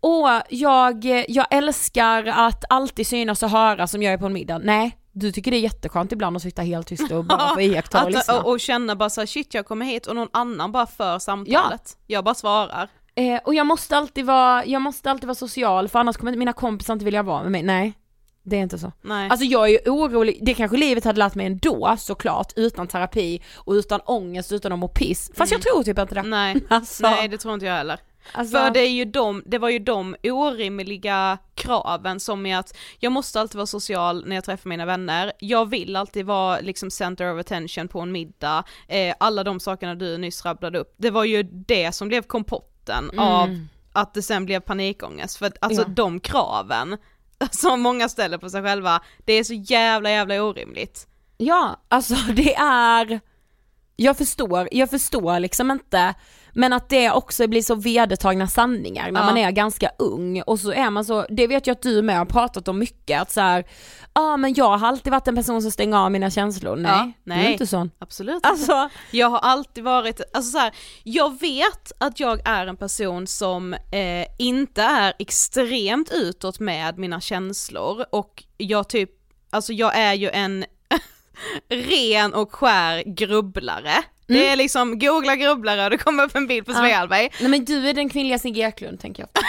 åh, 0.00 0.38
jag, 0.48 1.04
jag 1.28 1.46
älskar 1.50 2.24
att 2.26 2.64
alltid 2.68 3.06
synas 3.06 3.42
och 3.42 3.50
höras 3.50 3.90
som 3.90 4.02
jag 4.02 4.12
är 4.12 4.18
på 4.18 4.26
en 4.26 4.32
middag. 4.32 4.58
Nej, 4.58 4.96
du 5.12 5.32
tycker 5.32 5.50
det 5.50 5.56
är 5.56 5.60
jätteskönt 5.60 6.12
ibland 6.12 6.36
att 6.36 6.42
sitta 6.42 6.62
helt 6.62 6.86
tyst 6.86 7.10
och 7.12 7.24
bara 7.24 7.54
få 7.54 7.60
iaktta 7.60 8.04
och 8.04 8.10
lyssna. 8.10 8.38
och, 8.40 8.50
och 8.52 8.60
känna 8.60 8.96
bara 8.96 9.10
så 9.10 9.20
här, 9.20 9.26
shit 9.26 9.54
jag 9.54 9.66
kommer 9.66 9.86
hit 9.86 10.06
och 10.06 10.16
någon 10.16 10.28
annan 10.32 10.72
bara 10.72 10.86
för 10.86 11.18
samtalet. 11.18 11.96
Jag 12.06 12.24
bara 12.24 12.34
svarar. 12.34 12.88
Eh, 13.14 13.40
och 13.44 13.54
jag 13.54 13.66
måste 13.66 13.96
alltid 13.96 14.24
vara, 14.26 14.64
jag 14.66 14.82
måste 14.82 15.10
alltid 15.10 15.26
vara 15.26 15.34
social 15.34 15.88
för 15.88 15.98
annars 15.98 16.16
kommer 16.16 16.36
mina 16.36 16.52
kompisar 16.52 16.92
inte 16.92 17.04
vilja 17.04 17.22
vara 17.22 17.42
med 17.42 17.52
mig. 17.52 17.62
Nej, 17.62 17.92
det 18.50 18.56
är 18.56 18.62
inte 18.62 18.78
så. 18.78 18.92
Nej. 19.02 19.30
Alltså 19.30 19.44
jag 19.46 19.64
är 19.64 19.68
ju 19.68 19.78
orolig, 19.90 20.38
det 20.42 20.54
kanske 20.54 20.76
livet 20.76 21.04
hade 21.04 21.18
lärt 21.18 21.34
mig 21.34 21.46
ändå 21.46 21.96
såklart, 21.98 22.52
utan 22.56 22.86
terapi 22.88 23.42
och 23.56 23.72
utan 23.72 24.00
ångest, 24.04 24.52
utan 24.52 24.72
att 24.72 24.78
må 24.78 24.88
piss. 24.88 25.30
Fast 25.36 25.52
jag 25.52 25.62
tror 25.62 25.82
typ 25.82 25.98
inte 25.98 26.14
det. 26.14 26.22
Nej. 26.22 26.56
Alltså, 26.68 27.02
Nej 27.02 27.28
det 27.28 27.38
tror 27.38 27.54
inte 27.54 27.66
jag 27.66 27.74
heller. 27.74 27.98
alltså, 28.32 28.56
För 28.58 28.70
det 28.70 28.80
är 28.80 28.90
ju 28.90 29.04
de, 29.04 29.42
det 29.46 29.58
var 29.58 29.68
ju 29.70 29.78
de 29.78 30.16
orimliga 30.22 31.38
kraven 31.54 32.20
som 32.20 32.46
är 32.46 32.56
att 32.56 32.76
jag 32.98 33.12
måste 33.12 33.40
alltid 33.40 33.56
vara 33.56 33.66
social 33.66 34.24
när 34.26 34.34
jag 34.36 34.44
träffar 34.44 34.68
mina 34.68 34.86
vänner, 34.86 35.32
jag 35.38 35.68
vill 35.70 35.96
alltid 35.96 36.26
vara 36.26 36.60
liksom 36.60 36.90
center 36.90 37.34
of 37.34 37.40
attention 37.40 37.88
på 37.88 38.00
en 38.00 38.12
middag, 38.12 38.64
eh, 38.88 39.14
alla 39.20 39.44
de 39.44 39.60
sakerna 39.60 39.94
du 39.94 40.18
nyss 40.18 40.44
rabblade 40.44 40.78
upp, 40.78 40.94
det 40.96 41.10
var 41.10 41.24
ju 41.24 41.42
det 41.42 41.92
som 41.92 42.08
blev 42.08 42.22
kompotten 42.22 43.10
av 43.18 43.48
att 43.92 44.14
det 44.14 44.22
sen 44.22 44.46
blev 44.46 44.60
panikångest, 44.60 45.36
för 45.36 45.46
att 45.46 45.56
alltså 45.60 45.82
Mm. 45.82 45.94
Ja. 45.96 46.02
de 46.04 46.20
kraven 46.20 46.96
som 47.50 47.80
många 47.80 48.08
ställer 48.08 48.38
på 48.38 48.50
sig 48.50 48.62
själva, 48.62 49.02
det 49.24 49.32
är 49.32 49.44
så 49.44 49.54
jävla 49.54 50.10
jävla 50.10 50.42
orimligt. 50.42 51.06
Ja, 51.36 51.80
alltså 51.88 52.14
det 52.34 52.54
är, 52.54 53.20
jag 53.96 54.18
förstår, 54.18 54.68
jag 54.72 54.90
förstår 54.90 55.40
liksom 55.40 55.70
inte, 55.70 56.14
men 56.54 56.72
att 56.72 56.88
det 56.88 57.10
också 57.10 57.46
blir 57.46 57.62
så 57.62 57.74
vedertagna 57.74 58.46
sanningar 58.46 59.10
när 59.10 59.20
Ja. 59.20 59.26
man 59.26 59.36
är 59.36 59.50
ganska 59.50 59.90
ung 59.98 60.42
och 60.42 60.58
så 60.60 60.72
är 60.72 60.90
man 60.90 61.04
så, 61.04 61.26
det 61.30 61.46
vet 61.46 61.66
jag 61.66 61.74
att 61.74 61.82
du 61.82 62.02
med 62.02 62.18
har 62.18 62.24
pratat 62.24 62.68
om 62.68 62.78
mycket, 62.78 63.22
att 63.22 63.30
så 63.32 63.40
här, 63.40 63.64
ja 64.14 64.36
men 64.36 64.54
jag 64.54 64.78
har 64.78 64.88
alltid 64.88 65.10
varit 65.12 65.28
en 65.28 65.36
person 65.36 65.62
som 65.62 65.70
stänger 65.70 65.96
av 65.96 66.10
mina 66.12 66.30
känslor, 66.30 66.76
nej, 66.76 66.90
Ja, 66.92 67.12
du 67.24 67.32
är 67.32 67.36
nej. 67.36 67.52
inte 67.52 67.66
sån. 67.66 67.90
Absolut 67.98 68.46
Alltså, 68.46 68.88
Jag 69.10 69.30
har 69.30 69.38
alltid 69.38 69.84
varit, 69.84 70.20
alltså 70.34 70.50
så 70.52 70.58
här, 70.58 70.72
jag 71.02 71.40
vet 71.40 71.92
att 71.98 72.20
jag 72.20 72.40
är 72.48 72.66
en 72.66 72.76
person 72.76 73.26
som 73.26 73.74
eh, 73.74 74.26
inte 74.38 74.82
är 74.82 75.12
extremt 75.18 76.10
utåt 76.12 76.60
med 76.60 76.98
mina 76.98 77.20
känslor 77.20 78.04
och 78.12 78.44
jag 78.56 78.88
typ, 78.88 79.10
alltså 79.50 79.72
jag 79.72 79.96
är 79.98 80.14
ju 80.14 80.30
en 80.30 80.64
ren 81.68 82.34
och 82.34 82.54
skär 82.54 83.02
grubblare. 83.06 83.92
Det 84.34 84.48
är 84.48 84.56
liksom, 84.56 84.98
googla 84.98 85.36
grubblare 85.36 85.84
och 85.84 85.90
det 85.90 85.98
kommer 85.98 86.24
upp 86.24 86.36
en 86.36 86.46
bild 86.46 86.66
på 86.66 86.72
Sveaberg. 86.72 87.30
nej 87.40 87.48
men 87.50 87.64
du 87.64 87.88
är 87.88 87.94
den 87.94 88.08
kvinnliga 88.08 88.38
Sigge 88.38 88.60
Eklund 88.60 89.00
tänker 89.00 89.22
jag. 89.22 89.28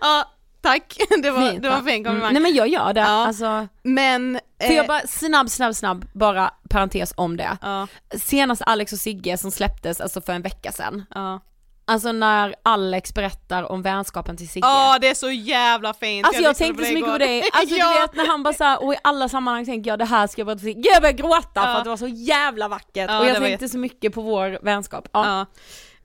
Ja, 0.00 0.30
tack, 0.60 0.96
det 1.22 1.30
var, 1.30 1.50
Fint, 1.50 1.62
det 1.62 1.68
var 1.68 1.76
va? 1.76 1.80
en 1.80 1.86
fin 1.86 2.04
komplimang. 2.04 2.30
Mm, 2.30 2.32
nej 2.32 2.42
men 2.42 2.54
jag 2.54 2.68
gör 2.68 2.92
det, 2.92 3.00
Ja. 3.00 3.06
alltså. 3.26 3.68
Men, 3.82 4.40
Får 4.62 4.70
eh, 4.70 4.76
jag 4.76 4.86
bara 4.86 5.00
snabb, 5.06 5.50
snabb, 5.50 5.74
snabb, 5.74 6.04
bara 6.12 6.50
parentes 6.70 7.12
om 7.16 7.36
det. 7.36 7.58
ja, 7.62 7.86
Senast 8.22 8.62
Alex 8.66 8.92
och 8.92 8.98
Sigge 8.98 9.38
som 9.38 9.50
släpptes 9.50 10.00
alltså 10.00 10.20
för 10.20 10.32
en 10.32 10.42
vecka 10.42 10.72
sedan. 10.72 11.04
ja. 11.14 11.40
Alltså 11.86 12.12
när 12.12 12.54
Alex 12.62 13.14
berättar 13.14 13.72
om 13.72 13.82
vänskapen 13.82 14.36
till 14.36 14.48
Sigge. 14.48 14.66
Ja 14.66 14.98
det 15.00 15.08
är 15.08 15.14
så 15.14 15.30
jävla 15.30 15.94
fint. 15.94 16.26
Alltså 16.26 16.42
jag, 16.42 16.50
lyssnade 16.50 16.68
tänkte 16.68 16.84
så 16.84 16.92
mycket 16.94 17.08
igår. 17.08 17.12
på 17.12 17.18
det, 17.18 17.42
alltså 17.52 17.74
ja. 17.76 17.94
du 17.94 18.00
vet 18.00 18.14
när 18.14 18.26
han 18.26 18.42
bara 18.42 18.54
såhär, 18.54 18.82
och 18.82 18.94
i 18.94 18.96
alla 19.02 19.28
sammanhang 19.28 19.64
tänker 19.64 19.90
jag 19.90 19.98
det 19.98 20.04
här 20.04 20.26
ska 20.26 20.40
jag 20.40 20.46
berätta 20.46 20.60
för 20.60 20.66
Sigge, 20.66 20.88
jag 20.92 21.02
började 21.02 21.22
gråta 21.22 21.62
för 21.62 21.68
Ja. 21.68 21.76
att 21.76 21.84
det 21.84 21.90
var 21.90 21.96
så 21.96 22.08
jävla 22.08 22.68
vackert 22.68 23.10
Ja, 23.10 23.20
och 23.20 23.26
jag 23.26 23.36
tänkte 23.36 23.68
så 23.68 23.78
mycket 23.78 24.14
på 24.14 24.20
vår 24.20 24.58
vänskap. 24.62 25.08
Ja. 25.12 25.46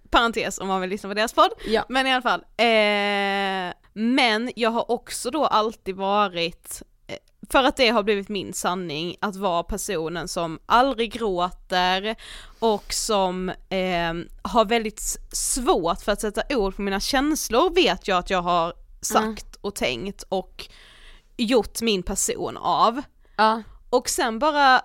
Parentes 0.10 0.60
om 0.60 0.68
man 0.68 0.82
vill 0.82 0.89
lyssna 0.89 1.10
på 1.10 1.13
deras 1.13 1.34
podd. 1.34 1.50
Men 1.89 2.08
i 2.08 2.13
alla 2.13 2.22
fall. 2.22 2.39
Eh, 2.58 3.74
men 3.94 4.52
jag 4.56 4.70
har 4.70 4.92
också 4.92 5.32
då 5.32 5.46
alltid 5.46 5.96
varit, 5.96 6.82
för 7.51 7.63
att 7.63 7.77
det 7.77 7.89
har 7.89 8.03
blivit 8.03 8.29
min 8.29 8.53
sanning, 8.53 9.15
att 9.21 9.35
vara 9.35 9.63
personen 9.63 10.27
som 10.27 10.59
aldrig 10.65 11.13
gråter 11.13 12.15
och 12.59 12.93
som 12.93 13.49
eh, 13.49 14.13
har 14.41 14.65
väldigt 14.65 15.01
svårt 15.31 16.01
för 16.01 16.12
att 16.12 16.21
sätta 16.21 16.57
ord 16.57 16.75
på 16.75 16.81
mina 16.81 16.99
känslor 16.99 17.75
vet 17.75 18.07
jag 18.07 18.17
att 18.17 18.29
jag 18.29 18.41
har 18.41 18.73
sagt 19.01 19.55
och 19.62 19.75
tänkt 19.75 20.23
och 20.29 20.67
gjort 21.38 21.81
min 21.81 22.03
person 22.03 22.57
av. 22.57 23.01
Ja. 23.35 23.63
Och 23.89 24.09
sen 24.09 24.39
bara, 24.39 24.81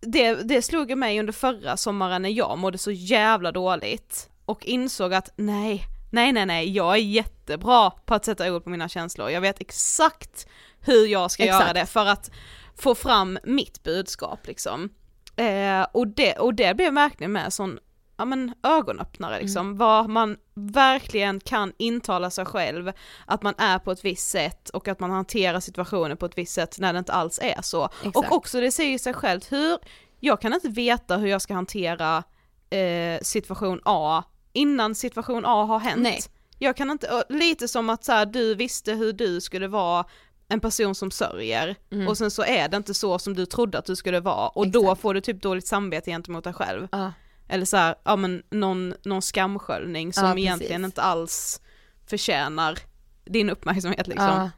det, 0.00 0.34
det 0.34 0.62
slog 0.62 0.96
mig 0.96 1.20
under 1.20 1.32
förra 1.32 1.76
sommaren 1.76 2.22
när 2.22 2.30
jag 2.30 2.58
mådde 2.58 2.78
så 2.78 2.90
jävla 2.90 3.52
dåligt 3.52 4.30
och 4.44 4.64
insåg 4.64 5.14
att 5.14 5.30
nej, 5.36 5.84
nej 6.12 6.32
nej 6.32 6.46
nej, 6.46 6.70
jag 6.70 6.94
är 6.94 7.02
jättebra 7.02 7.90
på 7.90 8.14
att 8.14 8.24
sätta 8.24 8.52
ord 8.52 8.64
på 8.64 8.70
mina 8.70 8.88
känslor, 8.88 9.30
jag 9.30 9.40
vet 9.40 9.60
exakt 9.60 10.46
hur 10.84 11.06
jag 11.06 11.30
ska 11.30 11.44
göra 11.44 11.58
Exakt. 11.58 11.74
det 11.74 11.86
för 11.86 12.06
att 12.06 12.30
få 12.76 12.94
fram 12.94 13.38
mitt 13.44 13.82
budskap 13.82 14.46
liksom. 14.46 14.90
Eh, 15.36 15.86
och, 15.92 16.08
det, 16.08 16.32
och 16.32 16.54
det 16.54 16.76
blev 16.76 16.94
verkligen 16.94 17.32
med 17.32 17.52
sån 17.52 17.78
ja, 18.16 18.24
men, 18.24 18.54
ögonöppnare 18.62 19.40
liksom, 19.40 19.76
vad 19.76 20.08
man 20.08 20.36
verkligen 20.54 21.40
kan 21.40 21.72
intala 21.76 22.30
sig 22.30 22.44
själv 22.44 22.92
att 23.26 23.42
man 23.42 23.54
är 23.58 23.78
på 23.78 23.92
ett 23.92 24.04
visst 24.04 24.28
sätt 24.28 24.70
och 24.70 24.88
att 24.88 25.00
man 25.00 25.10
hanterar 25.10 25.60
situationer 25.60 26.14
på 26.14 26.26
ett 26.26 26.38
visst 26.38 26.54
sätt 26.54 26.78
när 26.78 26.92
det 26.92 26.98
inte 26.98 27.12
alls 27.12 27.38
är 27.42 27.62
så. 27.62 27.84
Exakt. 27.84 28.16
Och 28.16 28.32
också 28.32 28.60
det 28.60 28.72
säger 28.72 28.98
sig 28.98 29.14
självt 29.14 29.52
hur, 29.52 29.78
jag 30.20 30.40
kan 30.40 30.54
inte 30.54 30.68
veta 30.68 31.16
hur 31.16 31.28
jag 31.28 31.42
ska 31.42 31.54
hantera 31.54 32.24
eh, 32.70 33.20
situation 33.22 33.80
A 33.84 34.24
innan 34.52 34.94
situation 34.94 35.44
A 35.46 35.64
har 35.64 35.78
hänt. 35.78 36.02
Nej. 36.02 36.20
Jag 36.58 36.76
kan 36.76 36.90
inte, 36.90 37.24
lite 37.28 37.68
som 37.68 37.90
att 37.90 38.04
så 38.04 38.12
här, 38.12 38.26
du 38.26 38.54
visste 38.54 38.92
hur 38.92 39.12
du 39.12 39.40
skulle 39.40 39.68
vara 39.68 40.04
en 40.54 40.60
person 40.60 40.94
som 40.94 41.10
sörjer 41.10 41.76
och 42.08 42.18
sen 42.18 42.30
så 42.30 42.42
är 42.44 42.68
det 42.68 42.76
inte 42.76 42.94
så 42.94 43.18
som 43.18 43.34
du 43.34 43.46
trodde 43.46 43.78
att 43.78 43.84
du 43.86 43.96
skulle 43.96 44.20
vara 44.20 44.48
och 44.48 44.68
då 44.68 44.78
Mm. 44.80 44.90
Exakt. 44.90 45.02
får 45.02 45.14
du 45.14 45.20
typ 45.20 45.42
dåligt 45.42 45.66
samvete 45.66 46.10
gentemot 46.10 46.44
dig 46.44 46.52
själv. 46.52 46.88
Ja. 46.92 47.12
Eller 47.48 47.64
så 47.64 47.76
här, 47.76 47.94
ja 48.04 48.16
men 48.16 48.42
någon, 48.50 48.94
någon 49.04 49.22
skamsköljning 49.22 50.12
som 50.12 50.22
precis. 50.22 50.38
egentligen 50.44 50.84
inte 50.84 51.02
alls 51.02 51.60
förtjänar 52.06 52.78
din 53.24 53.50
uppmärksamhet 53.50 54.06
liksom. 54.06 54.26
Ja. 54.26 54.50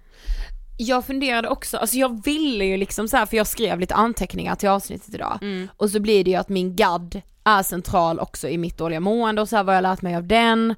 Jag 0.79 1.05
funderade 1.05 1.49
också, 1.49 1.77
alltså 1.77 1.97
jag 1.97 2.25
ville 2.25 2.65
ju 2.65 2.77
liksom 2.77 3.09
så 3.09 3.17
här, 3.17 3.27
för 3.27 3.37
jag 3.37 3.47
skrev 3.47 3.81
lite 3.81 3.95
anteckningar 3.95 4.55
till 4.55 4.69
avsnittet 4.69 5.15
idag 5.15 5.39
Mm. 5.43 5.69
och 5.77 5.91
så 5.91 6.01
blir 6.01 6.25
det 6.25 6.31
ju 6.31 6.37
att 6.37 6.49
min 6.49 6.77
gadd 6.77 7.21
är 7.45 7.63
central 7.63 8.21
också 8.21 8.49
i 8.49 8.59
mitt 8.59 8.79
dåliga 8.79 9.01
mående 9.01 9.43
och 9.43 9.49
så 9.49 9.57
här 9.57 9.65
vad 9.65 9.77
jag 9.77 9.83
lärt 9.83 10.03
mig 10.03 10.17
av 10.17 10.27
den. 10.27 10.75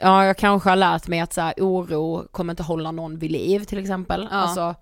Ja 0.00 0.26
jag 0.26 0.36
kanske 0.36 0.68
har 0.68 0.76
lärt 0.76 1.08
mig 1.08 1.20
att 1.20 1.32
så 1.32 1.40
här, 1.40 1.54
oro 1.56 2.28
kommer 2.32 2.52
inte 2.52 2.62
hålla 2.62 2.90
någon 2.90 3.18
vid 3.18 3.30
liv 3.30 3.64
till 3.64 3.78
exempel. 3.78 4.28
Ja. 4.30 4.36
Alltså, 4.36 4.74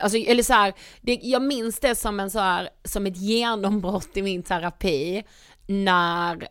alltså 0.00 0.18
eller 0.18 0.42
så 0.42 0.52
här, 0.52 0.74
det, 1.00 1.18
jag 1.22 1.42
minns 1.42 1.80
det 1.80 1.94
som 1.94 2.20
en 2.20 2.30
så 2.30 2.38
här, 2.38 2.68
som 2.84 3.06
ett 3.06 3.16
genombrott 3.16 4.16
i 4.16 4.22
min 4.22 4.42
terapi 4.42 5.24
när 5.66 6.48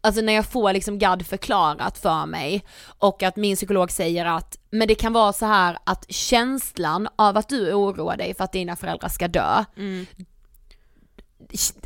Alltså 0.00 0.20
när 0.20 0.32
jag 0.32 0.46
får 0.46 0.72
liksom 0.72 0.98
GAD 0.98 1.26
förklarat 1.26 1.98
för 1.98 2.26
mig 2.26 2.64
och 2.98 3.22
att 3.22 3.36
min 3.36 3.56
psykolog 3.56 3.90
säger 3.90 4.24
att, 4.24 4.58
men 4.70 4.88
det 4.88 4.94
kan 4.94 5.12
vara 5.12 5.32
så 5.32 5.46
här 5.46 5.78
att 5.84 6.12
känslan 6.12 7.08
av 7.16 7.36
att 7.36 7.48
du 7.48 7.72
oroar 7.72 8.16
dig 8.16 8.34
för 8.34 8.44
att 8.44 8.52
dina 8.52 8.76
föräldrar 8.76 9.08
ska 9.08 9.28
dö, 9.28 9.64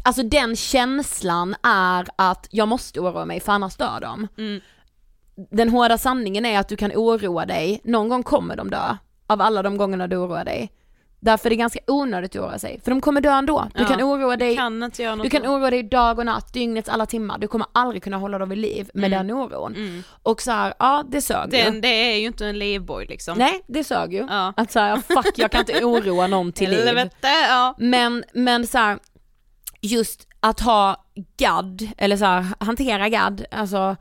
alltså 0.03 0.23
den 0.23 0.57
känslan 0.57 1.55
är 1.63 2.07
att 2.17 2.47
jag 2.51 2.69
måste 2.69 3.01
oroa 3.01 3.25
mig 3.25 3.41
för 3.41 3.53
annars 3.53 3.77
dör 3.77 4.01
de. 4.01 4.29
Den 5.51 5.69
hårda 5.69 5.99
sanningen 5.99 6.47
är 6.47 6.59
att 6.59 6.69
du 6.69 6.77
kan 6.77 6.93
oroa 6.95 7.47
dig, 7.47 7.81
någon 7.85 8.09
gång 8.09 8.23
kommer 8.23 8.57
de 8.57 8.71
dö, 8.71 8.97
av 9.27 9.41
alla 9.41 9.63
de 9.63 9.77
gångerna 9.77 10.07
du 10.07 10.17
oroar 10.17 10.45
dig. 10.45 10.73
Därför 11.23 11.49
är 11.49 11.51
det 11.51 11.57
ganska 11.57 11.79
onödigt 11.87 12.37
att 12.37 12.43
oroa 12.43 12.59
sig, 12.59 12.81
för 12.85 12.91
de 12.91 13.01
kommer 13.01 13.21
dö 13.21 13.31
ändå. 13.31 13.69
Du 13.75 13.83
Ja, 13.83 13.89
kan 13.89 14.03
oroa 14.03 14.37
dig 14.37 14.57
Kan 14.57 14.91
göra 14.99 15.15
något 15.15 15.25
du 15.25 15.31
kan 15.31 15.47
oroa 15.47 15.71
dig 15.71 15.83
dag 15.83 16.19
och 16.19 16.27
natt, 16.27 16.53
dygnets 16.53 16.89
alla 16.89 17.07
timmar, 17.07 17.39
du 17.39 17.49
kommer 17.49 17.67
aldrig 17.73 18.03
kunna 18.03 18.17
hålla 18.17 18.39
dem 18.39 18.49
vid 18.49 18.59
liv 18.59 18.91
med 18.95 19.11
den 19.11 19.31
oron. 19.31 20.03
Och 20.23 20.43
så 20.43 20.51
här, 20.51 20.75
ja 20.79 21.05
det 21.09 21.21
sög 21.23 21.55
ju. 21.55 21.63
Den, 21.63 21.81
det 21.81 21.89
är 21.89 22.17
ju 22.17 22.27
inte 22.27 22.47
en 22.47 22.59
livboj 22.59 23.07
liksom. 23.07 23.39
Nej 23.39 23.63
det 23.67 23.85
sög 23.85 24.13
ju. 24.13 24.27
Ja. 24.31 24.53
Att 24.57 24.73
så 24.73 24.79
här, 24.81 24.97
fuck 24.97 25.39
jag 25.39 25.51
kan 25.51 25.61
inte 25.61 25.85
oroa 25.85 26.27
någon 26.27 26.53
till 26.53 26.71
liv. 26.71 26.87
Helvete, 26.87 27.29
ja. 27.49 27.75
Men, 27.79 28.25
men 28.35 28.67
så 28.67 28.79
här, 28.79 28.99
just 29.81 30.27
att 30.41 30.61
ha 30.61 31.05
gadd, 31.37 31.89
eller 31.99 32.17
så 32.17 32.25
här, 32.25 32.47
hantera 32.61 33.09
gadd, 33.09 33.45
alltså, 33.51 33.97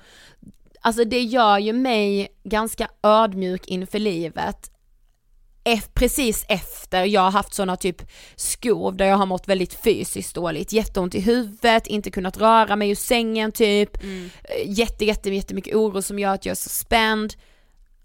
alltså 0.81 1.03
det 1.05 1.21
gör 1.21 1.57
ju 1.57 1.73
mig 1.73 2.27
ganska 2.43 2.87
ödmjuk 3.03 3.67
inför 3.67 3.99
livet. 3.99 4.71
Ef- 5.63 5.89
precis 5.93 6.45
efter 6.49 7.03
jag 7.03 7.21
har 7.21 7.31
haft 7.31 7.53
sådana 7.53 7.75
typ 7.75 8.01
skov 8.35 8.95
där 8.97 9.05
jag 9.05 9.17
har 9.17 9.25
mått 9.25 9.47
väldigt 9.47 9.73
fysiskt 9.73 10.35
dåligt, 10.35 10.71
jätteont 10.71 11.15
i 11.15 11.19
huvudet, 11.19 11.87
inte 11.87 12.11
kunnat 12.11 12.37
röra 12.37 12.75
mig 12.75 12.89
ur 12.89 12.95
sängen 12.95 13.51
typ, 13.51 14.03
Mm. 14.03 14.29
Eh, 14.43 14.71
jätte, 14.79 15.05
jätte, 15.05 15.29
jättemycket 15.29 15.75
oro 15.75 16.01
som 16.01 16.19
gör 16.19 16.33
att 16.33 16.45
jag 16.45 16.51
är 16.51 16.55
så 16.55 16.69
spänd. 16.69 17.33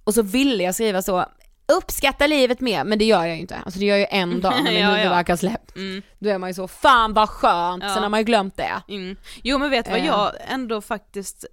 Och 0.05 0.15
så 0.15 0.23
ville 0.23 0.65
jag 0.65 0.75
skriva 0.75 1.03
så, 1.03 1.25
uppskatta 1.67 2.27
livet 2.27 2.61
mer, 2.61 2.85
men 2.85 2.99
det 2.99 3.05
gör 3.05 3.25
jag 3.25 3.35
ju 3.35 3.41
inte. 3.41 3.57
Alltså 3.57 3.81
det 3.81 3.87
gör 3.87 3.97
jag 3.97 4.13
ju 4.13 4.19
en 4.19 4.41
dag 4.41 4.53
när 4.65 4.71
min 4.73 4.81
Ja, 4.81 4.91
ja. 4.91 4.95
huvudvärk 4.97 5.29
har 5.29 5.37
släppt. 5.37 5.77
Mm. 5.77 6.03
Då 6.19 6.31
är 6.31 6.39
man 6.39 6.51
ju 6.51 6.55
så, 6.55 6.69
fan 6.69 7.13
vad 7.13 7.29
skönt, 7.29 7.83
Ja. 7.85 7.95
sen 7.95 8.03
har 8.03 8.11
man 8.11 8.21
ju 8.21 8.25
glömt 8.25 8.57
det. 8.57 8.83
Mm. 8.89 9.17
Jo 9.43 9.59
men 9.59 9.71
vet 9.71 9.85
du 9.85 9.91
vad 9.91 10.01
Eh. 10.01 10.07
jag 10.07 10.33
ändå 10.49 10.81
faktiskt 10.81 11.45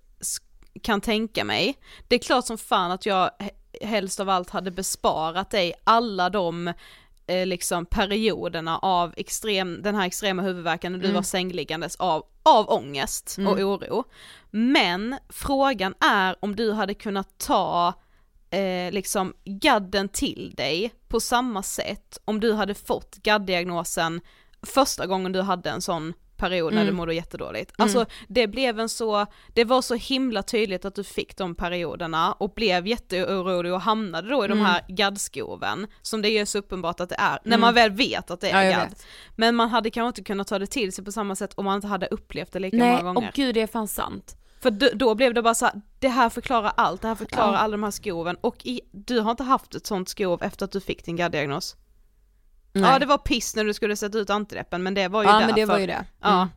kan 0.83 1.01
tänka 1.01 1.43
mig? 1.43 1.75
Det 2.07 2.15
är 2.15 2.19
klart 2.19 2.45
som 2.45 2.57
fan 2.57 2.91
att 2.91 3.05
jag 3.05 3.29
he- 3.39 3.85
helst 3.87 4.19
av 4.19 4.29
allt 4.29 4.49
hade 4.49 4.71
besparat 4.71 5.49
dig 5.49 5.73
alla 5.83 6.29
de 6.29 6.67
eh, 7.27 7.45
liksom 7.45 7.85
perioderna 7.85 8.77
av 8.77 9.13
extrem, 9.17 9.81
den 9.81 9.95
här 9.95 10.05
extrema 10.07 10.41
huvudvärken 10.41 10.91
när 10.91 10.99
du 10.99 11.11
var 11.11 11.21
sängliggandes 11.21 11.95
av, 11.95 12.23
av 12.43 12.69
ångest 12.69 13.37
och 13.47 13.59
oro. 13.59 14.03
Men 14.51 15.17
frågan 15.29 15.93
är 15.99 16.35
om 16.39 16.55
du 16.55 16.71
hade 16.71 16.93
kunnat 16.93 17.37
ta 17.37 17.93
eh, 18.51 18.91
liksom 18.91 19.33
gadden 19.45 20.09
till 20.09 20.53
dig 20.57 20.93
på 21.07 21.19
samma 21.19 21.63
sätt 21.63 22.17
om 22.25 22.39
du 22.39 22.53
hade 22.53 22.73
fått 22.73 23.15
gadddiagnosen 23.23 24.21
första 24.61 25.07
gången 25.07 25.31
du 25.31 25.41
hade 25.41 25.69
en 25.69 25.81
sån 25.81 26.13
period 26.37 26.73
när 26.73 26.85
du 26.85 26.91
mådde 26.91 27.13
jättedåligt. 27.13 27.71
Alltså 27.77 28.05
det 28.27 28.47
blev 28.47 28.79
en 28.79 28.89
så, 28.89 29.25
det 29.53 29.63
var 29.63 29.81
så 29.81 29.95
himla 29.95 30.43
tydligt 30.43 30.85
att 30.85 30.95
du 30.95 31.03
fick 31.03 31.37
de 31.37 31.55
perioderna 31.55 32.33
och 32.33 32.53
blev 32.53 32.87
jätteorolig 32.87 33.73
och 33.73 33.81
hamnade 33.81 34.29
då 34.29 34.45
i 34.45 34.47
de 34.47 34.59
här 34.59 34.81
gaddskoven 34.87 35.87
som 36.01 36.21
det 36.21 36.29
är 36.29 36.45
så 36.45 36.57
uppenbart 36.57 36.99
att 36.99 37.09
det 37.09 37.15
är, 37.19 37.39
när 37.43 37.57
man 37.57 37.73
väl 37.73 37.91
vet 37.91 38.31
att 38.31 38.41
det 38.41 38.49
Ja, 38.49 38.57
är 38.57 38.63
jag 38.63 38.73
gadd. 38.75 38.89
vet. 38.89 39.05
Men 39.35 39.55
man 39.55 39.69
hade 39.69 39.89
kanske 39.89 40.07
inte 40.07 40.23
kunnat 40.23 40.47
ta 40.47 40.59
det 40.59 40.67
till 40.67 40.93
sig 40.93 41.05
på 41.05 41.11
samma 41.11 41.35
sätt 41.35 41.53
om 41.55 41.65
man 41.65 41.75
inte 41.75 41.87
hade 41.87 42.07
upplevt 42.07 42.51
det 42.51 42.59
lika 42.59 42.77
Nej, 42.77 42.97
många 42.97 43.09
och 43.09 43.15
gånger. 43.15 43.31
gud 43.35 43.55
det 43.55 43.61
är 43.61 43.67
fan 43.67 43.87
sant. 43.87 44.37
För 44.61 44.95
då, 44.95 45.15
blev 45.15 45.33
det 45.33 45.41
bara 45.41 45.55
så 45.55 45.65
här, 45.65 45.81
det 45.99 46.07
här 46.09 46.29
förklarar 46.29 46.73
allt, 46.77 47.01
det 47.01 47.07
här 47.07 47.15
förklarar 47.15 47.51
Ja. 47.53 47.57
alla 47.57 47.71
de 47.71 47.83
här 47.83 47.91
skoven 47.91 48.37
och 48.41 48.65
i, 48.65 48.81
du 48.91 49.19
har 49.19 49.31
inte 49.31 49.43
haft 49.43 49.75
ett 49.75 49.85
sånt 49.87 50.09
skov 50.09 50.43
efter 50.43 50.65
att 50.65 50.71
du 50.71 50.81
fick 50.81 51.05
din 51.05 51.15
gadddiagnos. 51.15 51.75
Nej. 52.73 52.91
Ja 52.91 52.99
det 52.99 53.05
var 53.05 53.17
piss 53.17 53.55
när 53.55 53.63
du 53.63 53.73
skulle 53.73 53.95
sätta 53.95 54.17
ut 54.17 54.29
antideppen 54.29 54.83
men 54.83 54.93
det 54.93 55.07
var 55.07 55.23
ju 55.23 55.29
Ja 55.29 55.33
därför. 55.33 55.45
men 55.47 55.55
det 55.55 55.65
var 55.65 55.77
ju 55.79 55.87
det. 55.87 56.05
Ja. 56.21 56.35
Mm. 56.41 56.47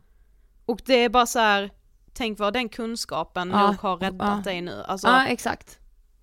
Och 0.66 0.80
det 0.86 0.94
är 0.94 1.08
bara 1.08 1.26
så 1.26 1.38
här, 1.38 1.70
tänk 2.12 2.38
vad 2.38 2.52
den 2.52 2.68
kunskapen 2.68 3.50
Ja, 3.50 3.66
nog 3.66 3.80
har 3.80 3.96
räddat 3.96 4.28
ja. 4.44 4.50
dig 4.50 4.60
nu. 4.60 4.82
Alltså, 4.88 5.06
Ja 5.08 5.22
ja. 5.22 5.26
exakt. 5.28 5.78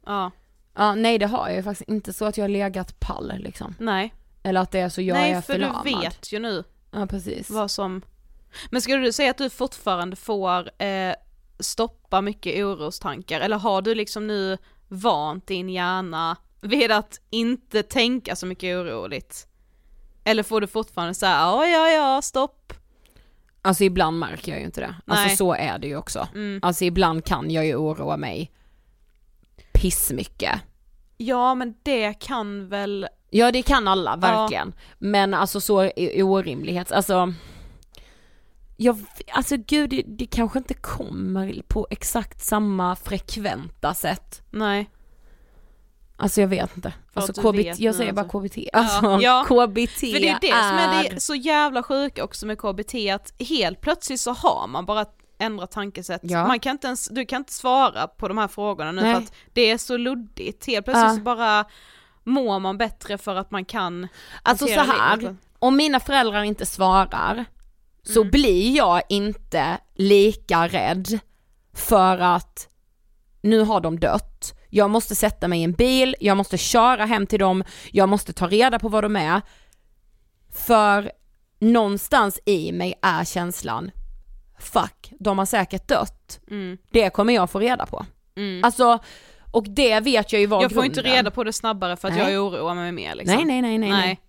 Ja 0.06 0.32
nej 0.96 1.18
det 1.20 1.26
har 1.28 1.48
jag 1.48 1.58
ju 1.58 1.64
faktiskt 1.64 1.90
inte 1.90 2.14
så 2.14 2.26
att 2.26 2.38
jag 2.38 2.44
har 2.44 2.50
legat 2.50 3.00
pall 3.00 3.34
liksom. 3.38 3.76
nej. 3.80 4.14
Eller 4.44 4.62
att 4.62 4.72
det 4.72 4.80
är 4.80 4.90
så 4.90 5.02
jag 5.02 5.16
nej 5.16 5.32
är 5.32 5.42
för 5.42 5.54
förlamad. 5.54 5.86
du 5.86 6.00
vet 6.00 6.34
ju 6.34 6.40
nu 6.40 6.64
Ja 6.92 7.08
precis. 7.08 7.50
vad 7.50 7.72
som... 7.72 8.02
Men 8.72 8.82
skulle 8.82 8.98
du 9.06 9.12
säga 9.12 9.32
att 9.32 9.38
du 9.38 9.50
fortfarande 9.50 10.16
får 10.16 10.82
eh, 10.84 11.14
stoppa 11.64 12.22
mycket 12.22 12.66
orostankar 12.66 13.42
eller 13.42 13.58
har 13.58 13.82
du 13.82 13.96
liksom 13.96 14.28
nu 14.28 14.58
vant 14.88 15.48
din 15.48 15.70
hjärna 15.70 16.38
vid 16.62 16.92
att 16.92 17.20
inte 17.30 17.84
tänka 17.84 18.36
så 18.36 18.46
mycket 18.46 18.78
oroligt? 18.78 19.48
Eller 20.24 20.44
får 20.44 20.62
du 20.62 20.68
fortfarande 20.68 21.14
säga 21.14 21.32
ja 21.32 21.68
ja 21.68 21.90
ja 21.90 22.22
stopp? 22.22 22.74
Alltså 23.62 23.84
ibland 23.84 24.20
märker 24.20 24.52
jag 24.52 24.60
ju 24.60 24.66
inte 24.66 24.82
det. 24.82 24.96
Alltså 25.06 25.26
Nej. 25.26 25.38
så 25.38 25.54
är 25.54 25.80
det 25.80 25.88
ju 25.88 25.98
också. 25.98 26.28
Mm. 26.34 26.60
Alltså 26.64 26.86
ibland 26.86 27.26
kan 27.26 27.52
jag 27.52 27.66
ju 27.66 27.76
oroa 27.76 28.18
mig 28.18 28.52
pissmycket. 29.74 30.62
Ja 31.18 31.56
men 31.56 31.74
det 31.84 32.14
kan 32.14 32.70
väl, 32.70 33.08
Ja 33.30 33.52
det 33.52 33.62
kan 33.62 33.88
alla, 33.88 34.16
verkligen. 34.16 34.74
Men 35.00 35.34
alltså 35.34 35.62
så 35.62 35.92
orimlighet, 36.18 36.92
alltså 36.92 37.34
jag, 38.84 39.06
alltså 39.34 39.56
gud 39.58 39.90
det, 39.90 40.04
det 40.08 40.26
kanske 40.26 40.60
inte 40.60 40.74
kommer 40.74 41.62
på 41.68 41.88
exakt 41.90 42.42
samma 42.46 42.96
frekventa 42.96 43.94
sätt. 43.94 44.42
nej. 44.52 44.90
Alltså 46.18 46.42
jag 46.42 46.48
vet 46.48 46.76
inte. 46.76 46.94
För 47.14 47.22
Alltså 47.22 47.42
KBT, 47.42 47.56
vet 47.58 47.80
jag 47.80 47.96
säger 47.96 48.14
bara 48.14 48.22
alltså. 48.22 48.40
KBT. 48.40 48.70
Alltså 48.74 49.20
ja. 49.22 49.44
KBT 49.48 50.00
För 50.00 50.20
det 50.20 50.30
är 50.30 50.38
det 50.42 50.48
som 50.48 50.78
är 50.78 51.10
det 51.14 51.20
så 51.20 51.36
jävla 51.36 51.84
sjuka 51.84 52.24
också 52.24 52.46
med 52.46 52.58
KBT 52.58 52.96
att 53.14 53.34
helt 53.40 53.82
plötsligt 53.82 54.20
så 54.20 54.32
har 54.32 54.68
man 54.68 54.86
bara 54.86 55.02
ett 55.02 55.16
ändrat 55.40 55.72
tankesätt. 55.72 56.22
Ja. 56.24 56.48
Man 56.48 56.60
kan 56.60 56.72
inte 56.72 56.88
ens, 56.88 57.08
du 57.10 57.26
kan 57.26 57.38
inte 57.42 57.54
svara 57.54 58.08
på 58.08 58.28
de 58.28 58.38
här 58.38 58.48
frågorna 58.48 58.92
nu 58.92 59.02
Nej. 59.02 59.14
för 59.16 59.22
att 59.22 59.34
det 59.54 59.62
är 59.72 59.78
så 59.78 59.98
luddigt. 59.98 60.66
Helt 60.68 60.86
plötsligt 60.86 61.06
Ja. 61.10 61.16
så 61.16 61.22
bara 61.22 61.66
mår 62.24 62.60
man 62.60 62.78
bättre 62.78 63.18
för 63.18 63.36
att 63.36 63.52
man 63.52 63.66
kan 63.66 64.08
Alltså 64.44 64.68
så 64.68 64.80
här, 64.80 65.18
livet. 65.18 65.36
om 65.60 65.76
mina 65.78 66.00
föräldrar 66.00 66.44
inte 66.44 66.66
svarar 66.66 67.46
så 68.04 68.20
Mm. 68.22 68.32
blir 68.32 68.76
jag 68.78 69.02
inte 69.10 69.78
lika 69.96 70.68
rädd 70.68 71.20
för 71.74 72.18
att 72.18 72.68
nu 73.42 73.60
har 73.62 73.82
de 73.82 74.00
dött, 74.00 74.54
jag 74.70 74.90
måste 74.90 75.16
sätta 75.16 75.48
mig 75.48 75.60
i 75.60 75.64
en 75.64 75.74
bil, 75.74 76.16
jag 76.20 76.38
måste 76.38 76.58
köra 76.58 77.06
hem 77.06 77.28
till 77.28 77.40
dem, 77.40 77.64
jag 77.92 78.10
måste 78.10 78.34
ta 78.34 78.48
reda 78.48 78.80
på 78.80 78.90
vad 78.90 79.04
de 79.04 79.16
är. 79.16 79.42
För 80.54 81.12
någonstans 81.60 82.40
i 82.46 82.72
mig 82.72 82.94
är 83.02 83.24
känslan, 83.26 83.92
fuck, 84.60 85.14
de 85.20 85.38
har 85.38 85.46
säkert 85.46 85.88
dött. 85.88 86.40
Mm. 86.52 86.78
Det 86.92 87.10
kommer 87.10 87.34
jag 87.34 87.50
få 87.50 87.60
reda 87.60 87.86
på. 87.86 88.06
Mm. 88.36 88.64
Alltså, 88.64 89.00
och 89.52 89.70
det 89.70 90.00
vet 90.00 90.32
jag 90.34 90.40
ju 90.42 90.48
var 90.48 90.62
Jag 90.62 90.72
får 90.72 90.86
inte 90.86 90.96
grunden. 91.02 91.14
reda 91.14 91.32
på 91.32 91.44
det 91.44 91.54
snabbare 91.54 91.98
för 91.98 92.08
att 92.08 92.14
Nej. 92.16 92.34
jag 92.34 92.46
oroar 92.48 92.76
mig 92.76 92.92
mer 92.92 93.16
liksom. 93.16 93.36
Nej, 93.36 93.46
nej, 93.46 93.62
nej. 93.62 93.78
nej. 93.78 93.90
nej. 93.92 94.20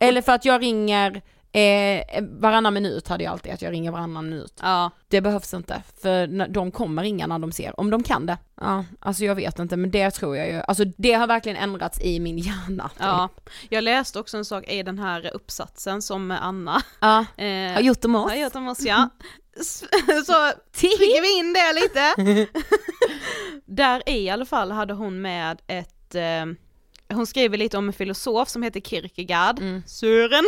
Eller 0.00 0.22
för 0.22 0.32
att 0.32 0.44
jag 0.44 0.62
ringer 0.62 1.22
eh, 1.52 2.22
varannan 2.22 2.74
minut 2.74 3.08
hade 3.08 3.24
jag 3.24 3.30
alltid, 3.32 3.52
att 3.52 3.62
jag 3.62 3.72
ringer 3.72 3.90
varannan 3.90 4.28
minut. 4.28 4.58
Ja. 4.62 4.90
Det 5.08 5.20
behövs 5.20 5.54
inte, 5.54 5.82
för 6.02 6.48
de 6.48 6.70
kommer 6.70 7.02
ringa 7.02 7.26
när 7.26 7.38
de 7.38 7.52
ser, 7.52 7.80
om 7.80 7.90
de 7.90 8.02
kan 8.02 8.26
det. 8.26 8.38
Ja, 8.60 8.84
alltså 9.00 9.24
jag 9.24 9.34
vet 9.34 9.58
inte, 9.58 9.76
men 9.76 9.90
det 9.90 10.10
tror 10.10 10.36
jag 10.36 10.48
ju, 10.48 10.60
alltså 10.68 10.84
det 10.84 11.12
har 11.12 11.26
verkligen 11.26 11.56
ändrats 11.58 12.00
i 12.00 12.20
min 12.20 12.38
hjärna. 12.38 12.90
Ja, 12.98 13.28
jag 13.68 13.84
läste 13.84 14.18
också 14.20 14.36
en 14.36 14.44
sak 14.44 14.68
i 14.68 14.82
den 14.82 14.98
här 14.98 15.30
uppsatsen 15.34 16.02
som 16.02 16.30
Anna 16.30 16.82
ja. 17.00 17.18
eh, 17.44 17.72
Har 17.72 17.80
gjort 17.80 18.04
om 18.04 18.14
oss. 18.14 18.30
har 18.30 18.36
gjort 18.36 18.54
om 18.56 18.68
oss 18.68 18.80
ja. 18.80 19.08
Så 20.26 20.52
trycker 20.72 21.22
vi 21.22 21.38
in 21.38 21.52
det 21.52 21.72
lite. 21.72 22.48
Där 23.66 24.08
i 24.08 24.30
alla 24.30 24.44
fall 24.46 24.70
hade 24.70 24.94
hon 24.94 25.20
med 25.22 25.60
ett, 25.66 26.14
eh, 26.14 26.44
hon 27.16 27.26
skriver 27.26 27.58
lite 27.58 27.78
om 27.78 27.86
en 27.88 27.92
filosof 27.92 28.48
som 28.48 28.62
heter 28.62 28.80
Kierkegaard, 28.80 29.58
Mm. 29.58 29.82
Sören, 29.86 30.44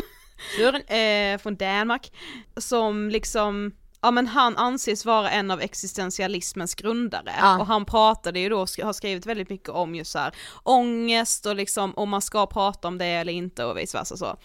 Sören. 0.56 0.82
eh, 0.82 1.38
från 1.38 1.56
Danmark, 1.56 2.12
som 2.56 3.08
liksom 3.10 3.72
Ja 4.02 4.10
men 4.10 4.26
han 4.26 4.56
anses 4.56 5.04
vara 5.04 5.30
en 5.30 5.50
av 5.50 5.60
existentialismens 5.60 6.74
grundare 6.74 7.34
Ja. 7.38 7.58
och 7.58 7.66
han 7.66 7.84
pratade 7.84 8.40
ju 8.40 8.48
då, 8.48 8.58
har 8.58 8.92
skrivit 8.92 9.26
väldigt 9.26 9.48
mycket 9.50 9.68
om 9.68 9.94
just 9.94 10.10
så 10.10 10.18
här 10.18 10.32
ångest 10.62 11.46
och 11.46 11.56
liksom 11.56 11.92
om 11.96 12.08
man 12.08 12.22
ska 12.22 12.46
prata 12.46 12.88
om 12.88 12.98
det 12.98 13.06
eller 13.06 13.32
inte 13.32 13.64
och 13.64 13.78
vice 13.78 13.98
versa 13.98 14.16
så. 14.16 14.36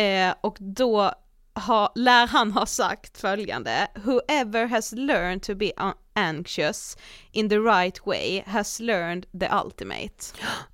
Eh, 0.00 0.34
och 0.40 0.56
då 0.60 1.12
har, 1.54 1.88
lär 1.94 2.26
han 2.26 2.52
ha 2.52 2.66
sagt 2.66 3.20
följande, 3.20 3.88
whoever 4.04 4.66
has 4.66 4.92
learned 4.92 5.42
to 5.42 5.54
be 5.54 5.72
anxious 6.14 6.96
in 7.32 7.48
the 7.48 7.58
right 7.58 8.06
way 8.06 8.42
has 8.46 8.80
learned 8.80 9.26
the 9.40 9.48
ultimate. 9.64 10.14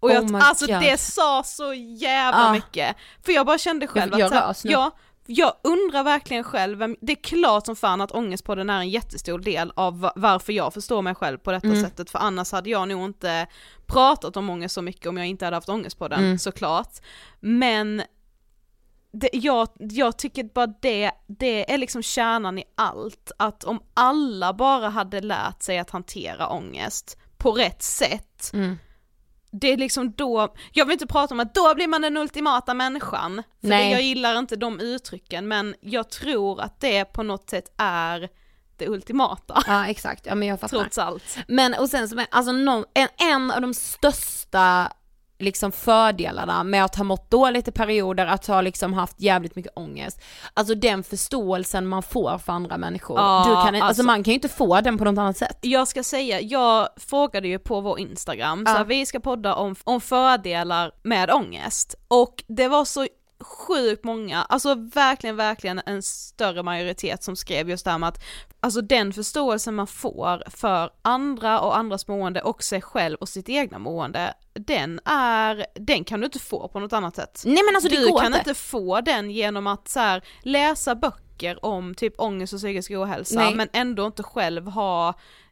Och 0.00 0.10
jag, 0.10 0.24
Oh 0.30 0.48
alltså 0.48 0.66
God. 0.66 0.80
det 0.80 1.00
sa 1.00 1.42
så 1.44 1.74
jävla 1.74 2.48
Ah. 2.48 2.52
mycket, 2.52 2.96
för 3.24 3.32
jag 3.32 3.46
bara 3.46 3.58
kände 3.58 3.86
själv 3.86 4.12
Jag 4.12 4.22
att 4.22 4.28
så 4.32 4.34
här, 4.38 4.48
rös 4.48 4.64
nu. 4.64 4.70
ja, 4.70 4.90
jag 5.26 5.52
undrar 5.64 6.02
verkligen 6.04 6.44
själv, 6.44 6.78
det 7.00 7.12
är 7.12 7.22
klart 7.22 7.66
som 7.66 7.76
fan 7.76 8.00
att 8.00 8.12
ångestpodden 8.12 8.70
är 8.70 8.78
en 8.78 8.88
jättestor 8.90 9.38
del 9.38 9.72
av 9.76 10.00
va- 10.00 10.12
varför 10.16 10.52
jag 10.52 10.74
förstår 10.74 11.02
mig 11.02 11.14
själv 11.14 11.38
på 11.38 11.52
detta 11.52 11.66
Mm. 11.66 11.82
sättet, 11.82 12.10
för 12.10 12.18
annars 12.18 12.52
hade 12.52 12.70
jag 12.70 12.88
nog 12.88 13.04
inte 13.04 13.46
pratat 13.86 14.36
om 14.36 14.50
ångest 14.50 14.74
så 14.74 14.82
mycket 14.82 15.06
om 15.06 15.16
jag 15.16 15.26
inte 15.26 15.44
hade 15.44 15.56
haft 15.56 15.68
ångestpodden, 15.68 16.18
Mm. 16.24 16.38
såklart. 16.38 16.90
Men 17.40 18.02
det, 19.12 19.30
jag, 19.32 19.68
jag 19.78 20.16
tycker 20.18 20.44
bara 20.44 20.66
det, 20.66 21.10
det 21.26 21.72
är 21.72 21.78
liksom 21.78 22.02
kärnan 22.02 22.58
i 22.58 22.64
allt, 22.74 23.32
att 23.38 23.64
om 23.64 23.82
alla 23.94 24.52
bara 24.52 24.88
hade 24.88 25.20
lärt 25.20 25.62
sig 25.62 25.78
att 25.78 25.90
hantera 25.90 26.48
ångest 26.48 27.18
på 27.38 27.52
rätt 27.52 27.82
sätt, 27.82 28.50
Mm. 28.52 28.78
det 29.50 29.72
är 29.72 29.76
liksom 29.76 30.12
då, 30.12 30.54
jag 30.72 30.84
vill 30.86 30.92
inte 30.92 31.06
prata 31.06 31.34
om 31.34 31.40
att 31.40 31.54
då 31.54 31.74
blir 31.74 31.86
man 31.88 32.02
den 32.02 32.16
ultimata 32.16 32.74
människan, 32.74 33.42
för 33.60 33.68
Nej. 33.68 33.84
det, 33.84 33.90
jag 33.90 34.02
gillar 34.02 34.38
inte 34.38 34.56
de 34.56 34.80
uttrycken, 34.80 35.48
men 35.48 35.74
jag 35.80 36.10
tror 36.10 36.60
att 36.60 36.80
det 36.80 37.04
på 37.04 37.22
något 37.22 37.50
sätt 37.50 37.72
är 37.78 38.28
det 38.76 38.88
ultimata, 38.88 39.62
Ja 39.66 39.86
exakt, 39.86 40.26
ja 40.26 40.34
men 40.34 40.48
jag 40.48 40.60
fattar. 40.60 40.78
trots 40.78 40.98
allt. 40.98 41.38
Men 41.48 41.74
och 41.74 41.88
sen 41.88 42.08
som 42.08 42.24
alltså 42.30 42.52
någon, 42.52 42.84
en, 42.94 43.08
en 43.32 43.50
av 43.50 43.60
de 43.60 43.74
största 43.74 44.92
liksom 45.40 45.72
fördelarna 45.72 46.64
med 46.64 46.84
att 46.84 46.96
ha 46.96 47.04
mått 47.04 47.30
dåligt 47.30 47.68
i 47.68 47.72
perioder, 47.72 48.26
att 48.26 48.46
ha 48.46 48.60
liksom 48.60 48.92
haft 48.92 49.20
jävligt 49.20 49.56
mycket 49.56 49.72
ångest. 49.76 50.20
Alltså 50.54 50.74
den 50.74 51.02
förståelsen 51.02 51.86
man 51.86 52.02
får 52.02 52.38
för 52.38 52.52
andra 52.52 52.78
människor. 52.78 53.18
Ja, 53.18 53.44
du 53.48 53.54
kan, 53.54 53.74
alltså, 53.74 53.84
alltså- 53.86 54.02
man 54.02 54.22
kan 54.24 54.30
ju 54.30 54.34
inte 54.34 54.48
få 54.48 54.80
den 54.80 54.98
på 54.98 55.04
något 55.04 55.18
annat 55.18 55.36
sätt. 55.36 55.58
Jag 55.60 55.88
ska 55.88 56.02
säga, 56.02 56.40
jag 56.40 56.88
frågade 56.96 57.48
ju 57.48 57.58
på 57.58 57.80
vår 57.80 57.98
Instagram, 58.00 58.62
Ja. 58.66 58.72
så 58.72 58.78
här, 58.78 58.84
vi 58.84 59.06
ska 59.06 59.20
podda 59.20 59.54
om, 59.54 59.74
om 59.84 60.00
fördelar 60.00 60.92
med 61.02 61.30
ångest, 61.30 61.94
och 62.08 62.44
det 62.48 62.68
var 62.68 62.84
så 62.84 63.06
sjukt 63.40 64.04
många, 64.04 64.42
alltså 64.42 64.74
verkligen, 64.74 65.36
verkligen 65.36 65.80
en 65.86 66.02
större 66.02 66.62
majoritet 66.62 67.22
som 67.22 67.36
skrev 67.36 67.70
just 67.70 67.84
det 67.84 67.90
här 67.90 67.98
med 67.98 68.08
att 68.08 68.22
Alltså 68.62 68.80
den 68.80 69.12
förståelsen 69.12 69.74
man 69.74 69.86
får 69.86 70.42
för 70.50 70.90
andra 71.02 71.60
och 71.60 71.76
andras 71.76 72.08
mående 72.08 72.42
och 72.42 72.62
sig 72.62 72.82
själv 72.82 73.16
och 73.20 73.28
sitt 73.28 73.48
egna 73.48 73.78
mående, 73.78 74.34
den 74.52 75.00
är, 75.04 75.66
den 75.74 76.04
kan 76.04 76.20
du 76.20 76.26
inte 76.26 76.38
få 76.38 76.68
på 76.68 76.80
något 76.80 76.92
annat 76.92 77.16
sätt. 77.16 77.42
Nej 77.44 77.62
men 77.66 77.76
alltså 77.76 77.88
det 77.88 77.96
du 77.96 78.10
går 78.10 78.20
kan 78.20 78.34
inte. 78.34 78.54
få 78.54 79.00
den 79.00 79.30
genom 79.30 79.66
att 79.66 79.88
så 79.88 80.00
här, 80.00 80.22
läsa 80.42 80.94
böcker 80.94 81.64
om 81.64 81.94
typ 81.94 82.14
ångest 82.20 82.52
och 82.52 82.58
psykisk 82.58 82.90
ohälsa 82.90 83.40
Nej. 83.40 83.54
men 83.54 83.68
ändå 83.72 84.06
inte 84.06 84.22
själv 84.22 84.66
ha 84.66 85.08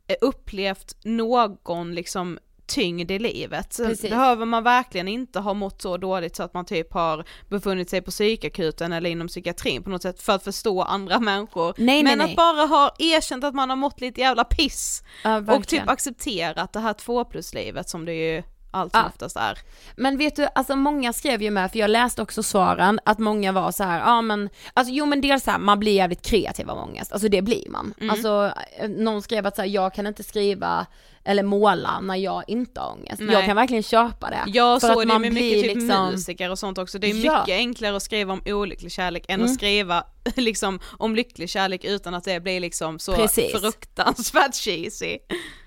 eh, 0.07 0.17
upplevt 0.21 1.05
någon 1.05 1.95
liksom 1.95 2.39
tyngd 2.69 3.11
i 3.11 3.19
livet. 3.19 3.77
Precis. 3.77 4.11
behöver 4.11 4.47
man 4.47 4.63
verkligen 4.63 5.09
inte 5.09 5.41
ha 5.41 5.55
mått 5.55 5.83
så 5.83 5.97
dåligt 5.97 6.37
så 6.37 6.43
att 6.43 6.55
man 6.55 6.65
typ 6.65 6.93
har 6.93 7.25
befunnit 7.49 7.91
sig 7.91 8.03
på 8.03 8.11
psykakuten 8.11 8.93
eller 8.93 9.11
inom 9.11 9.29
psykiatrin 9.29 9.83
på 9.83 9.91
något 9.91 10.03
sätt 10.03 10.23
för 10.23 10.33
att 10.33 10.45
förstå 10.45 10.83
andra 10.83 11.21
människor. 11.21 11.75
Nej, 11.77 11.87
nej, 11.87 12.03
men 12.03 12.19
nej. 12.19 12.31
att 12.31 12.37
bara 12.37 12.67
ha 12.67 12.95
erkänt 12.99 13.45
att 13.45 13.55
man 13.55 13.71
har 13.71 13.77
mått 13.77 14.01
lite 14.01 14.21
jävla 14.21 14.45
piss 14.45 15.03
Ja, 15.25 15.55
och 15.57 15.69
typ 15.69 15.89
accepterat 15.89 16.73
det 16.73 16.81
här 16.81 16.93
två 16.93 17.25
plus-livet 17.25 17.89
som 17.89 18.05
det 18.05 18.15
ju 18.15 18.43
allt 18.71 18.93
som 18.93 19.01
Ja. 19.01 19.09
oftast 19.09 19.37
är. 19.37 19.59
Men 19.97 20.19
vet 20.19 20.37
du, 20.37 20.49
alltså 20.55 20.77
många 20.77 21.13
skrev 21.13 21.43
ju 21.43 21.51
med, 21.51 21.73
för 21.73 21.79
jag 21.79 21.91
läste 21.91 22.23
också 22.23 22.43
svaren, 22.43 23.01
att 23.05 23.19
många 23.19 23.53
var 23.53 23.73
så 23.73 23.85
här, 23.85 23.99
ja 23.99 24.23
men, 24.23 24.49
alltså 24.75 24.93
jo 24.93 25.07
men 25.07 25.21
dels 25.21 25.45
så 25.45 25.51
här, 25.51 25.59
man 25.59 25.79
blir 25.79 25.93
jävligt 25.93 26.23
kreativ 26.23 26.71
av 26.71 26.79
ångest, 26.79 27.13
alltså 27.13 27.29
det 27.29 27.43
blir 27.43 27.71
man. 27.71 27.95
Mm. 28.01 28.11
Alltså 28.11 28.53
eh, 28.79 28.89
någon 28.89 29.23
skrev 29.23 29.47
att 29.47 29.57
så 29.57 29.63
här, 29.63 29.69
jag 29.69 29.95
kan 29.95 30.07
inte 30.07 30.23
skriva 30.23 30.87
eller 31.29 31.43
måla 31.43 32.01
när 32.01 32.17
jag 32.17 32.45
inte 32.47 32.81
har 32.81 32.93
ångest. 32.93 33.21
Nej. 33.21 33.35
Jag 33.35 33.45
kan 33.45 33.57
verkligen 33.57 33.83
köpa 33.83 34.31
det. 34.31 34.43
Ja 34.47 34.81
För 34.81 34.87
så 34.87 34.93
att 34.93 34.97
är 34.97 35.01
det 35.01 35.07
man 35.13 35.21
med 35.21 35.33
mycket 35.33 35.63
typ 35.63 35.77
liksom- 35.77 36.07
musiker 36.11 36.51
och 36.51 36.59
sånt 36.59 36.79
också, 36.79 36.99
det 36.99 37.07
är 37.11 37.25
Ja. 37.25 37.41
mycket 37.41 37.57
enklare 37.59 37.97
att 37.97 38.03
skriva 38.03 38.33
om 38.33 38.43
olycklig 38.47 38.93
kärlek 38.93 39.25
än 39.29 39.35
Mm. 39.35 39.45
att 39.51 39.55
skriva 39.55 40.05
liksom 40.37 40.81
om 40.99 41.17
lycklig 41.17 41.51
kärlek 41.51 41.85
utan 41.85 42.15
att 42.15 42.25
det 42.25 42.41
blir 42.41 42.61
liksom 42.61 42.99
så 42.99 43.15
Precis. 43.15 43.53
fruktansvärt 43.61 44.55
cheesy. 44.55 45.19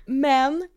Men 0.06 0.68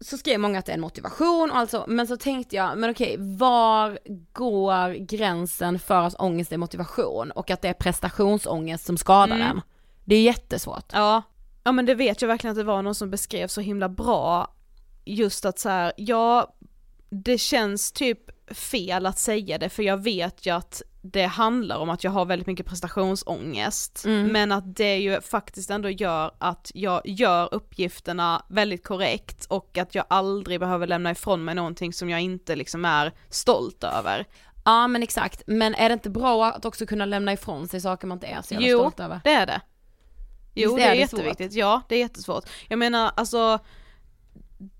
så 0.00 0.16
skrev 0.18 0.40
många 0.40 0.58
att 0.58 0.66
det 0.66 0.72
är 0.72 0.76
en 0.76 0.80
motivation 0.80 1.50
och 1.50 1.56
alltså, 1.56 1.84
men 1.88 2.06
så 2.06 2.16
tänkte 2.16 2.56
jag, 2.56 2.78
men 2.78 2.90
okej, 2.90 3.16
var 3.18 3.98
går 4.32 4.94
gränsen 5.06 5.78
för 5.78 6.02
att 6.02 6.14
ångest 6.20 6.52
är 6.52 6.56
motivation 6.56 7.30
och 7.30 7.50
att 7.50 7.62
det 7.62 7.68
är 7.68 7.72
prestationsångest 7.74 8.84
som 8.86 8.96
skadar 8.96 9.36
Mm. 9.36 9.48
en? 9.48 9.60
Det 10.04 10.14
är 10.16 10.22
jättesvårt. 10.22 10.84
Ja, 10.92 11.22
ja 11.64 11.72
men 11.72 11.86
det 11.86 11.94
vet 11.94 12.22
jag 12.22 12.28
verkligen 12.28 12.52
att 12.52 12.58
det 12.58 12.64
var 12.64 12.82
någon 12.82 12.94
som 12.94 13.10
beskrev 13.10 13.46
så 13.48 13.60
himla 13.60 13.88
bra, 13.88 14.54
just 15.04 15.44
att 15.44 15.58
så 15.58 15.68
här, 15.68 15.92
ja, 15.96 16.54
det 17.10 17.38
känns 17.38 17.92
typ 17.92 18.18
fel 18.54 19.06
att 19.06 19.18
säga 19.18 19.58
det 19.58 19.68
för 19.68 19.82
jag 19.82 20.02
vet 20.02 20.46
ju 20.46 20.50
att 20.54 20.82
det 21.02 21.24
handlar 21.26 21.76
om 21.78 21.90
att 21.90 22.04
jag 22.04 22.10
har 22.10 22.24
väldigt 22.24 22.46
mycket 22.46 22.66
prestationsångest, 22.66 24.04
Mm. 24.04 24.26
men 24.32 24.52
att 24.52 24.76
det 24.76 24.96
ju 24.98 25.20
faktiskt 25.20 25.70
ändå 25.70 25.90
gör 25.90 26.30
att 26.38 26.70
jag 26.74 27.00
gör 27.04 27.54
uppgifterna 27.54 28.44
väldigt 28.48 28.84
korrekt 28.86 29.44
och 29.44 29.78
att 29.78 29.94
jag 29.94 30.04
aldrig 30.10 30.60
behöver 30.60 30.86
lämna 30.86 31.10
ifrån 31.10 31.44
mig 31.44 31.54
någonting 31.54 31.92
som 31.92 32.10
jag 32.10 32.20
inte 32.20 32.56
liksom 32.56 32.84
är 32.84 33.12
stolt 33.28 33.84
över. 33.84 34.26
Ja 34.64 34.86
men 34.88 35.02
exakt, 35.02 35.42
men 35.46 35.74
är 35.74 35.88
det 35.88 35.92
inte 35.92 36.10
bra 36.10 36.46
att 36.46 36.64
också 36.64 36.86
kunna 36.86 37.04
lämna 37.04 37.32
ifrån 37.32 37.68
sig 37.68 37.80
saker 37.80 38.06
man 38.06 38.16
inte 38.16 38.26
är 38.26 38.42
så 38.42 38.54
jävla 38.54 38.68
Jo, 38.68 38.78
stolt 38.78 39.00
över? 39.00 39.20
det 39.24 39.30
är 39.30 39.46
det. 39.46 39.60
Jo, 40.54 40.76
det 40.76 40.82
är, 40.82 40.92
är 40.94 40.96
det 40.96 41.08
svårt? 41.08 41.18
jätteviktigt. 41.18 41.52
Ja, 41.52 41.82
det 41.88 41.94
är 41.94 41.98
jättesvårt. 41.98 42.44
Jag 42.68 42.78
menar, 42.78 43.12
alltså 43.16 43.58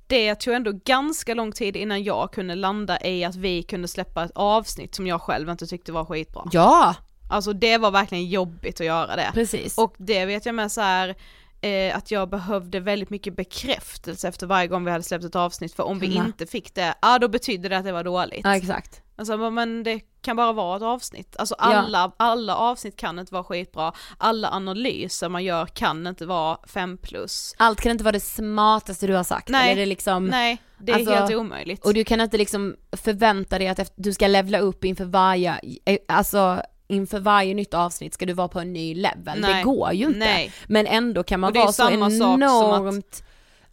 det 0.07 0.35
tog 0.35 0.55
ändå 0.55 0.73
ganska 0.85 1.35
lång 1.35 1.53
tid 1.53 1.77
innan 1.77 2.05
jag 2.05 2.33
kunde 2.33 2.55
landa 2.55 3.01
i 3.07 3.25
att 3.25 3.35
vi 3.37 3.63
kunde 3.63 3.89
släppa 3.89 4.25
ett 4.25 4.31
avsnitt 4.35 4.95
som 4.95 5.07
jag 5.07 5.21
själv 5.21 5.49
inte 5.51 5.67
tyckte 5.67 5.93
var 5.93 6.05
skitbra. 6.05 6.43
Ja, 6.53 6.95
Alltså 7.31 7.53
det 7.53 7.79
var 7.79 7.91
verkligen 7.91 8.29
jobbigt 8.29 8.81
att 8.81 8.87
göra 8.87 9.17
det. 9.17 9.31
precis. 9.35 9.79
Och 9.79 9.95
det 9.99 10.25
vet 10.25 10.47
jag 10.47 10.55
med 10.55 10.73
så 10.73 10.81
här 10.81 11.15
eh, 11.61 11.97
att 11.97 12.11
jag 12.11 12.29
behövde 12.31 12.81
väldigt 12.81 13.11
mycket 13.11 13.37
bekräftelse 13.37 14.29
efter 14.29 14.47
varje 14.47 14.69
gång 14.69 14.85
vi 14.85 14.91
hade 14.91 15.05
släppt 15.05 15.25
ett 15.25 15.37
avsnitt 15.37 15.75
för 15.75 15.83
om 15.83 15.99
vi 15.99 16.15
Ja. 16.17 16.25
inte 16.27 16.47
fick 16.47 16.75
det, 16.75 16.95
ja 17.03 17.19
då 17.19 17.29
betydde 17.29 17.69
det 17.69 17.79
att 17.79 17.85
det 17.85 17.93
var 17.93 18.05
dåligt. 18.05 18.41
ja 18.45 18.57
exakt. 18.57 19.02
Alltså 19.17 19.51
men 19.51 19.83
det 19.83 20.01
kan 20.23 20.37
bara 20.37 20.53
vara 20.53 20.77
ett 20.77 20.83
avsnitt. 20.83 21.37
Alltså 21.39 21.55
Ja. 21.59 21.65
alla, 21.65 22.13
alla 22.17 22.57
avsnitt 22.57 22.97
kan 22.97 23.19
inte 23.19 23.35
vara 23.35 23.45
skitbra, 23.45 23.93
alla 24.19 24.51
analyser 24.51 25.29
man 25.29 25.45
gör 25.45 25.67
kan 25.67 26.07
inte 26.07 26.27
vara 26.27 26.59
5 26.67 26.99
plus. 26.99 27.55
Allt 27.59 27.81
kan 27.81 27.93
inte 27.93 28.05
vara 28.05 28.13
det 28.13 28.21
smartaste 28.21 29.07
du 29.07 29.15
har 29.15 29.25
sagt. 29.25 29.49
Nej. 29.49 29.65
Eller 29.67 29.77
det 29.77 29.83
är 29.83 29.87
liksom, 29.87 30.27
Nej, 30.27 30.59
det 30.79 30.93
är 30.93 30.97
Alltså, 30.97 31.15
helt 31.15 31.35
omöjligt. 31.35 31.85
och 31.87 31.95
du 31.95 32.05
kan 32.05 32.21
inte 32.21 32.39
liksom 32.39 32.77
förvänta 32.93 33.59
dig 33.59 33.69
att 33.69 33.93
du 33.97 34.13
ska 34.13 34.27
levla 34.27 34.59
upp 34.59 34.85
inför 34.85 35.05
varje, 35.05 35.61
eh, 35.85 35.99
alltså 36.09 36.63
inför 36.89 37.19
varje 37.21 37.55
nytt 37.55 37.75
avsnitt 37.75 38.15
ska 38.15 38.27
du 38.27 38.33
vara 38.33 38.49
på 38.49 38.61
en 38.61 38.73
ny 38.73 38.95
level. 38.95 39.41
Det 39.43 39.49
Nej. 39.49 39.65
går 39.65 39.93
ju 39.93 40.07
inte. 40.07 40.19
Nej. 40.19 40.53
Men 40.67 40.87
ändå 40.87 41.23
kan 41.23 41.41
man 41.41 41.53
det 41.53 41.59
vara 41.59 41.73
så 41.73 41.91
enormt 41.91 43.25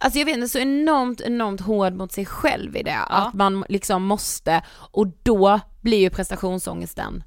Alltså 0.02 0.18
jag 0.18 0.26
vet 0.26 0.34
inte, 0.34 0.48
så 0.48 0.58
enormt, 0.58 1.20
enormt 1.20 1.60
hård 1.60 1.92
mot 1.92 2.12
sig 2.12 2.26
själv 2.26 2.76
i 2.76 2.82
det. 2.82 2.98
Att 2.98 3.34
man 3.34 3.64
liksom 3.68 4.02
måste, 4.02 4.62
och 4.90 5.06
då 5.22 5.60
blir 5.80 5.98
ju 5.98 6.10
prestationsångesten 6.10 7.22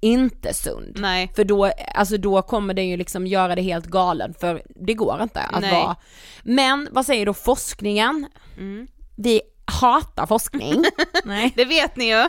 inte 0.00 0.54
sund. 0.54 0.96
Nej. 1.00 1.32
För 1.36 1.44
då, 1.44 1.72
alltså 1.94 2.16
då 2.16 2.42
kommer 2.42 2.74
det 2.74 2.82
ju 2.82 2.96
liksom 2.96 3.26
göra 3.26 3.54
det 3.54 3.62
helt 3.62 3.86
galen 3.86 4.34
för 4.34 4.62
det 4.68 4.94
går 4.94 5.22
inte 5.22 5.40
att 5.40 5.60
Nej. 5.60 5.72
vara. 5.72 5.96
Men 6.42 6.88
vad 6.90 7.06
säger 7.06 7.26
då 7.26 7.34
forskningen? 7.34 8.26
Mm. 8.56 8.86
Vi 9.16 9.40
hatar 9.64 10.26
forskning. 10.26 10.84
Nej. 11.24 11.52
Det 11.56 11.64
vet 11.64 11.96
ni 11.96 12.10
ju. 12.10 12.28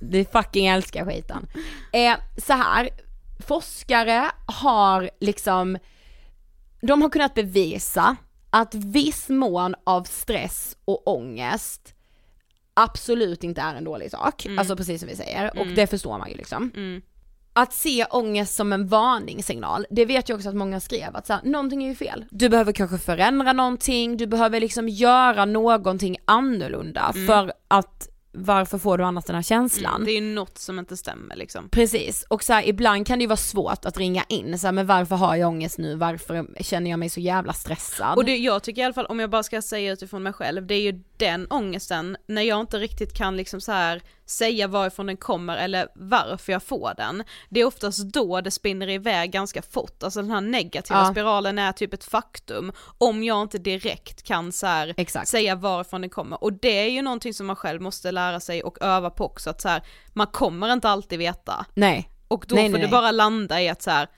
Vi 0.00 0.24
fucking 0.24 0.66
älskar 0.66 1.04
skiten. 1.04 1.46
Eh, 1.92 2.16
så 2.46 2.52
här, 2.52 2.88
forskare 3.46 4.30
har 4.46 5.10
liksom, 5.20 5.78
de 6.80 7.02
har 7.02 7.10
kunnat 7.10 7.34
bevisa 7.34 8.16
att 8.54 8.74
viss 8.74 9.28
mån 9.28 9.74
av 9.84 10.02
stress 10.02 10.76
och 10.84 11.08
ångest 11.08 11.94
absolut 12.74 13.44
inte 13.44 13.60
är 13.60 13.74
en 13.74 13.84
dålig 13.84 14.10
sak, 14.10 14.46
alltså 14.58 14.76
precis 14.76 15.00
som 15.00 15.08
vi 15.08 15.16
säger, 15.16 15.58
och 15.58 15.66
det 15.66 15.86
förstår 15.86 16.18
man 16.18 16.30
ju 16.30 16.36
liksom. 16.36 16.72
Mm. 16.76 17.02
Att 17.52 17.72
se 17.72 18.04
ångest 18.04 18.54
som 18.54 18.72
en 18.72 18.88
varningssignal, 18.88 19.86
det 19.90 20.04
vet 20.04 20.28
jag 20.28 20.36
också 20.36 20.48
att 20.48 20.54
många 20.54 20.80
skrev. 20.80 21.16
Att 21.16 21.26
så 21.26 21.32
här, 21.32 21.42
någonting 21.44 21.84
är 21.84 21.88
ju 21.88 21.94
fel. 21.94 22.24
Du 22.30 22.48
behöver 22.48 22.72
kanske 22.72 22.98
förändra 22.98 23.52
någonting, 23.52 24.16
du 24.16 24.26
behöver 24.26 24.60
liksom 24.60 24.88
göra 24.88 25.44
någonting 25.44 26.16
annorlunda 26.24 27.12
för 27.26 27.52
att 27.68 28.08
varför 28.34 28.78
får 28.78 28.98
du 28.98 29.04
annars 29.04 29.24
den 29.24 29.36
här 29.36 29.42
känslan? 29.42 30.04
Det 30.04 30.10
är 30.10 30.20
ju 30.20 30.34
något 30.34 30.58
som 30.58 30.78
inte 30.78 30.96
stämmer 30.96 31.36
liksom. 31.36 31.68
Precis, 31.68 32.24
och 32.28 32.42
så 32.42 32.52
här, 32.52 32.68
ibland 32.68 33.06
kan 33.06 33.18
det 33.18 33.22
ju 33.22 33.28
vara 33.28 33.36
svårt 33.36 33.84
att 33.84 33.96
ringa 33.96 34.24
in 34.28 34.58
så 34.58 34.66
här, 34.66 34.72
men 34.72 34.86
varför 34.86 35.16
har 35.16 35.36
jag 35.36 35.48
ångest 35.48 35.78
nu, 35.78 35.94
varför 35.96 36.46
känner 36.62 36.90
jag 36.90 36.98
mig 36.98 37.10
så 37.10 37.20
jävla 37.20 37.52
stressad? 37.52 38.16
Och 38.16 38.24
det, 38.24 38.36
jag 38.36 38.62
tycker 38.62 38.82
i 38.82 38.84
alla 38.84 38.94
fall, 38.94 39.06
om 39.06 39.20
jag 39.20 39.30
bara 39.30 39.42
ska 39.42 39.62
säga 39.62 39.92
utifrån 39.92 40.22
mig 40.22 40.32
själv, 40.32 40.66
det 40.66 40.74
är 40.74 40.92
ju 40.92 41.02
den 41.16 41.46
ångesten 41.50 42.16
när 42.26 42.42
jag 42.42 42.60
inte 42.60 42.78
riktigt 42.78 43.14
kan 43.14 43.36
liksom 43.36 43.60
så 43.60 43.72
här 43.72 44.02
säga 44.26 44.68
varifrån 44.68 45.06
den 45.06 45.16
kommer 45.16 45.56
eller 45.56 45.88
varför 45.94 46.52
jag 46.52 46.62
får 46.62 46.94
den. 46.96 47.22
Det 47.48 47.60
är 47.60 47.64
oftast 47.64 48.12
då 48.12 48.40
det 48.40 48.50
spinner 48.50 48.88
iväg 48.90 49.30
ganska 49.32 49.62
fort, 49.62 50.02
alltså 50.02 50.20
den 50.22 50.30
här 50.30 50.40
negativa 50.40 50.98
Ja. 51.00 51.10
spiralen 51.10 51.58
är 51.58 51.72
typ 51.72 51.94
ett 51.94 52.04
faktum 52.04 52.72
om 52.98 53.24
jag 53.24 53.42
inte 53.42 53.58
direkt 53.58 54.22
kan 54.22 54.52
så 54.52 54.66
här 54.66 55.24
säga 55.26 55.54
varifrån 55.54 56.00
den 56.00 56.10
kommer. 56.10 56.44
Och 56.44 56.52
det 56.52 56.78
är 56.78 56.90
ju 56.90 57.02
någonting 57.02 57.34
som 57.34 57.46
man 57.46 57.56
själv 57.56 57.82
måste 57.82 58.12
lära 58.12 58.40
sig 58.40 58.62
och 58.62 58.78
öva 58.82 59.10
på 59.10 59.24
också, 59.24 59.50
att 59.50 59.60
så 59.60 59.68
här, 59.68 59.82
man 60.12 60.26
kommer 60.26 60.72
inte 60.72 60.88
alltid 60.88 61.18
veta. 61.18 61.66
Nej, 61.74 62.10
Och 62.28 62.44
då 62.48 62.54
Nej, 62.54 62.64
får 62.64 62.72
nej, 62.72 62.80
det 62.80 62.86
nej. 62.86 62.92
bara 62.92 63.10
landa 63.10 63.62
i 63.62 63.68
att 63.68 63.82
så 63.82 63.90
här, 63.90 64.08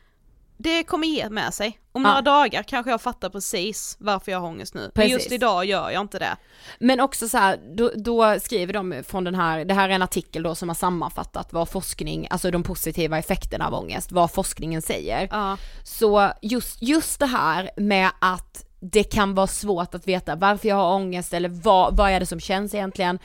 det 0.58 0.82
kommer 0.84 1.06
ge 1.06 1.28
med 1.30 1.54
sig. 1.54 1.78
Om 1.92 2.02
Ja. 2.02 2.08
några 2.08 2.22
dagar 2.22 2.62
kanske 2.62 2.90
jag 2.90 3.00
fattar 3.00 3.28
precis 3.30 3.96
varför 4.00 4.32
jag 4.32 4.40
har 4.40 4.48
ångest 4.48 4.74
nu. 4.74 4.80
Men 4.80 4.90
Precis. 4.90 5.12
just 5.12 5.32
idag 5.32 5.64
gör 5.64 5.90
jag 5.90 6.00
inte 6.00 6.18
det. 6.18 6.36
men 6.80 7.00
också 7.00 7.28
så 7.28 7.38
här, 7.38 7.58
då, 7.76 7.90
då 7.96 8.40
skriver 8.40 8.72
de 8.72 9.02
från 9.06 9.24
den 9.24 9.34
här, 9.34 9.64
det 9.64 9.74
här 9.74 9.88
är 9.88 9.92
en 9.94 10.02
artikel 10.02 10.42
då 10.42 10.54
som 10.54 10.68
har 10.68 10.74
sammanfattat 10.74 11.52
vad 11.52 11.68
forskning, 11.68 12.26
alltså 12.30 12.50
de 12.50 12.62
positiva 12.62 13.18
effekterna 13.18 13.66
av 13.66 13.74
ångest, 13.74 14.12
vad 14.12 14.30
forskningen 14.30 14.82
säger. 14.82 15.28
Ja. 15.30 15.56
Så 15.84 16.32
just, 16.42 16.82
just 16.82 17.20
det 17.20 17.26
här 17.26 17.70
med 17.76 18.10
att 18.20 18.64
det 18.80 19.04
kan 19.04 19.34
vara 19.34 19.46
svårt 19.46 19.94
att 19.94 20.08
veta 20.08 20.36
varför 20.36 20.68
jag 20.68 20.76
har 20.76 20.94
ångest 20.94 21.34
eller 21.34 21.48
vad, 21.48 21.96
vad 21.96 22.10
är 22.10 22.20
det 22.20 22.26
som 22.26 22.40
känns 22.40 22.74
egentligen. 22.74 23.18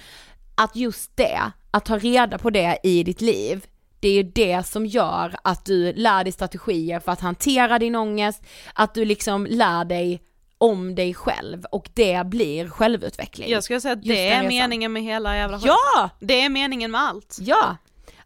Att 0.56 0.76
just 0.76 1.18
det, 1.18 1.42
att 1.72 1.86
ta 1.86 1.98
reda 1.98 2.38
på 2.38 2.50
det 2.50 2.80
i 2.84 3.04
ditt 3.04 3.22
liv, 3.22 3.66
det 4.02 4.08
är 4.08 4.14
ju 4.14 4.24
det 4.24 4.68
som 4.68 4.86
gör 4.86 5.36
att 5.44 5.66
du 5.66 5.94
lär 5.94 6.24
dig 6.24 6.34
strategier 6.34 7.00
för 7.00 7.12
att 7.12 7.22
hantera 7.22 7.80
din 7.80 7.96
ångest, 7.96 8.44
att 8.74 8.94
du 8.94 9.06
liksom 9.06 9.46
lär 9.46 9.86
dig 9.86 10.22
om 10.58 10.96
dig 10.96 11.14
själv 11.14 11.66
och 11.72 11.90
det 11.94 12.26
blir 12.26 12.70
självutveckling. 12.70 13.50
Jag 13.50 13.64
skulle 13.64 13.82
säga 13.82 13.94
att 13.94 14.04
det 14.04 14.30
är 14.30 14.48
meningen 14.48 14.94
med 14.94 15.04
hela 15.04 15.38
jävla 15.38 15.60
skit. 15.60 15.68
Ja! 15.68 16.10
Det 16.20 16.42
är 16.42 16.50
meningen 16.50 16.92
med 16.92 17.02
allt. 17.02 17.38
Ja! 17.40 17.78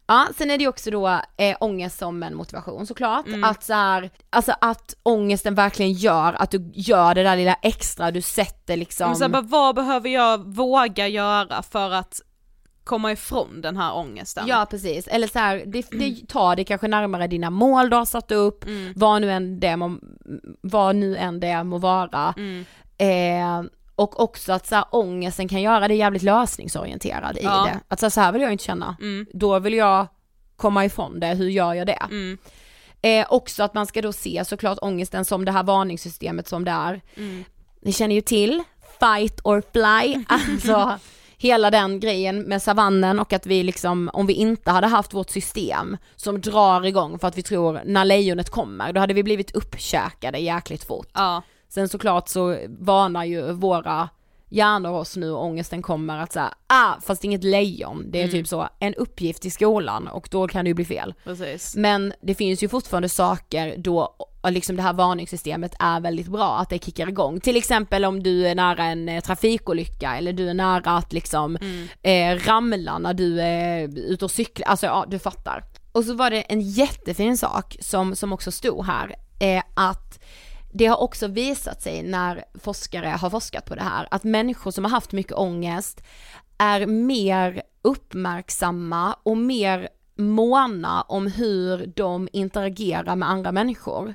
Ja, 0.08 0.26
sen 0.36 0.50
är 0.50 0.58
det 0.58 0.62
ju 0.62 0.68
också 0.68 0.90
då 0.90 1.20
eh, 1.36 1.56
ångest 1.60 1.98
som 1.98 2.22
en 2.22 2.36
motivation 2.36 2.86
såklart. 2.86 3.26
Mm. 3.26 3.44
Att 3.44 3.64
så 3.64 3.72
här, 3.72 4.10
alltså 4.30 4.54
att 4.60 4.94
ångesten 5.02 5.54
verkligen 5.54 5.92
gör 5.92 6.32
att 6.32 6.50
du 6.50 6.70
gör 6.74 7.14
det 7.14 7.22
där 7.22 7.36
lilla 7.36 7.54
extra, 7.62 8.10
du 8.10 8.22
sätter 8.22 8.76
liksom 8.76 9.08
Men 9.08 9.16
så 9.16 9.24
här, 9.24 9.28
bara, 9.28 9.42
vad 9.42 9.74
behöver 9.74 10.08
jag 10.08 10.54
våga 10.54 11.08
göra 11.08 11.62
för 11.62 11.90
att 11.90 12.20
komma 12.86 13.12
ifrån 13.12 13.60
den 13.60 13.76
här 13.76 13.94
ångesten? 13.96 14.46
Ja 14.46 14.66
precis, 14.70 15.06
eller 15.08 15.28
så 15.28 15.38
här, 15.38 15.62
det, 15.66 15.86
det 15.90 16.26
tar 16.28 16.56
dig 16.56 16.64
kanske 16.64 16.88
närmare 16.88 17.26
dina 17.26 17.50
mål 17.50 17.90
du 17.90 17.96
har 17.96 18.04
satt 18.04 18.32
upp, 18.32 18.64
Mm. 18.64 18.92
vad 18.96 19.20
nu 19.20 19.30
än 19.32 19.60
det 19.60 19.76
må, 19.76 19.96
vad 20.60 20.96
nu 20.96 21.16
än 21.16 21.40
det 21.40 21.64
må 21.64 21.78
vara. 21.78 22.34
Mm. 22.36 22.64
Eh, 22.98 23.70
och 23.94 24.20
också 24.20 24.52
att 24.52 24.66
så 24.66 24.74
här, 24.74 24.84
ångesten 24.90 25.48
kan 25.48 25.62
göra 25.62 25.88
dig 25.88 25.96
jävligt 25.96 26.22
lösningsorienterad 26.22 27.36
i 27.36 27.40
Ja. 27.42 27.68
det. 27.72 27.80
Att 27.88 28.00
så 28.00 28.06
här, 28.06 28.10
så 28.10 28.20
här 28.20 28.32
vill 28.32 28.42
jag 28.42 28.52
inte 28.52 28.64
känna, 28.64 28.96
Mm. 29.00 29.26
då 29.32 29.58
vill 29.58 29.74
jag 29.74 30.06
komma 30.56 30.84
ifrån 30.84 31.20
det, 31.20 31.26
hur 31.26 31.48
gör 31.48 31.74
jag 31.74 31.86
det? 31.86 32.02
Mm. 32.10 32.38
Eh, 33.02 33.26
också 33.30 33.62
att 33.62 33.74
man 33.74 33.86
ska 33.86 34.02
då 34.02 34.12
se 34.12 34.42
såklart 34.46 34.78
ångesten 34.82 35.24
som 35.24 35.44
det 35.44 35.52
här 35.52 35.62
varningssystemet 35.62 36.48
som 36.48 36.64
det 36.64 36.70
är. 36.70 37.00
Mm. 37.16 37.44
Ni 37.82 37.92
känner 37.92 38.14
ju 38.14 38.20
till 38.20 38.62
fight 39.00 39.40
or 39.44 39.62
fly, 39.72 40.24
alltså 40.28 40.98
hela 41.46 41.70
den 41.70 42.00
grejen 42.00 42.42
med 42.42 42.62
savannen 42.62 43.18
och 43.18 43.32
att 43.32 43.46
vi 43.46 43.62
liksom, 43.62 44.10
om 44.12 44.26
vi 44.26 44.32
inte 44.32 44.70
hade 44.70 44.86
haft 44.86 45.14
vårt 45.14 45.30
system 45.30 45.96
som 46.16 46.40
drar 46.40 46.86
igång 46.86 47.18
för 47.18 47.28
att 47.28 47.38
vi 47.38 47.42
tror 47.42 47.80
när 47.84 48.04
lejonet 48.04 48.50
kommer, 48.50 48.92
då 48.92 49.00
hade 49.00 49.14
vi 49.14 49.22
blivit 49.22 49.54
uppkäkade 49.54 50.38
jäkligt 50.38 50.84
fort. 50.84 51.08
Ja. 51.14 51.42
Sen 51.68 51.88
såklart 51.88 52.28
så 52.28 52.56
varnar 52.68 53.24
ju 53.24 53.52
våra 53.52 54.08
hjärnor 54.48 54.92
oss 54.92 55.16
nu 55.16 55.30
och 55.30 55.44
ångesten 55.44 55.82
kommer 55.82 56.18
att 56.18 56.32
säga, 56.32 56.54
ah 56.66 56.94
fast 57.00 57.24
inget 57.24 57.44
lejon, 57.44 58.10
det 58.10 58.22
är 58.22 58.28
typ 58.28 58.48
så, 58.48 58.68
en 58.78 58.94
uppgift 58.94 59.46
i 59.46 59.50
skolan 59.50 60.08
och 60.08 60.28
då 60.30 60.48
kan 60.48 60.64
det 60.64 60.68
ju 60.68 60.74
bli 60.74 60.84
fel. 60.84 61.14
Precis. 61.24 61.76
Men 61.76 62.12
det 62.22 62.34
finns 62.34 62.62
ju 62.62 62.68
fortfarande 62.68 63.08
saker 63.08 63.74
då 63.76 64.16
och 64.46 64.52
liksom 64.52 64.76
det 64.76 64.82
här 64.82 64.92
varningssystemet 64.92 65.74
är 65.78 66.00
väldigt 66.00 66.26
bra 66.26 66.58
att 66.58 66.70
det 66.70 66.84
kickar 66.84 67.08
igång. 67.08 67.40
Till 67.40 67.56
exempel 67.56 68.04
om 68.04 68.22
du 68.22 68.46
är 68.46 68.54
nära 68.54 68.84
en 68.84 69.08
eh, 69.08 69.20
trafikolycka 69.20 70.16
eller 70.16 70.32
du 70.32 70.48
är 70.50 70.54
nära 70.54 70.90
att 70.96 71.12
liksom 71.12 71.56
eh, 72.02 72.36
ramla 72.36 72.98
när 72.98 73.14
du 73.14 73.40
är 73.40 73.98
ute 73.98 74.24
och 74.24 74.30
cyklar, 74.30 74.66
alltså 74.66 74.86
ja 74.86 75.04
du 75.08 75.18
fattar. 75.18 75.64
Och 75.92 76.04
så 76.04 76.14
var 76.14 76.30
det 76.30 76.40
en 76.40 76.60
jättefin 76.60 77.38
sak 77.38 77.76
som, 77.80 78.16
som 78.16 78.32
också 78.32 78.50
stod 78.50 78.86
här, 78.86 79.14
eh, 79.40 79.62
att 79.74 80.22
det 80.72 80.86
har 80.86 81.02
också 81.02 81.26
visat 81.26 81.82
sig 81.82 82.02
när 82.02 82.44
forskare 82.54 83.08
har 83.08 83.30
forskat 83.30 83.64
på 83.64 83.74
det 83.74 83.82
här, 83.82 84.08
att 84.10 84.24
människor 84.24 84.70
som 84.70 84.84
har 84.84 84.90
haft 84.90 85.12
mycket 85.12 85.32
ångest 85.32 86.02
är 86.58 86.86
mer 86.86 87.62
uppmärksamma 87.82 89.16
och 89.22 89.36
mer 89.36 89.88
måna 90.16 91.02
om 91.02 91.26
hur 91.26 91.86
de 91.86 92.28
interagerar 92.32 93.16
med 93.16 93.30
andra 93.30 93.52
människor. 93.52 94.14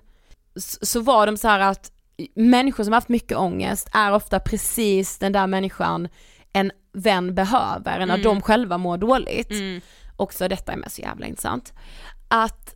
Så 0.81 1.01
var 1.01 1.25
de 1.25 1.37
så 1.37 1.47
här 1.47 1.59
att 1.59 1.91
människor 2.35 2.83
som 2.83 2.93
haft 2.93 3.09
mycket 3.09 3.37
ångest 3.37 3.89
är 3.93 4.11
ofta 4.11 4.39
precis 4.39 5.17
den 5.17 5.31
där 5.31 5.47
människan 5.47 6.07
en 6.53 6.71
vän 6.93 7.35
behöver 7.35 8.05
när 8.05 8.17
de 8.17 8.41
själva 8.41 8.77
mår 8.77 8.97
dåligt. 8.97 9.51
Mm. 9.51 9.81
Också 10.15 10.47
detta 10.47 10.71
är 10.71 10.77
med 10.77 10.91
så 10.91 11.01
jävla 11.01 11.25
intressant. 11.25 11.73
Att 12.27 12.75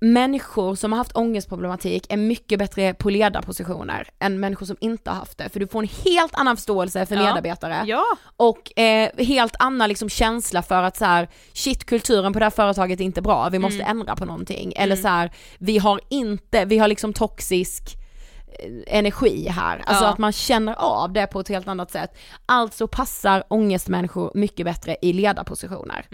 människor 0.00 0.74
som 0.74 0.92
har 0.92 0.96
haft 0.98 1.16
ångestproblematik 1.16 2.06
är 2.12 2.16
mycket 2.16 2.58
bättre 2.58 2.94
på 2.94 3.10
ledarpositioner 3.10 4.08
än 4.18 4.40
människor 4.40 4.66
som 4.66 4.76
inte 4.80 5.10
har 5.10 5.16
haft 5.16 5.38
det. 5.38 5.48
För 5.48 5.60
du 5.60 5.66
får 5.68 5.82
en 5.82 5.88
helt 6.04 6.34
annan 6.34 6.56
förståelse 6.56 7.06
för 7.06 7.16
Ja. 7.16 7.22
medarbetare 7.22 7.82
Ja, 7.86 8.04
och 8.36 8.78
eh, 8.78 9.10
helt 9.18 9.56
annan 9.58 9.88
liksom 9.88 10.08
känsla 10.08 10.62
för 10.62 10.82
att 10.82 10.96
så 10.96 11.04
här, 11.04 11.28
shit 11.52 11.84
kulturen 11.84 12.32
på 12.32 12.38
det 12.38 12.44
här 12.44 12.50
företaget 12.50 13.00
är 13.00 13.04
inte 13.04 13.22
bra, 13.22 13.48
vi 13.48 13.58
måste 13.58 13.82
ändra 13.82 14.16
på 14.16 14.24
någonting. 14.24 14.72
Eller 14.76 14.96
så 14.96 15.08
här, 15.08 15.30
vi 15.58 15.78
har 15.78 16.00
inte, 16.08 16.64
vi 16.64 16.78
har 16.78 16.88
liksom 16.88 17.12
toxisk 17.12 17.96
energi 18.86 19.48
här, 19.48 19.82
alltså 19.86 20.04
Ja. 20.04 20.10
att 20.10 20.18
man 20.18 20.32
känner 20.32 20.74
av 20.74 21.12
det 21.12 21.26
på 21.26 21.40
ett 21.40 21.48
helt 21.48 21.68
annat 21.68 21.90
sätt. 21.90 22.18
Alltså 22.46 22.86
passar 22.88 23.44
ångestmänniskor 23.48 24.30
mycket 24.34 24.66
bättre 24.66 24.96
i 25.02 25.12
ledarpositioner. 25.12 26.06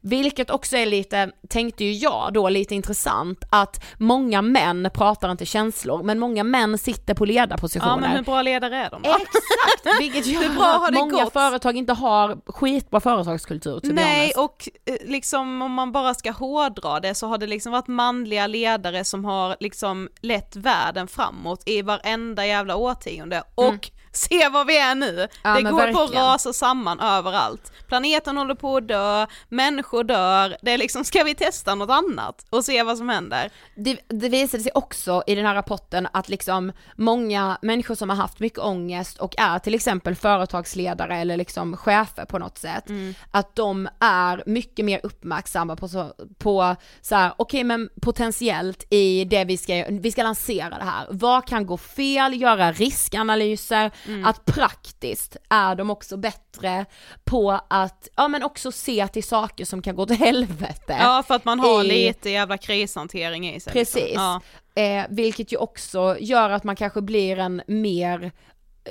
Vilket 0.00 0.50
också 0.50 0.76
är 0.76 0.86
lite, 0.86 1.30
tänkte 1.48 1.84
ju 1.84 1.92
jag 1.92 2.32
då, 2.32 2.48
lite 2.48 2.74
intressant 2.74 3.44
att 3.50 3.84
många 3.98 4.42
män 4.42 4.90
pratar 4.94 5.30
inte 5.30 5.46
känslor, 5.46 6.02
men 6.02 6.18
många 6.18 6.44
män 6.44 6.78
sitter 6.78 7.14
på 7.14 7.24
ledarpositioner. 7.24 7.88
ja 7.90 7.96
men 7.96 8.10
hur 8.10 8.22
bra 8.22 8.42
ledare 8.42 8.76
är 8.76 8.90
de? 8.90 9.02
Exakt, 9.04 9.98
vilket 10.00 10.26
gör 10.26 10.42
Hur 10.42 10.54
bra 10.56 10.64
har 10.64 10.90
det 10.90 10.98
många 10.98 11.24
gått? 11.24 11.32
företag 11.32 11.76
inte 11.76 11.92
har 11.92 12.38
skitbra 12.52 13.00
företagskultur 13.00 13.80
Nej 13.84 14.32
och 14.36 14.68
eh, 14.86 14.94
liksom 15.10 15.62
om 15.62 15.72
man 15.72 15.92
bara 15.92 16.14
ska 16.14 16.30
hårdra 16.30 17.00
det 17.00 17.14
så 17.14 17.26
har 17.26 17.38
det 17.38 17.46
liksom 17.46 17.72
varit 17.72 17.86
manliga 17.88 18.46
ledare 18.46 19.04
som 19.04 19.24
har 19.24 19.56
liksom 19.60 20.08
lett 20.20 20.56
världen 20.56 21.08
framåt 21.08 21.62
i 21.78 21.82
varenda 21.82 22.46
jävla 22.46 22.76
årtionde. 22.76 23.42
Och 23.54 23.90
se 24.12 24.48
var 24.48 24.64
vi 24.64 24.78
är 24.78 24.94
nu. 24.94 25.28
Ja, 25.42 25.54
det 25.54 25.62
går 25.62 25.92
på 25.92 26.00
att 26.02 26.14
rasa 26.14 26.52
samman 26.52 27.00
överallt. 27.00 27.72
Planeten 27.88 28.36
håller 28.36 28.54
på 28.54 28.76
att 28.76 28.88
dö, 28.88 29.26
människor 29.48 30.04
dör, 30.04 30.56
det 30.62 30.70
är 30.72 30.78
liksom, 30.78 31.04
ska 31.04 31.24
vi 31.24 31.34
testa 31.34 31.74
något 31.74 31.90
annat 31.90 32.46
och 32.50 32.64
se 32.64 32.82
vad 32.82 32.98
som 32.98 33.08
händer? 33.08 33.50
det, 33.76 33.98
det 34.08 34.28
visade 34.28 34.62
sig 34.62 34.72
också 34.74 35.22
i 35.26 35.34
den 35.34 35.46
här 35.46 35.54
rapporten 35.54 36.08
att 36.12 36.28
liksom 36.28 36.72
många 36.96 37.58
människor 37.62 37.94
som 37.94 38.08
har 38.10 38.16
haft 38.16 38.40
mycket 38.40 38.58
ångest 38.58 39.18
och 39.18 39.34
är 39.38 39.58
till 39.58 39.74
exempel 39.74 40.14
företagsledare 40.14 41.16
eller 41.16 41.36
liksom 41.36 41.76
chefer 41.76 42.24
på 42.24 42.38
något 42.38 42.58
sätt, 42.58 42.88
Mm. 42.88 43.14
att 43.30 43.56
de 43.56 43.88
är 44.00 44.42
mycket 44.46 44.84
mer 44.84 45.00
uppmärksamma 45.02 45.76
på 45.76 45.88
så, 45.88 46.12
på 46.38 46.76
så 47.02 47.14
här, 47.14 47.32
okej 47.36 47.64
men 47.64 47.88
potentiellt 48.02 48.86
i 48.90 49.24
det 49.24 49.44
vi 49.44 49.56
ska, 49.56 49.84
vi 49.90 50.12
ska 50.12 50.22
lansera 50.22 50.78
det 50.78 50.84
här, 50.84 51.06
vad 51.10 51.46
kan 51.46 51.66
gå 51.66 51.76
fel, 51.76 52.40
göra 52.40 52.72
riskanalyser, 52.72 53.90
Mm. 54.08 54.24
att 54.24 54.44
praktiskt 54.44 55.36
är 55.48 55.74
de 55.74 55.90
också 55.90 56.16
bättre 56.16 56.84
på 57.24 57.60
att, 57.68 58.08
ja 58.16 58.28
men 58.28 58.42
också 58.42 58.72
se 58.72 59.08
till 59.08 59.24
saker 59.24 59.64
som 59.64 59.82
kan 59.82 59.96
gå 59.96 60.06
till 60.06 60.16
helvete. 60.26 60.96
Ja 61.00 61.22
för 61.26 61.34
att 61.34 61.44
man 61.44 61.60
har 61.60 61.84
i- 61.84 61.88
lite 62.06 62.30
jävla 62.30 62.58
krishantering 62.58 63.48
i 63.48 63.60
sig. 63.60 63.72
liksom. 63.74 64.00
Precis. 64.00 64.14
Ja. 64.14 64.40
Eh, 64.74 65.04
vilket 65.10 65.52
ju 65.52 65.56
också 65.56 66.16
gör 66.20 66.50
att 66.50 66.64
man 66.64 66.76
kanske 66.76 67.00
blir 67.00 67.38
en 67.38 67.62
mer 67.66 68.32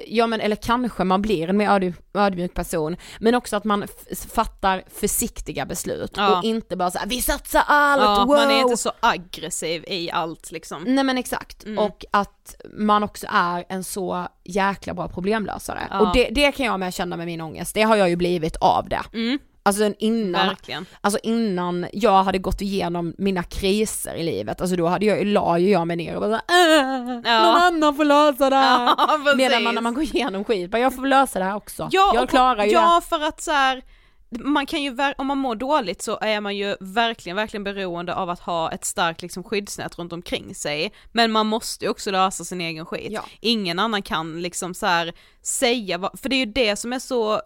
Ja 0.07 0.27
men 0.27 0.41
eller 0.41 0.55
kanske 0.55 1.03
man 1.03 1.21
blir 1.21 1.49
en 1.49 1.57
mer 1.57 1.69
ödm- 1.69 1.93
ödmjuk 2.13 2.53
person, 2.53 2.95
men 3.19 3.35
också 3.35 3.55
att 3.55 3.63
man 3.63 3.87
fattar 4.31 4.83
försiktiga 4.99 5.65
beslut 5.65 6.11
Ja. 6.15 6.37
och 6.37 6.43
inte 6.43 6.75
bara 6.75 6.91
såhär 6.91 7.07
vi 7.07 7.21
satsar 7.21 7.63
allt, 7.67 8.01
Ja, 8.01 8.25
wow! 8.27 8.35
man 8.37 8.51
är 8.51 8.61
inte 8.61 8.77
så 8.77 8.91
aggressiv 8.99 9.83
i 9.87 10.11
allt 10.11 10.51
liksom. 10.51 10.83
Nej 10.83 11.03
men 11.03 11.17
exakt, 11.17 11.63
Mm. 11.65 11.79
och 11.79 12.05
att 12.11 12.55
man 12.73 13.03
också 13.03 13.27
är 13.29 13.65
en 13.69 13.83
så 13.83 14.27
jäkla 14.43 14.93
bra 14.93 15.07
problemlösare. 15.07 15.87
Ja. 15.91 15.99
Och 15.99 16.13
det, 16.13 16.29
det 16.31 16.51
kan 16.51 16.65
jag 16.65 16.79
med 16.79 16.93
känna 16.93 17.17
med 17.17 17.25
min 17.25 17.41
ångest, 17.41 17.73
det 17.73 17.81
har 17.81 17.95
jag 17.95 18.09
ju 18.09 18.15
blivit 18.15 18.55
av 18.55 18.89
det. 18.89 19.01
Mm, 19.13 19.39
Alltså 19.67 19.93
innan, 19.99 20.47
verkligen. 20.47 20.85
Alltså 21.01 21.19
innan 21.23 21.87
jag 21.93 22.23
hade 22.23 22.37
gått 22.37 22.61
igenom 22.61 23.13
mina 23.17 23.43
kriser 23.43 24.15
i 24.15 24.23
livet, 24.23 24.61
alltså 24.61 24.75
då 24.75 24.87
hade 24.87 25.05
jag, 25.05 25.25
la 25.25 25.57
ju 25.57 25.69
jag 25.69 25.87
mig 25.87 25.95
ner 25.97 26.15
och 26.15 26.21
bara 26.21 26.41
såhär, 26.47 26.77
äh, 26.77 27.21
Ja. 27.33 27.43
någon 27.43 27.61
annan 27.61 27.95
får 27.95 28.05
lösa 28.05 28.49
det 28.49 28.55
här. 28.55 28.85
Ja. 28.97 29.33
Medan 29.35 29.63
man 29.63 29.75
när 29.75 29.81
man 29.81 29.93
går 29.93 30.03
igenom 30.03 30.43
skit, 30.43 30.71
bara 30.71 30.79
jag 30.81 30.95
får 30.95 31.05
lösa 31.05 31.39
det 31.39 31.45
här 31.45 31.55
också. 31.55 31.89
Ja, 31.91 32.11
jag 32.15 32.23
och- 32.23 32.29
klarar 32.29 32.65
ju 32.65 32.71
Ja, 32.71 33.01
för 33.09 33.23
att 33.27 33.41
så 33.41 33.51
här, 33.51 33.81
man 34.29 34.65
kan 34.65 34.81
ju, 34.83 34.97
om 35.17 35.27
man 35.27 35.37
mår 35.37 35.55
dåligt 35.55 36.01
så 36.01 36.19
är 36.21 36.41
man 36.41 36.55
ju 36.57 36.75
verkligen, 36.79 37.35
verkligen 37.35 37.63
beroende 37.63 38.15
av 38.15 38.29
att 38.29 38.39
ha 38.39 38.71
ett 38.71 38.85
starkt 38.85 39.21
liksom, 39.21 39.43
skyddsnät 39.43 39.99
runt 39.99 40.13
omkring 40.13 40.55
sig. 40.55 40.93
Men 41.11 41.31
man 41.31 41.47
måste 41.47 41.85
ju 41.85 41.91
också 41.91 42.11
lösa 42.11 42.43
sin 42.43 42.61
egen 42.61 42.85
skit. 42.85 43.11
Ja. 43.11 43.25
Ingen 43.39 43.79
annan 43.79 44.01
kan 44.01 44.41
liksom 44.41 44.73
så 44.73 44.85
här 44.85 45.13
säga 45.41 45.97
vad, 45.97 46.19
för 46.19 46.29
det 46.29 46.35
är 46.35 46.45
ju 46.45 46.51
det 46.53 46.75
som 46.75 46.93
är 46.93 46.99
så 46.99 47.41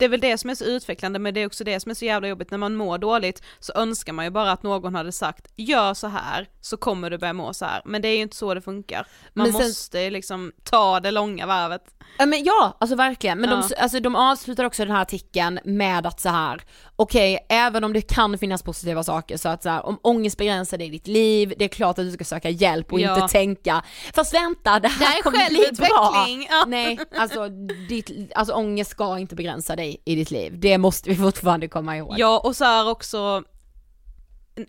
det 0.00 0.04
är 0.04 0.08
väl 0.08 0.20
det 0.20 0.38
som 0.38 0.50
är 0.50 0.54
så 0.54 0.64
utvecklande 0.64 1.18
men 1.18 1.34
det 1.34 1.40
är 1.40 1.46
också 1.46 1.64
det 1.64 1.80
som 1.80 1.90
är 1.90 1.94
så 1.94 2.04
jävla 2.04 2.28
jobbigt 2.28 2.50
när 2.50 2.58
man 2.58 2.74
mår 2.76 2.98
dåligt 2.98 3.42
så 3.58 3.72
önskar 3.76 4.12
man 4.12 4.24
ju 4.24 4.30
bara 4.30 4.52
att 4.52 4.62
någon 4.62 4.94
hade 4.94 5.12
sagt 5.12 5.46
gör 5.56 5.94
så 5.94 6.06
här 6.06 6.48
så 6.60 6.76
kommer 6.76 7.10
du 7.10 7.18
börja 7.18 7.32
må 7.32 7.52
så 7.54 7.64
här 7.64 7.82
men 7.84 8.02
det 8.02 8.08
är 8.08 8.16
ju 8.16 8.22
inte 8.22 8.36
så 8.36 8.54
det 8.54 8.60
funkar. 8.62 9.06
Man 9.34 9.46
sen- 9.46 9.54
måste 9.54 10.10
liksom 10.10 10.52
ta 10.64 11.00
det 11.00 11.10
långa 11.10 11.46
varvet. 11.46 11.82
Ja 12.18 12.26
men 12.26 12.44
ja, 12.44 12.76
alltså 12.80 12.96
verkligen. 12.96 13.38
Men 13.40 13.50
Ja. 13.50 13.56
de, 13.68 13.74
alltså, 13.82 14.00
de 14.00 14.16
avslutar 14.16 14.64
också 14.64 14.84
den 14.84 14.94
här 14.94 15.02
artikeln 15.02 15.58
med 15.64 16.06
att 16.06 16.20
så 16.20 16.28
här, 16.28 16.62
okej, 17.02 17.46
även 17.48 17.84
om 17.84 17.92
det 17.92 18.00
kan 18.00 18.38
finnas 18.38 18.62
positiva 18.62 19.04
saker 19.04 19.36
så 19.36 19.48
att 19.48 19.62
så 19.62 19.68
här, 19.68 19.86
om 19.86 19.98
ångest 20.02 20.38
begränsar 20.38 20.78
dig 20.78 20.86
i 20.86 20.90
ditt 20.90 21.06
liv, 21.06 21.54
det 21.58 21.64
är 21.64 21.68
klart 21.68 21.98
att 21.98 22.04
du 22.04 22.12
ska 22.12 22.24
söka 22.24 22.48
hjälp 22.50 22.92
och 22.92 23.00
Ja. 23.00 23.14
inte 23.14 23.32
tänka, 23.32 23.84
fast 24.14 24.34
vänta 24.34 24.80
det 24.80 24.88
här, 24.88 24.98
Det 24.98 25.04
här 25.04 25.18
är 25.18 25.22
kommer 25.22 25.48
bli 25.48 25.70
bra. 25.72 26.26
ja. 26.50 26.64
Nej, 26.66 26.98
alltså, 27.16 27.48
ditt, 27.88 28.10
alltså 28.34 28.54
ångest 28.54 28.90
ska 28.90 29.18
inte 29.18 29.34
begränsa 29.34 29.76
dig 29.76 30.02
i 30.04 30.14
ditt 30.14 30.30
liv, 30.30 30.60
det 30.60 30.78
måste 30.78 31.10
vi 31.10 31.16
fortfarande 31.16 31.68
komma 31.68 31.96
ihåg. 31.96 32.14
Ja 32.18 32.38
och 32.44 32.56
så 32.56 32.64
här 32.64 32.88
också 32.90 33.42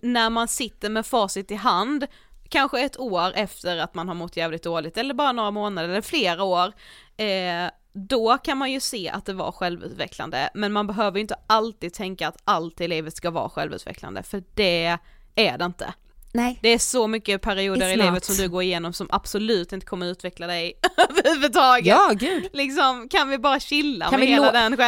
när 0.02 0.30
man 0.30 0.48
sitter 0.48 0.88
med 0.90 1.06
facit 1.06 1.50
i 1.50 1.54
hand 1.54 2.06
kanske 2.48 2.80
ett 2.80 2.98
år 2.98 3.32
efter 3.34 3.76
att 3.78 3.94
man 3.94 4.08
har 4.08 4.14
mått 4.14 4.36
jävligt 4.36 4.62
dåligt 4.62 4.96
eller 4.98 5.14
bara 5.14 5.32
några 5.32 5.50
månader 5.50 5.88
eller 5.88 6.00
flera 6.00 6.44
år 6.44 6.72
eh, 7.16 7.70
då 7.92 8.38
kan 8.38 8.58
man 8.58 8.72
ju 8.72 8.80
se 8.80 9.08
att 9.08 9.26
det 9.26 9.32
var 9.32 9.52
självutvecklande 9.52 10.50
men 10.54 10.72
man 10.72 10.86
behöver 10.86 11.16
ju 11.16 11.20
inte 11.20 11.36
alltid 11.46 11.94
tänka 11.94 12.28
att 12.28 12.36
allt 12.44 12.80
i 12.80 12.88
livet 12.88 13.16
ska 13.16 13.30
vara 13.30 13.48
självutvecklande 13.48 14.22
för 14.22 14.42
det 14.54 14.98
är 15.34 15.58
det 15.58 15.64
inte. 15.64 15.94
Nej. 16.34 16.58
Det 16.62 16.68
är 16.68 16.78
så 16.78 17.06
mycket 17.06 17.42
perioder 17.42 17.86
It's 17.86 17.92
i 17.92 17.96
not. 17.96 18.06
livet 18.06 18.24
som 18.24 18.34
du 18.36 18.48
går 18.48 18.62
igenom 18.62 18.92
som 18.92 19.06
absolut 19.10 19.72
inte 19.72 19.86
kommer 19.86 20.06
utveckla 20.06 20.46
dig 20.46 20.72
överhuvudtaget. 20.96 21.86
Ja, 21.86 22.10
gud. 22.14 22.48
Liksom, 22.52 23.08
kan 23.08 23.28
vi 23.28 23.38
bara 23.38 23.60
chilla 23.60 24.10
Kan 24.10 24.20
med 24.20 24.28
vi 24.28 24.34
hela 24.34 24.52
den 24.52 24.62
Alltså, 24.62 24.70
vet, 24.70 24.78
du 24.78 24.82
vad 24.82 24.86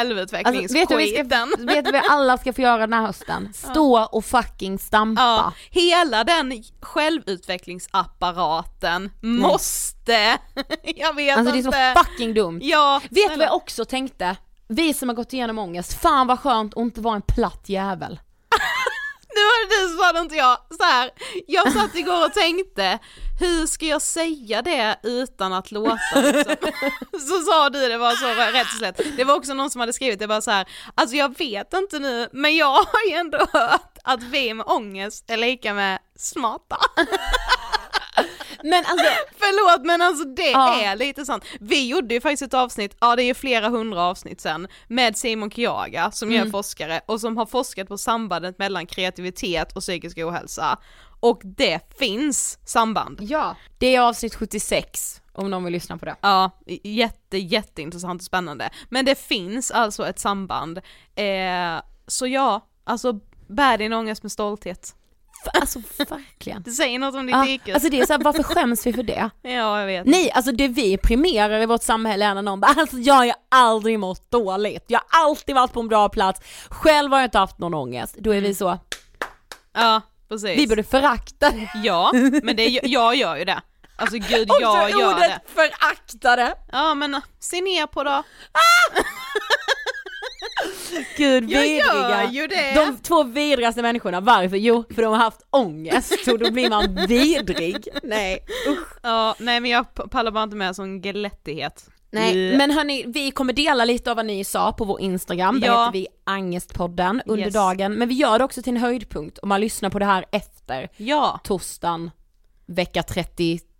självutvecklingsskiten? 0.99 1.55
alla 2.11 2.39
ska 2.39 2.53
få 2.53 2.61
göra 2.61 2.79
den 2.79 2.93
här 2.93 3.07
hösten? 3.07 3.49
Stå 3.55 4.05
och 4.05 4.25
fucking 4.25 4.79
stampa. 4.79 5.23
Ja, 5.23 5.53
hela 5.71 6.25
den 6.25 6.65
självutvecklingsapparaten 6.81 9.11
måste, 9.21 10.13
jag 10.97 11.15
vet 11.15 11.37
Alltså 11.39 11.53
det 11.53 11.59
inte. 11.59 11.77
är 11.79 11.95
så 11.95 12.05
fucking 12.05 12.35
dumt. 12.35 12.61
Ja, 12.63 13.01
Vet 13.11 13.31
du 13.33 13.37
vad 13.37 13.47
jag 13.47 13.55
också 13.55 13.85
tänkte? 13.85 14.37
Vi 14.69 14.95
som 14.95 15.09
har 15.09 15.17
gått 15.17 15.33
igenom 15.33 15.59
ångest, 15.59 16.01
fan 16.03 16.27
vad 16.27 16.41
skönt 16.41 16.75
att 16.75 16.81
inte 16.81 17.01
vara 17.01 17.15
en 17.17 17.23
platt 17.23 17.65
jävel. 17.69 18.19
Nu 19.35 19.41
var 19.41 19.68
det 19.68 19.82
du 19.82 19.89
som 19.89 19.99
sa 19.99 20.12
det 20.12 20.20
inte 20.20 20.37
jag. 20.37 20.59
Så 20.78 20.85
här, 20.85 21.11
jag 21.47 21.72
satt 21.72 21.95
igår 21.95 22.26
och 22.26 22.32
tänkte, 22.32 22.99
hur 23.41 23.66
ska 23.66 23.87
jag 23.87 24.03
säga 24.03 24.62
det 24.62 24.99
utan 25.03 25.53
att 25.53 25.70
låta 25.72 26.20
liksom? 26.20 26.57
Så 27.12 27.41
sa 27.41 27.70
du 27.70 27.89
det 27.89 27.99
var 27.99 28.12
så 28.12 28.26
rätt 28.59 28.66
och 28.66 28.78
slätt. 28.78 29.16
Det 29.16 29.24
var 29.24 29.35
också 29.35 29.55
någon 29.55 29.70
som 29.70 29.80
hade 29.80 29.93
skrivit 29.93 30.18
det 30.18 30.26
bara 30.26 30.41
så 30.41 30.51
här, 30.51 30.68
alltså 30.95 31.16
jag 31.16 31.39
vet 31.39 31.72
inte 31.72 31.99
nu, 31.99 32.28
men 32.32 32.57
jag 32.57 32.72
har 32.72 33.09
ju 33.09 33.14
ändå 33.14 33.39
hört 33.53 33.99
att 34.05 34.22
vi 34.22 34.55
med 34.55 34.66
ångest 34.66 35.30
är 35.30 35.37
lika 35.37 35.74
med 35.74 35.99
smarta. 36.16 36.76
Men 38.71 38.85
alltså, 38.87 39.07
Förlåt 39.39 39.87
men 39.87 40.03
alltså 40.03 40.25
det 40.25 40.51
Ja. 40.51 40.81
är 40.83 40.97
lite 40.97 41.25
sant. 41.25 41.45
Vi 41.61 41.89
gjorde 41.89 42.15
ju 42.15 42.21
faktiskt 42.21 42.43
ett 42.43 42.55
avsnitt, 42.55 42.97
ja 43.01 43.17
det 43.17 43.23
är 43.23 43.35
flera 43.35 43.69
hundra 43.69 44.03
avsnitt 44.03 44.41
sen, 44.41 44.69
med 44.89 45.17
Simon 45.17 45.51
Kyaga 45.51 46.11
som 46.11 46.29
Mm. 46.31 46.47
är 46.47 46.51
forskare 46.51 47.01
och 47.07 47.21
som 47.21 47.37
har 47.37 47.47
forskat 47.47 47.89
på 47.89 47.99
sambandet 47.99 48.59
mellan 48.59 48.87
kreativitet 48.87 49.73
och 49.77 49.81
psykisk 49.83 50.19
ohälsa. 50.19 50.79
Och 51.21 51.41
det 51.45 51.81
finns 51.99 52.59
samband. 52.67 53.19
ja. 53.23 53.57
Det 53.79 53.95
är 53.97 54.01
avsnitt 54.01 54.35
76 54.35 55.21
om 55.33 55.51
någon 55.51 55.65
vill 55.65 55.73
lyssna 55.73 55.99
på 55.99 56.05
det. 56.05 56.17
Ja, 56.21 56.51
jätte 56.83 57.39
jätteintressant 57.39 58.21
och 58.21 58.25
spännande. 58.25 58.71
Men 58.89 59.05
det 59.05 59.15
finns 59.19 59.71
alltså 59.71 60.07
ett 60.09 60.19
samband. 60.19 60.79
Eh, 61.15 61.83
så 62.07 62.27
ja, 62.27 62.67
alltså 62.85 63.12
bär 63.49 63.79
din 63.79 63.93
ångest 63.93 64.23
med 64.23 64.33
stolthet. 64.33 64.95
Alltså 65.53 65.79
verkligen. 66.09 66.63
Det 66.63 66.71
säger 66.71 66.99
något 66.99 67.15
om 67.15 67.27
ditt 67.27 67.37
Ja, 67.37 67.47
IQ. 67.47 67.69
alltså 67.75 67.89
det 67.89 68.01
är 68.01 68.07
så 68.07 68.13
här, 68.13 68.21
varför 68.21 68.43
skäms 68.43 68.87
vi 68.87 68.93
för 68.93 69.03
det? 69.03 69.31
ja, 69.43 69.81
jag 69.81 69.87
vet. 69.87 70.07
Nej, 70.07 70.31
alltså 70.33 70.53
det 70.53 70.69
vi 70.69 70.97
premierar 70.99 71.61
i 71.63 71.67
vårt 71.67 71.83
samhälle 71.83 72.25
är 72.25 72.35
när 72.35 72.43
någon 72.43 72.61
bara 72.61 72.75
alltså 72.81 72.97
jag 72.97 73.15
har 73.15 73.25
ju 73.25 73.33
aldrig 73.49 73.99
mått 73.99 74.31
dåligt, 74.31 74.85
jag 74.89 75.01
har 75.09 75.21
alltid 75.27 75.55
varit 75.55 75.73
på 75.73 75.81
en 75.81 75.89
bra 75.89 76.09
plats, 76.09 76.41
själv 76.71 77.13
har 77.13 77.19
jag 77.19 77.27
inte 77.27 77.39
haft 77.39 77.59
någon 77.59 77.75
ångest. 77.75 78.15
Då 78.19 78.35
är 78.35 78.41
vi 78.41 78.55
så, 78.55 78.79
Ja, 79.75 80.01
precis. 80.29 80.59
Vi 80.59 80.67
borde 80.67 80.83
förakta 80.83 81.51
det. 81.51 81.69
Ja, 81.85 82.11
men 82.43 82.57
det, 82.57 82.69
jag 82.69 83.15
gör 83.15 83.37
ju 83.37 83.45
det. 83.45 83.61
Alltså 83.97 84.17
gud, 84.19 84.51
Också 84.51 84.61
jag 84.63 84.91
gör 84.91 85.15
ordet 85.15 85.31
det. 85.31 85.41
förakta 85.55 86.37
det. 86.37 86.55
Ja 86.73 86.95
men 86.95 87.21
se 87.41 87.61
ner 87.61 87.87
på 87.87 88.05
då. 88.05 88.11
Gud 91.17 91.51
Jag 91.51 91.61
vidriga. 91.62 92.31
ju 92.31 92.47
det. 92.47 92.75
De 92.75 92.97
två 93.03 93.23
vidrigaste 93.23 93.83
människorna, 93.83 94.21
varför? 94.21 94.57
Jo, 94.57 94.85
för 94.95 95.03
de 95.03 95.12
har 95.12 95.19
haft 95.19 95.41
ångest 95.51 96.29
och 96.29 96.39
då 96.39 96.51
blir 96.51 96.71
man 96.71 97.07
vidrig. 97.09 97.89
Nej, 98.03 98.39
usch. 98.69 98.89
Ja, 99.03 99.35
nej 99.39 99.61
men 99.61 99.71
jag 99.71 99.95
pallar 100.11 100.31
bara 100.31 100.45
inte 100.45 100.57
med 100.57 100.77
sån 100.77 101.01
glättighet. 101.01 101.87
Nej, 102.11 102.57
men 102.57 102.71
hörni, 102.71 103.05
vi 103.07 103.31
kommer 103.31 103.53
dela 103.53 103.85
lite 103.85 104.11
av 104.11 104.17
vad 104.17 104.27
ni 104.27 104.45
sa 104.45 104.73
på 104.73 104.85
vår 104.85 105.01
Instagram, 105.01 105.61
där 105.61 105.67
Ja. 105.69 105.81
heter 105.81 105.93
vi 105.93 106.07
Angestpodden 106.25 107.23
under 107.27 107.45
Yes. 107.45 107.55
dagen, 107.55 107.95
men 107.95 108.09
vi 108.09 108.15
gör 108.15 108.39
det 108.39 108.45
också 108.45 108.62
till 108.62 108.71
en 108.77 108.81
höjdpunkt 108.83 109.39
om 109.39 109.49
man 109.49 109.61
lyssnar 109.61 109.91
på 109.91 109.99
det 109.99 110.05
här 110.05 110.25
efter 110.33 110.89
Ja, 110.97 111.41
torsdagen 111.45 112.11
vecka 112.67 113.03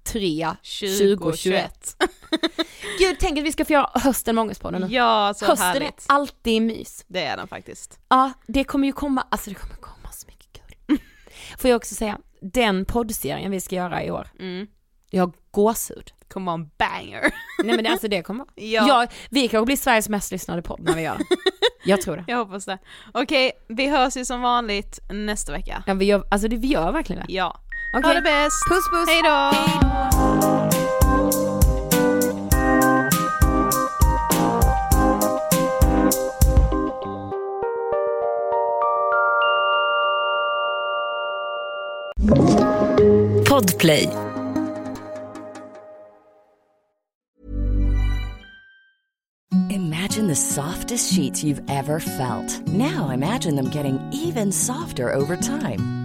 33 0.05 0.47
2021. 0.63 1.17
2021. 1.19 1.97
Gud, 2.99 3.17
tänk 3.21 3.39
att 3.39 3.45
vi 3.45 3.53
ska 3.53 3.65
få 3.65 3.73
göra 3.73 3.91
hösten 3.95 4.35
med 4.35 4.43
Ångestpodden 4.43 4.81
nu. 4.83 4.87
Ja, 4.95 5.35
så 5.37 5.47
hösten 5.47 5.69
är 5.69 5.73
härligt. 5.73 6.05
alltid 6.09 6.63
mys. 6.63 7.05
Det 7.09 7.23
är 7.25 7.37
den 7.37 7.49
faktiskt. 7.49 7.99
Ja, 8.09 8.33
det 8.47 8.65
kommer 8.65 8.87
ju 8.87 8.93
komma, 8.93 9.27
alltså 9.31 9.51
det 9.51 9.57
kommer 9.57 9.75
komma 9.75 10.09
så 10.13 10.27
mycket 10.27 10.49
kul. 10.53 10.99
Får 11.59 11.71
jag 11.71 11.77
också 11.77 11.95
säga, 11.95 12.19
den 12.41 12.85
poddserien 12.85 13.51
vi 13.51 13.61
ska 13.61 13.77
göra 13.77 14.05
i 14.05 14.11
år, 14.11 14.29
Mm. 14.41 14.67
jag 15.11 15.23
har 15.27 15.33
gåshud. 15.51 16.11
Come 16.29 16.51
on 16.51 16.71
banger. 16.79 17.21
Nej 17.65 17.75
men 17.77 17.85
det, 17.85 17.91
alltså 17.91 18.09
det 18.09 18.23
kommer 18.23 18.47
Ja. 18.55 18.89
ja. 18.89 19.07
vi 19.31 19.49
kanske 19.49 19.67
blir 19.67 19.77
Sveriges 19.77 20.09
mest 20.09 20.31
lyssnade 20.33 20.63
podd 20.63 20.81
när 20.81 20.95
vi 20.95 21.03
gör 21.03 21.17
den. 21.19 21.27
Jag 21.87 22.01
tror 22.01 22.17
det. 22.17 22.25
Jag 22.29 22.37
hoppas 22.39 22.65
det. 22.65 22.79
Okej, 23.15 23.53
vi 23.69 23.89
hörs 23.89 24.17
ju 24.17 24.25
som 24.25 24.41
vanligt 24.41 24.99
nästa 25.11 25.53
vecka. 25.53 25.83
Ja, 25.87 25.95
vi 25.95 26.05
gör, 26.05 26.25
alltså 26.31 26.49
det, 26.49 26.57
vi 26.57 26.67
gör 26.69 26.93
verkligen 26.93 27.27
det. 27.27 27.33
Ja. 27.33 27.61
Okej. 27.97 28.09
Ha 28.09 28.15
det 28.15 28.23
bäst. 28.23 28.57
Puss 28.69 28.89
puss! 28.91 29.09
Hej 29.09 29.23
då. 29.23 29.51
Podplay. 43.49 44.09
Imagine 49.71 50.27
the 50.27 50.35
softest 50.35 51.13
sheets 51.13 51.45
you've 51.45 51.63
ever 51.69 52.01
felt. 52.01 52.67
Now 52.67 53.11
imagine 53.11 53.55
them 53.55 53.71
getting 53.71 54.01
even 54.13 54.53
softer 54.53 55.13
over 55.13 55.37
time. 55.37 56.04